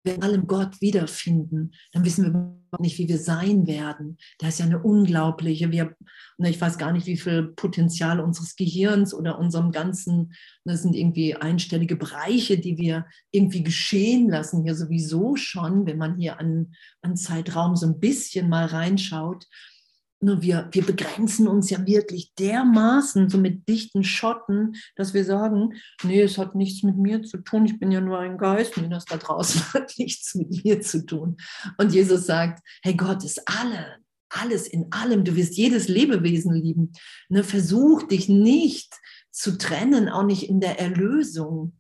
wir 0.05 0.15
in 0.15 0.23
allem 0.23 0.47
Gott 0.47 0.81
wiederfinden, 0.81 1.73
dann 1.93 2.05
wissen 2.05 2.25
wir 2.25 2.79
nicht, 2.79 2.99
wie 2.99 3.09
wir 3.09 3.19
sein 3.19 3.67
werden. 3.67 4.19
Da 4.39 4.49
ist 4.49 4.59
ja 4.59 4.67
eine 4.67 4.83
unglaubliche, 4.83 5.71
wir, 5.71 5.97
ich 6.39 6.61
weiß 6.61 6.77
gar 6.77 6.93
nicht, 6.93 7.07
wie 7.07 7.17
viel 7.17 7.55
Potenzial 7.57 8.21
unseres 8.21 8.55
Gehirns 8.57 9.15
oder 9.15 9.39
unserem 9.39 9.73
ganzen, 9.73 10.35
das 10.65 10.83
sind 10.83 10.95
irgendwie 10.95 11.35
einstellige 11.35 11.97
Bereiche, 11.97 12.59
die 12.59 12.77
wir 12.77 13.07
irgendwie 13.31 13.63
geschehen 13.63 14.29
lassen, 14.29 14.63
hier 14.63 14.75
sowieso 14.75 15.37
schon, 15.37 15.87
wenn 15.87 15.99
man 15.99 16.17
hier 16.19 16.39
an, 16.39 16.75
an 17.01 17.17
Zeitraum 17.17 17.77
so 17.77 17.87
ein 17.87 17.99
bisschen 17.99 18.49
mal 18.49 18.67
reinschaut. 18.67 19.47
Nur 20.25 20.41
wir, 20.41 20.71
wir 20.73 20.87
begrenzen 20.87 21.47
uns 21.47 21.69
ja 21.69 21.87
wirklich 21.87 22.33
dermaßen 22.39 23.29
so 23.29 23.37
mit 23.37 23.69
dichten 23.69 24.05
Schotten, 24.05 24.75
dass 24.97 25.13
wir 25.13 25.23
sagen, 25.23 25.75
nee, 26.03 26.23
es 26.23 26.39
hat 26.39 26.55
nichts 26.55 26.83
mit 26.83 26.97
mir 26.97 27.23
zu 27.23 27.37
tun, 27.37 27.67
ich 27.67 27.79
bin 27.79 27.93
ja 27.93 28.01
nur 28.01 28.19
ein 28.19 28.39
Geist, 28.39 28.79
nee, 28.79 28.89
das 28.89 29.05
da 29.05 29.19
draußen 29.19 29.61
hat 29.75 29.93
nichts 29.99 30.35
mit 30.35 30.65
mir 30.65 30.81
zu 30.81 31.05
tun. 31.05 31.37
Und 31.77 31.93
Jesus 31.93 32.25
sagt, 32.25 32.67
hey, 32.83 32.95
Gott 32.95 33.23
ist 33.23 33.43
alle, 33.45 33.99
alles 34.31 34.67
in 34.67 34.91
allem, 34.93 35.25
du 35.25 35.37
wirst 35.37 35.59
jedes 35.59 35.89
Lebewesen 35.89 36.55
lieben. 36.55 36.93
Ne, 37.29 37.45
versuch 37.45 38.05
dich 38.05 38.31
nicht 38.31 38.99
zu 39.31 39.59
trennen, 39.59 40.09
auch 40.09 40.25
nicht 40.25 40.49
in 40.49 40.59
der 40.59 40.81
Erlösung. 40.81 41.79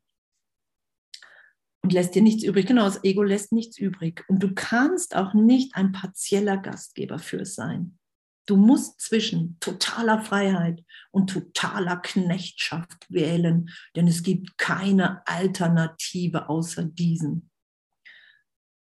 Und 1.82 1.94
lässt 1.94 2.14
dir 2.14 2.20
nichts 2.20 2.44
übrig. 2.44 2.66
Genau, 2.66 2.84
das 2.84 3.04
Ego 3.04 3.22
lässt 3.22 3.52
nichts 3.52 3.78
übrig. 3.78 4.22
Und 4.28 4.42
du 4.42 4.52
kannst 4.54 5.16
auch 5.16 5.32
nicht 5.32 5.76
ein 5.76 5.92
partieller 5.92 6.58
Gastgeber 6.58 7.18
für 7.18 7.40
es 7.40 7.54
sein. 7.54 7.98
Du 8.46 8.56
musst 8.56 9.00
zwischen 9.00 9.58
totaler 9.60 10.22
Freiheit 10.22 10.84
und 11.10 11.30
totaler 11.30 11.96
Knechtschaft 11.96 13.06
wählen, 13.08 13.70
denn 13.96 14.06
es 14.06 14.22
gibt 14.22 14.58
keine 14.58 15.26
Alternative 15.26 16.48
außer 16.48 16.84
diesen. 16.84 17.50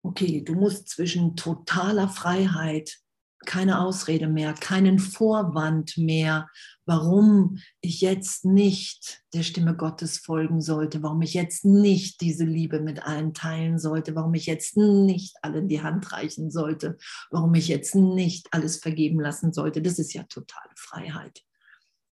Okay, 0.02 0.42
du 0.42 0.56
musst 0.56 0.90
zwischen 0.90 1.36
totaler 1.36 2.08
Freiheit 2.08 3.00
keine 3.46 3.82
Ausrede 3.82 4.28
mehr, 4.28 4.54
keinen 4.54 5.00
Vorwand 5.00 5.98
mehr, 5.98 6.50
warum 6.86 7.60
ich 7.82 8.02
jetzt 8.02 8.46
nicht 8.46 9.22
der 9.34 9.44
Stimme 9.44 9.76
Gottes 9.76 10.18
folgen 10.18 10.62
sollte, 10.62 11.02
warum 11.04 11.22
ich 11.22 11.34
jetzt 11.34 11.64
nicht 11.64 12.22
diese 12.22 12.44
Liebe 12.44 12.80
mit 12.80 13.06
allen 13.06 13.34
teilen 13.34 13.80
sollte, 13.80 14.16
warum 14.16 14.34
ich 14.34 14.46
jetzt 14.46 14.76
nicht 14.76 15.38
allen 15.42 15.68
die 15.68 15.82
Hand 15.82 16.12
reichen 16.12 16.52
sollte, 16.52 16.98
warum 17.32 17.54
ich 17.56 17.68
jetzt 17.68 17.96
nicht 17.96 18.48
alles 18.52 18.78
vergeben 18.78 19.20
lassen 19.20 19.54
sollte. 19.54 19.82
Das 19.82 20.00
ist 20.00 20.14
ja 20.14 20.24
totale 20.24 20.72
Freiheit. 20.76 21.42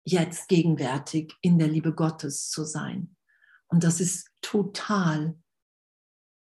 Jetzt 0.05 0.49
gegenwärtig 0.49 1.35
in 1.43 1.59
der 1.59 1.69
Liebe 1.69 1.95
Gottes 1.95 2.49
zu 2.49 2.65
sein. 2.65 3.15
Und 3.69 3.85
das 3.85 4.01
ist 4.01 4.29
total 4.41 5.37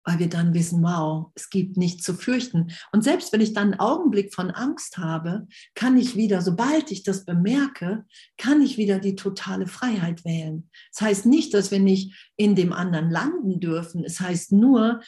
weil 0.04 0.20
wir 0.20 0.30
dann 0.30 0.54
wissen, 0.54 0.84
wow, 0.84 1.32
es 1.36 1.50
gibt 1.50 1.78
nichts 1.78 2.04
zu 2.04 2.14
fürchten. 2.14 2.72
Und 2.92 3.04
selbst 3.04 3.32
wenn 3.32 3.42
ich 3.42 3.54
dann 3.54 3.72
einen 3.72 3.80
Augenblick 3.80 4.34
von 4.34 4.52
Angst 4.52 4.98
habe, 4.98 5.48
kann 5.76 5.98
ich 5.98 6.16
wieder, 6.16 6.42
sobald 6.42 6.92
ich 6.92 7.04
das 7.04 7.26
bemerke, 7.26 8.06
kann 8.38 8.62
ich 8.62 8.78
wieder 8.78 9.00
die 9.00 9.16
totale 9.16 9.68
Freiheit 9.68 10.26
wählen. 10.26 10.70
Das 10.92 11.02
heißt 11.02 11.26
nicht, 11.26 11.54
dass 11.54 11.72
wir 11.72 11.80
nicht 11.80 12.32
in 12.36 12.56
dem 12.56 12.74
anderen 12.74 13.10
landen 13.10 13.60
dürfen. 13.60 14.04
Es 14.04 14.20
heißt 14.20 14.52
nur, 14.52 15.02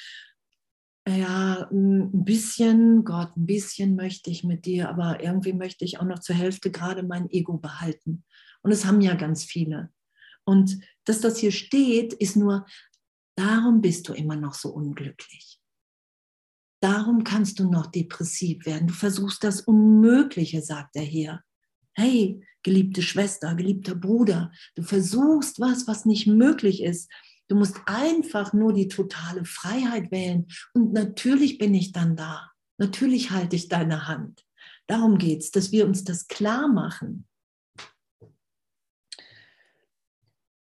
ja, 1.07 1.67
ein 1.71 2.25
bisschen, 2.25 3.03
Gott, 3.03 3.35
ein 3.37 3.45
bisschen 3.45 3.95
möchte 3.95 4.31
ich 4.31 4.43
mit 4.43 4.65
dir, 4.65 4.89
aber 4.89 5.23
irgendwie 5.23 5.53
möchte 5.53 5.85
ich 5.85 5.99
auch 5.99 6.05
noch 6.05 6.19
zur 6.19 6.35
Hälfte 6.35 6.71
gerade 6.71 7.03
mein 7.03 7.29
Ego 7.29 7.57
behalten. 7.57 8.23
Und 8.63 8.71
es 8.71 8.85
haben 8.85 9.01
ja 9.01 9.13
ganz 9.13 9.43
viele. 9.43 9.91
Und 10.45 10.79
dass 11.03 11.21
das 11.21 11.37
hier 11.37 11.51
steht, 11.51 12.13
ist 12.13 12.35
nur 12.35 12.65
Darum 13.35 13.81
bist 13.81 14.07
du 14.07 14.13
immer 14.13 14.35
noch 14.35 14.53
so 14.53 14.69
unglücklich. 14.69 15.59
Darum 16.81 17.23
kannst 17.23 17.59
du 17.59 17.69
noch 17.69 17.87
depressiv 17.87 18.65
werden. 18.65 18.87
Du 18.87 18.93
versuchst 18.93 19.43
das 19.43 19.61
Unmögliche, 19.61 20.61
sagt 20.61 20.95
er 20.95 21.03
hier. 21.03 21.41
hey, 21.97 22.45
geliebte 22.61 23.01
Schwester, 23.01 23.55
geliebter 23.55 23.95
Bruder, 23.95 24.51
du 24.75 24.83
versuchst 24.83 25.59
was, 25.59 25.87
was 25.87 26.05
nicht 26.05 26.27
möglich 26.27 26.83
ist. 26.83 27.09
Du 27.47 27.55
musst 27.55 27.79
einfach 27.85 28.53
nur 28.53 28.73
die 28.73 28.87
totale 28.87 29.45
Freiheit 29.45 30.11
wählen. 30.11 30.47
Und 30.73 30.93
natürlich 30.93 31.57
bin 31.57 31.73
ich 31.73 31.91
dann 31.91 32.15
da. 32.15 32.51
Natürlich 32.77 33.31
halte 33.31 33.55
ich 33.55 33.69
deine 33.69 34.07
Hand. 34.07 34.45
Darum 34.87 35.17
geht 35.17 35.41
es, 35.41 35.51
dass 35.51 35.71
wir 35.71 35.85
uns 35.85 36.03
das 36.03 36.27
klar 36.27 36.67
machen. 36.67 37.27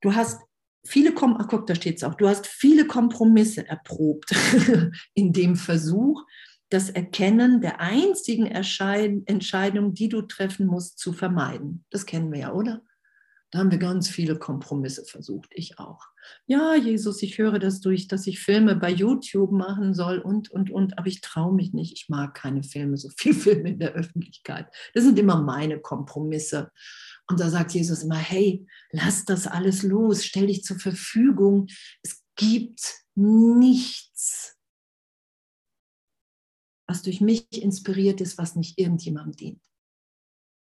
Du 0.02 0.14
hast 0.14 0.42
viele, 0.86 1.14
Kom 1.14 1.38
Ach, 1.40 1.48
guck, 1.48 1.68
da 1.68 1.76
steht 1.76 1.98
es 1.98 2.04
auch, 2.04 2.16
du 2.16 2.28
hast 2.28 2.48
viele 2.48 2.88
Kompromisse 2.88 3.68
erprobt 3.68 4.34
in 5.14 5.34
dem 5.34 5.56
Versuch, 5.56 6.24
das 6.70 6.90
Erkennen 6.90 7.62
der 7.62 7.80
einzigen 7.80 8.48
Entscheidung, 8.48 9.94
die 9.94 10.10
du 10.10 10.24
treffen 10.24 10.66
musst, 10.66 10.98
zu 10.98 11.14
vermeiden. 11.14 11.86
Das 11.92 12.06
kennen 12.06 12.32
wir 12.32 12.40
ja, 12.40 12.54
oder? 12.54 12.82
Da 13.52 13.60
haben 13.60 13.70
wir 13.70 13.78
ganz 13.78 14.10
viele 14.10 14.40
Kompromisse 14.40 15.06
versucht, 15.06 15.52
ich 15.54 15.78
auch. 15.78 16.02
Ja, 16.48 16.74
Jesus, 16.74 17.22
ich 17.22 17.38
höre 17.38 17.60
das 17.60 17.82
durch, 17.82 18.08
dass 18.08 18.26
ich 18.26 18.40
Filme 18.40 18.76
bei 18.76 18.90
YouTube 18.90 19.52
machen 19.52 19.94
soll 19.94 20.18
und, 20.18 20.50
und, 20.50 20.72
und, 20.72 20.98
aber 20.98 21.06
ich 21.06 21.22
traue 21.22 21.54
mich 21.54 21.72
nicht. 21.72 21.94
Ich 21.94 22.10
mag 22.10 22.34
keine 22.34 22.64
Filme, 22.64 22.98
so 22.98 23.10
viel 23.16 23.36
Filme 23.36 23.70
in 23.70 23.78
der 23.78 23.94
Öffentlichkeit. 23.94 24.66
Das 24.96 25.04
sind 25.04 25.20
immer 25.20 25.40
meine 25.40 25.80
Kompromisse. 25.80 26.72
Und 27.30 27.40
da 27.40 27.50
sagt 27.50 27.72
Jesus 27.74 28.04
immer, 28.04 28.18
hey, 28.18 28.66
lass 28.92 29.26
das 29.26 29.48
alles 29.48 29.84
los, 29.84 30.26
stell 30.26 30.48
dich 30.48 30.64
zur 30.64 30.80
Verfügung. 30.80 31.68
Es 32.02 32.22
gibt 32.36 32.96
nichts, 33.16 34.58
was 36.88 37.02
durch 37.02 37.22
mich 37.22 37.48
inspiriert 37.62 38.22
ist, 38.22 38.38
was 38.38 38.56
nicht 38.56 38.78
irgendjemandem 38.78 39.32
dient. 39.34 39.62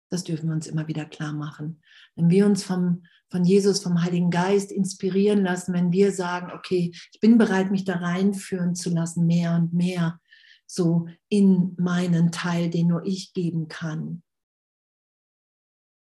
Das 0.09 0.24
dürfen 0.24 0.47
wir 0.47 0.53
uns 0.53 0.68
immer 0.68 0.88
wieder 0.88 1.05
klar 1.05 1.34
machen. 1.34 1.82
Wenn 2.16 2.30
wir 2.30 2.45
uns 2.45 2.64
vom, 2.64 3.03
von 3.30 3.43
Jesus, 3.43 3.82
vom 3.82 4.03
Heiligen 4.03 4.30
Geist 4.30 4.72
inspirieren 4.72 5.43
lassen, 5.43 5.74
wenn 5.74 5.91
wir 5.91 6.11
sagen, 6.11 6.51
okay, 6.51 6.91
ich 7.11 7.20
bin 7.20 7.38
bereit, 7.38 7.72
mich 7.72 7.84
da 7.84 7.95
reinführen 7.95 8.76
zu 8.76 8.91
lassen, 8.91 9.26
mehr 9.26 9.55
und 9.55 9.74
mehr, 9.74 10.20
so 10.68 11.07
in 11.30 11.76
meinen 11.80 12.32
Teil, 12.32 12.70
den 12.70 12.88
nur 12.88 13.05
ich 13.05 13.34
geben 13.34 13.68
kann, 13.68 14.24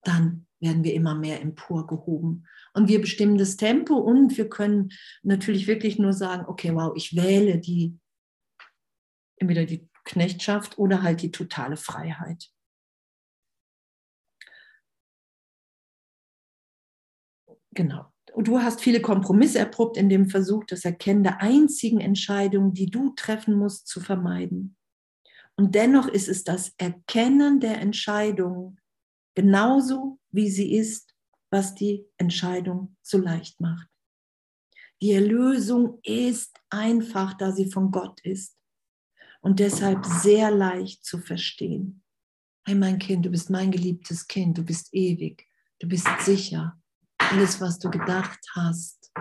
dann 0.06 0.46
werden 0.60 0.84
wir 0.84 0.94
immer 0.94 1.14
mehr 1.14 1.40
emporgehoben. 1.40 2.46
Und 2.72 2.88
wir 2.88 3.00
bestimmen 3.00 3.38
das 3.38 3.56
Tempo 3.56 3.94
und 3.94 4.36
wir 4.36 4.48
können 4.48 4.90
natürlich 5.22 5.66
wirklich 5.66 5.98
nur 5.98 6.12
sagen, 6.12 6.46
okay, 6.46 6.74
wow, 6.74 6.92
ich 6.96 7.14
wähle 7.16 7.58
die, 7.58 7.98
entweder 9.36 9.64
die 9.64 9.88
Knechtschaft 10.04 10.78
oder 10.78 11.02
halt 11.02 11.22
die 11.22 11.30
totale 11.30 11.76
Freiheit. 11.76 12.50
Genau. 17.72 18.12
Und 18.32 18.48
du 18.48 18.60
hast 18.60 18.80
viele 18.80 19.00
Kompromisse 19.00 19.58
erprobt 19.58 19.96
in 19.96 20.08
dem 20.08 20.28
Versuch, 20.28 20.64
das 20.64 20.84
Erkennen 20.84 21.22
der 21.22 21.40
einzigen 21.40 22.00
Entscheidung, 22.00 22.72
die 22.72 22.86
du 22.86 23.14
treffen 23.14 23.54
musst, 23.54 23.86
zu 23.88 24.00
vermeiden. 24.00 24.76
Und 25.56 25.74
dennoch 25.74 26.06
ist 26.08 26.28
es 26.28 26.44
das 26.44 26.74
Erkennen 26.76 27.60
der 27.60 27.80
Entscheidung 27.80 28.78
genauso, 29.36 30.18
wie 30.32 30.50
sie 30.50 30.74
ist, 30.74 31.14
was 31.50 31.76
die 31.76 32.04
Entscheidung 32.16 32.96
so 33.02 33.18
leicht 33.18 33.60
macht. 33.60 33.88
Die 35.00 35.12
Erlösung 35.12 36.00
ist 36.02 36.58
einfach, 36.70 37.34
da 37.34 37.52
sie 37.52 37.70
von 37.70 37.92
Gott 37.92 38.20
ist 38.22 38.58
und 39.42 39.60
deshalb 39.60 40.04
sehr 40.04 40.50
leicht 40.50 41.04
zu 41.04 41.18
verstehen. 41.18 42.02
Hey 42.66 42.74
mein 42.74 42.98
Kind, 42.98 43.26
du 43.26 43.30
bist 43.30 43.50
mein 43.50 43.70
geliebtes 43.70 44.26
Kind, 44.26 44.58
du 44.58 44.64
bist 44.64 44.92
ewig, 44.92 45.46
du 45.78 45.86
bist 45.86 46.08
sicher. 46.20 46.80
Alles, 47.18 47.60
was 47.60 47.78
du 47.78 47.90
gedacht 47.90 48.40
hast, 48.54 49.12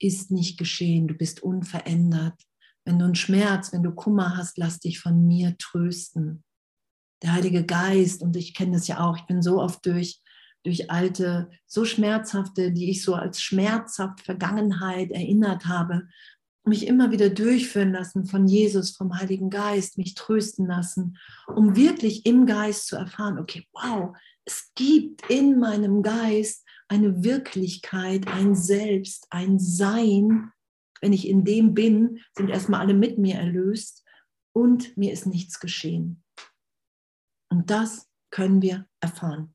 ist 0.00 0.30
nicht 0.30 0.58
geschehen, 0.58 1.08
du 1.08 1.14
bist 1.14 1.42
unverändert. 1.42 2.42
Wenn 2.84 2.98
du 2.98 3.04
einen 3.04 3.14
Schmerz, 3.14 3.72
wenn 3.72 3.82
du 3.82 3.94
Kummer 3.94 4.36
hast, 4.36 4.56
lass 4.56 4.80
dich 4.80 4.98
von 4.98 5.26
mir 5.26 5.56
trösten. 5.58 6.42
Der 7.22 7.32
Heilige 7.32 7.64
Geist, 7.64 8.22
und 8.22 8.36
ich 8.36 8.54
kenne 8.54 8.72
das 8.72 8.86
ja 8.88 9.00
auch, 9.00 9.16
ich 9.16 9.26
bin 9.26 9.42
so 9.42 9.60
oft 9.60 9.84
durch, 9.86 10.20
durch 10.64 10.90
alte, 10.90 11.50
so 11.66 11.84
schmerzhafte, 11.84 12.72
die 12.72 12.90
ich 12.90 13.02
so 13.02 13.14
als 13.14 13.40
schmerzhaft 13.40 14.20
Vergangenheit 14.20 15.10
erinnert 15.10 15.66
habe, 15.66 16.08
mich 16.64 16.86
immer 16.86 17.10
wieder 17.10 17.30
durchführen 17.30 17.92
lassen 17.92 18.26
von 18.26 18.46
Jesus, 18.46 18.90
vom 18.90 19.18
Heiligen 19.18 19.50
Geist, 19.50 19.98
mich 19.98 20.14
trösten 20.14 20.66
lassen, 20.66 21.16
um 21.46 21.76
wirklich 21.76 22.26
im 22.26 22.46
Geist 22.46 22.86
zu 22.86 22.96
erfahren, 22.96 23.38
okay, 23.38 23.66
wow, 23.72 24.16
es 24.44 24.70
gibt 24.74 25.28
in 25.30 25.58
meinem 25.58 26.02
Geist 26.02 26.64
eine 26.88 27.22
Wirklichkeit, 27.24 28.26
ein 28.28 28.54
Selbst, 28.54 29.26
ein 29.30 29.58
Sein. 29.58 30.52
Wenn 31.00 31.12
ich 31.12 31.28
in 31.28 31.44
dem 31.44 31.74
bin, 31.74 32.20
sind 32.34 32.48
erstmal 32.48 32.80
alle 32.80 32.94
mit 32.94 33.18
mir 33.18 33.36
erlöst 33.36 34.04
und 34.52 34.96
mir 34.96 35.12
ist 35.12 35.26
nichts 35.26 35.60
geschehen. 35.60 36.22
Und 37.50 37.70
das 37.70 38.08
können 38.30 38.62
wir 38.62 38.88
erfahren. 39.00 39.54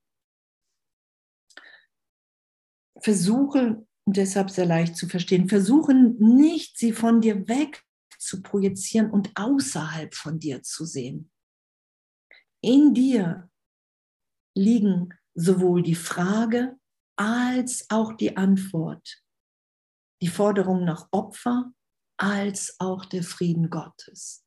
Versuche 2.99 3.85
deshalb 4.05 4.49
sehr 4.49 4.65
leicht 4.65 4.95
zu 4.95 5.07
verstehen. 5.07 5.49
Versuchen 5.49 6.17
nicht, 6.17 6.77
sie 6.77 6.93
von 6.93 7.21
dir 7.21 7.47
weg 7.47 7.83
zu 8.17 8.41
projizieren 8.41 9.11
und 9.11 9.31
außerhalb 9.35 10.13
von 10.15 10.39
dir 10.39 10.63
zu 10.63 10.85
sehen. 10.85 11.31
In 12.61 12.93
dir 12.93 13.49
liegen 14.55 15.13
sowohl 15.35 15.83
die 15.83 15.95
Frage 15.95 16.77
als 17.17 17.89
auch 17.89 18.13
die 18.13 18.37
Antwort, 18.37 19.23
die 20.21 20.27
Forderung 20.27 20.85
nach 20.85 21.09
Opfer 21.11 21.73
als 22.17 22.79
auch 22.79 23.05
der 23.05 23.23
Frieden 23.23 23.69
Gottes. 23.69 24.42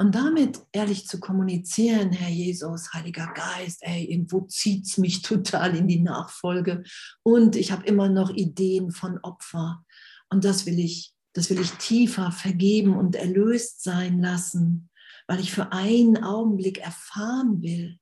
Und 0.00 0.14
damit 0.14 0.60
ehrlich 0.70 1.08
zu 1.08 1.18
kommunizieren, 1.18 2.12
Herr 2.12 2.30
Jesus, 2.30 2.92
Heiliger 2.92 3.32
Geist, 3.34 3.80
ey, 3.82 4.04
irgendwo 4.04 4.42
zieht 4.42 4.86
es 4.86 4.96
mich 4.96 5.22
total 5.22 5.74
in 5.76 5.88
die 5.88 5.98
Nachfolge 5.98 6.84
und 7.24 7.56
ich 7.56 7.72
habe 7.72 7.84
immer 7.84 8.08
noch 8.08 8.30
Ideen 8.30 8.92
von 8.92 9.18
Opfer. 9.18 9.84
Und 10.30 10.44
das 10.44 10.66
will 10.66 10.78
ich, 10.78 11.14
das 11.32 11.50
will 11.50 11.60
ich 11.60 11.72
tiefer 11.72 12.30
vergeben 12.30 12.96
und 12.96 13.16
erlöst 13.16 13.82
sein 13.82 14.20
lassen, 14.20 14.88
weil 15.26 15.40
ich 15.40 15.50
für 15.50 15.72
einen 15.72 16.22
Augenblick 16.22 16.78
erfahren 16.78 17.60
will, 17.60 17.98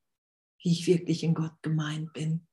wie 0.62 0.72
ich 0.72 0.86
wirklich 0.86 1.22
in 1.22 1.32
Gott 1.32 1.55
gemeint 1.62 2.12
bin. 2.12 2.47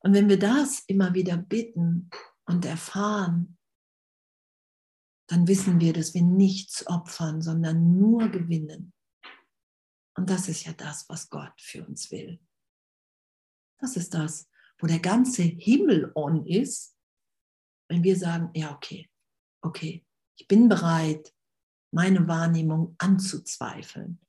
Und 0.00 0.12
wenn 0.12 0.28
wir 0.28 0.40
das 0.40 0.80
immer 0.88 1.14
wieder 1.14 1.36
bitten 1.36 2.10
und 2.46 2.64
erfahren, 2.64 3.57
dann 5.28 5.46
wissen 5.46 5.80
wir, 5.80 5.92
dass 5.92 6.14
wir 6.14 6.22
nichts 6.22 6.86
opfern, 6.86 7.42
sondern 7.42 7.98
nur 7.98 8.28
gewinnen. 8.28 8.92
Und 10.16 10.30
das 10.30 10.48
ist 10.48 10.64
ja 10.64 10.72
das, 10.72 11.08
was 11.08 11.28
Gott 11.30 11.52
für 11.60 11.86
uns 11.86 12.10
will. 12.10 12.40
Das 13.78 13.96
ist 13.96 14.14
das, 14.14 14.48
wo 14.78 14.86
der 14.86 14.98
ganze 14.98 15.42
Himmel 15.42 16.10
on 16.14 16.44
ist, 16.46 16.96
wenn 17.88 18.02
wir 18.02 18.16
sagen, 18.16 18.50
ja, 18.54 18.74
okay, 18.74 19.08
okay, 19.62 20.04
ich 20.36 20.48
bin 20.48 20.68
bereit, 20.68 21.32
meine 21.92 22.26
Wahrnehmung 22.26 22.94
anzuzweifeln. 22.98 24.20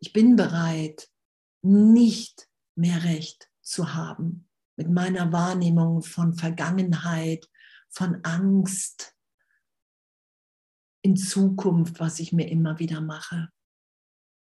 Ich 0.00 0.12
bin 0.12 0.36
bereit, 0.36 1.08
nicht 1.62 2.48
mehr 2.76 3.04
recht 3.04 3.50
zu 3.60 3.94
haben 3.94 4.48
mit 4.76 4.90
meiner 4.90 5.32
Wahrnehmung 5.32 6.02
von 6.02 6.34
Vergangenheit, 6.34 7.48
von 7.88 8.24
Angst, 8.24 9.17
in 11.02 11.16
Zukunft, 11.16 12.00
was 12.00 12.18
ich 12.18 12.32
mir 12.32 12.48
immer 12.48 12.78
wieder 12.78 13.00
mache. 13.00 13.50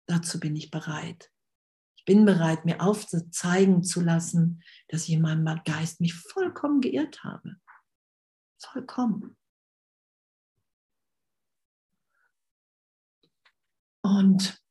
Dazu 0.07 0.39
bin 0.39 0.55
ich 0.55 0.71
bereit. 0.71 1.31
Ich 1.97 2.05
bin 2.05 2.25
bereit, 2.25 2.65
mir 2.65 2.81
aufzeigen 2.81 3.83
zu 3.83 4.01
lassen, 4.01 4.63
dass 4.87 5.03
ich 5.03 5.11
in 5.11 5.21
meinem 5.21 5.45
Geist 5.65 5.99
mich 5.99 6.13
vollkommen 6.13 6.81
geirrt 6.81 7.23
habe. 7.23 7.57
Vollkommen. 8.59 9.37
Und 14.01 14.61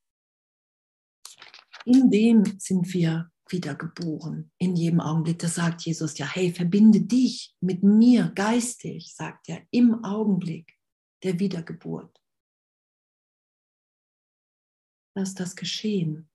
in 1.84 2.11
dem 2.11 2.59
sind 2.59 2.93
wir 2.95 3.30
wiedergeboren, 3.49 4.51
in 4.59 4.74
jedem 4.74 5.01
Augenblick. 5.01 5.39
Das 5.39 5.55
sagt 5.57 5.82
Jesus 5.82 6.18
ja, 6.18 6.26
hey, 6.26 6.53
verbinde 6.53 7.03
dich 7.03 7.55
mit 7.61 7.82
mir 7.82 8.32
geistig, 8.34 9.14
sagt 9.14 9.49
er, 9.49 9.62
im 9.70 10.03
Augenblick 10.05 10.76
der 11.22 11.38
Wiedergeburt. 11.38 12.22
Lass 15.14 15.34
das 15.34 15.56
geschehen. 15.56 16.30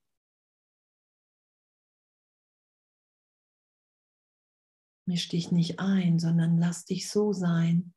Misch 5.07 5.27
dich 5.29 5.51
nicht 5.51 5.79
ein, 5.79 6.19
sondern 6.19 6.57
lass 6.57 6.85
dich 6.85 7.09
so 7.09 7.33
sein. 7.33 7.93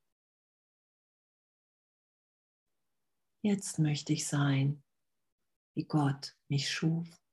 Jetzt 3.42 3.78
möchte 3.78 4.12
ich 4.12 4.26
sein, 4.26 4.82
wie 5.74 5.84
Gott 5.84 6.36
mich 6.48 6.70
schuf. 6.70 7.23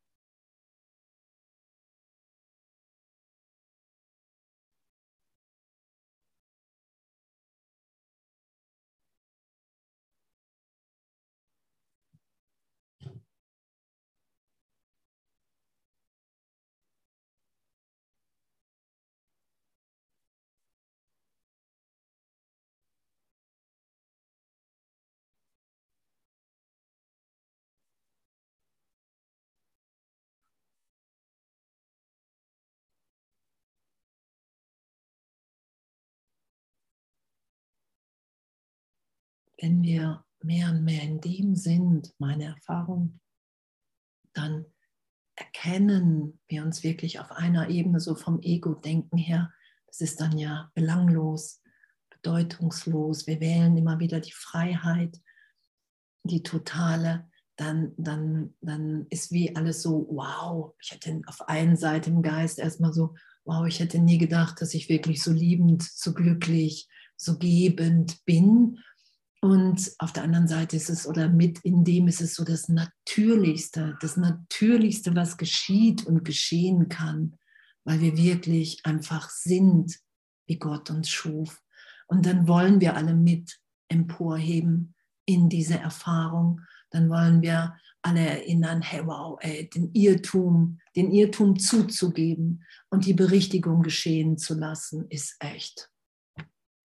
Wenn 39.61 39.83
wir 39.83 40.25
mehr 40.41 40.71
und 40.71 40.83
mehr 40.83 41.03
in 41.03 41.21
dem 41.21 41.55
sind, 41.55 42.13
meine 42.17 42.45
Erfahrung, 42.45 43.19
dann 44.33 44.65
erkennen 45.35 46.39
wir 46.47 46.63
uns 46.63 46.83
wirklich 46.83 47.19
auf 47.19 47.31
einer 47.31 47.69
Ebene, 47.69 47.99
so 47.99 48.15
vom 48.15 48.41
Ego-Denken 48.41 49.17
her, 49.17 49.51
das 49.87 50.01
ist 50.01 50.19
dann 50.21 50.37
ja 50.37 50.71
belanglos, 50.73 51.61
bedeutungslos. 52.09 53.27
Wir 53.27 53.39
wählen 53.39 53.75
immer 53.77 53.99
wieder 53.99 54.19
die 54.19 54.31
Freiheit, 54.31 55.19
die 56.23 56.43
totale. 56.43 57.29
Dann, 57.57 57.93
dann, 57.97 58.55
dann 58.61 59.05
ist 59.09 59.31
wie 59.31 59.55
alles 59.55 59.83
so, 59.83 60.07
wow, 60.09 60.73
ich 60.81 60.91
hätte 60.91 61.21
auf 61.27 61.47
einen 61.47 61.75
Seite 61.75 62.09
im 62.09 62.21
Geist 62.21 62.57
erstmal 62.57 62.93
so, 62.93 63.15
wow, 63.43 63.67
ich 63.67 63.79
hätte 63.79 63.99
nie 63.99 64.17
gedacht, 64.17 64.61
dass 64.61 64.73
ich 64.73 64.89
wirklich 64.89 65.21
so 65.21 65.31
liebend, 65.31 65.83
so 65.83 66.13
glücklich, 66.13 66.87
so 67.17 67.37
gebend 67.37 68.23
bin. 68.25 68.79
Und 69.43 69.91
auf 69.97 70.13
der 70.13 70.23
anderen 70.23 70.47
Seite 70.47 70.75
ist 70.75 70.89
es, 70.89 71.07
oder 71.07 71.27
mit 71.27 71.59
in 71.59 71.83
dem 71.83 72.07
ist 72.07 72.21
es 72.21 72.35
so 72.35 72.43
das 72.43 72.69
Natürlichste, 72.69 73.97
das 73.99 74.15
Natürlichste, 74.15 75.15
was 75.15 75.37
geschieht 75.37 76.05
und 76.05 76.23
geschehen 76.23 76.89
kann, 76.89 77.37
weil 77.83 78.01
wir 78.01 78.15
wirklich 78.17 78.85
einfach 78.85 79.31
sind, 79.31 79.97
wie 80.45 80.59
Gott 80.59 80.91
uns 80.91 81.09
schuf. 81.09 81.59
Und 82.05 82.27
dann 82.27 82.47
wollen 82.47 82.81
wir 82.81 82.95
alle 82.95 83.15
mit 83.15 83.59
emporheben 83.87 84.93
in 85.25 85.49
diese 85.49 85.79
Erfahrung. 85.79 86.61
Dann 86.91 87.09
wollen 87.09 87.41
wir 87.41 87.75
alle 88.03 88.19
erinnern, 88.19 88.81
hey 88.81 89.05
wow, 89.05 89.39
ey, 89.41 89.67
den 89.69 89.91
Irrtum, 89.93 90.79
den 90.95 91.11
Irrtum 91.11 91.57
zuzugeben 91.57 92.63
und 92.89 93.05
die 93.05 93.13
Berichtigung 93.13 93.81
geschehen 93.81 94.37
zu 94.37 94.53
lassen, 94.53 95.07
ist 95.09 95.35
echt. 95.39 95.89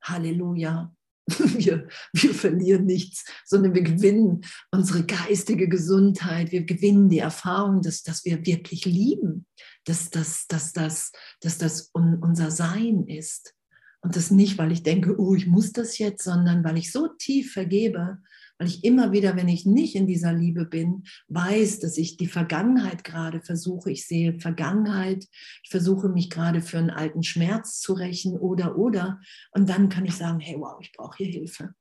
Halleluja. 0.02 0.95
Wir, 1.56 1.88
wir 2.12 2.34
verlieren 2.34 2.86
nichts, 2.86 3.24
sondern 3.44 3.74
wir 3.74 3.82
gewinnen 3.82 4.42
unsere 4.70 5.04
geistige 5.04 5.68
Gesundheit. 5.68 6.52
Wir 6.52 6.62
gewinnen 6.62 7.08
die 7.08 7.18
Erfahrung, 7.18 7.82
dass, 7.82 8.04
dass 8.04 8.24
wir 8.24 8.46
wirklich 8.46 8.84
lieben, 8.84 9.46
dass, 9.84 10.10
dass, 10.10 10.46
dass, 10.46 10.72
dass, 10.72 11.10
dass 11.40 11.58
das 11.58 11.90
unser 11.92 12.52
Sein 12.52 13.08
ist. 13.08 13.56
Und 14.02 14.14
das 14.14 14.30
nicht, 14.30 14.56
weil 14.56 14.70
ich 14.70 14.84
denke, 14.84 15.18
oh, 15.18 15.34
ich 15.34 15.48
muss 15.48 15.72
das 15.72 15.98
jetzt, 15.98 16.22
sondern 16.22 16.62
weil 16.62 16.78
ich 16.78 16.92
so 16.92 17.08
tief 17.08 17.52
vergebe, 17.52 18.18
weil 18.58 18.68
ich 18.68 18.84
immer 18.84 19.12
wieder, 19.12 19.36
wenn 19.36 19.48
ich 19.48 19.66
nicht 19.66 19.94
in 19.94 20.06
dieser 20.06 20.32
Liebe 20.32 20.64
bin, 20.64 21.04
weiß, 21.28 21.80
dass 21.80 21.98
ich 21.98 22.16
die 22.16 22.26
Vergangenheit 22.26 23.04
gerade 23.04 23.40
versuche. 23.40 23.90
Ich 23.90 24.06
sehe 24.06 24.38
Vergangenheit, 24.40 25.28
ich 25.62 25.70
versuche 25.70 26.08
mich 26.08 26.30
gerade 26.30 26.62
für 26.62 26.78
einen 26.78 26.90
alten 26.90 27.22
Schmerz 27.22 27.80
zu 27.80 27.92
rächen 27.92 28.38
oder, 28.38 28.76
oder. 28.76 29.20
Und 29.52 29.68
dann 29.68 29.88
kann 29.88 30.06
ich 30.06 30.16
sagen, 30.16 30.40
hey, 30.40 30.56
wow, 30.58 30.78
ich 30.80 30.92
brauche 30.92 31.18
hier 31.18 31.26
Hilfe. 31.32 31.74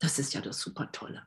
Das 0.00 0.18
ist 0.18 0.34
ja 0.34 0.40
das 0.40 0.60
super 0.60 0.90
Tolle. 0.92 1.26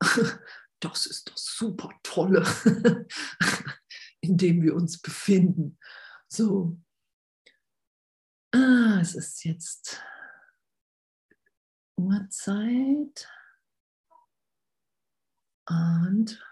Das 0.80 1.06
ist 1.06 1.28
das 1.28 1.44
super 1.44 1.90
Tolle, 2.04 2.46
in 4.20 4.36
dem 4.36 4.62
wir 4.62 4.76
uns 4.76 5.00
befinden. 5.00 5.76
So, 6.28 6.78
Ah, 8.52 8.98
es 9.00 9.14
ist 9.14 9.44
jetzt 9.44 10.02
Uhrzeit. 11.96 13.28
Und 15.68 16.42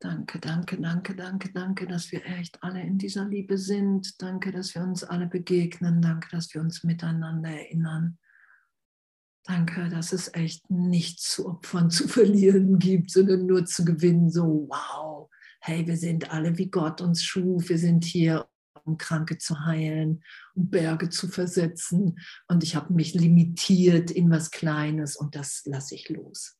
danke, 0.00 0.38
danke, 0.38 0.80
danke, 0.80 1.14
danke, 1.14 1.52
danke, 1.52 1.86
dass 1.86 2.10
wir 2.10 2.24
echt 2.24 2.62
alle 2.62 2.80
in 2.80 2.96
dieser 2.96 3.26
Liebe 3.26 3.58
sind. 3.58 4.22
Danke, 4.22 4.50
dass 4.50 4.74
wir 4.74 4.82
uns 4.82 5.04
alle 5.04 5.26
begegnen. 5.26 6.00
Danke, 6.00 6.28
dass 6.30 6.54
wir 6.54 6.62
uns 6.62 6.84
miteinander 6.84 7.50
erinnern. 7.50 8.18
Danke, 9.46 9.90
dass 9.90 10.14
es 10.14 10.32
echt 10.32 10.70
nichts 10.70 11.30
zu 11.34 11.46
opfern, 11.46 11.90
zu 11.90 12.08
verlieren 12.08 12.78
gibt, 12.78 13.10
sondern 13.10 13.44
nur 13.44 13.66
zu 13.66 13.84
gewinnen. 13.84 14.30
So, 14.30 14.68
wow, 14.70 15.28
hey, 15.60 15.86
wir 15.86 15.98
sind 15.98 16.30
alle 16.30 16.56
wie 16.56 16.70
Gott 16.70 17.02
uns 17.02 17.22
schuf. 17.22 17.68
Wir 17.68 17.78
sind 17.78 18.04
hier, 18.04 18.48
um 18.84 18.98
Kranke 18.98 19.38
zu 19.38 19.64
heilen, 19.64 20.22
um 20.54 20.70
Berge 20.70 21.08
zu 21.10 21.28
versetzen. 21.28 22.18
Und 22.48 22.62
ich 22.62 22.76
habe 22.76 22.92
mich 22.92 23.14
limitiert 23.14 24.10
in 24.10 24.30
was 24.30 24.50
Kleines 24.50 25.16
und 25.16 25.34
das 25.34 25.62
lasse 25.64 25.94
ich 25.94 26.08
los. 26.08 26.56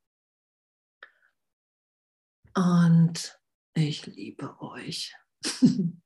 Und 2.55 3.39
ich 3.75 4.07
liebe 4.07 4.61
euch. 4.61 5.15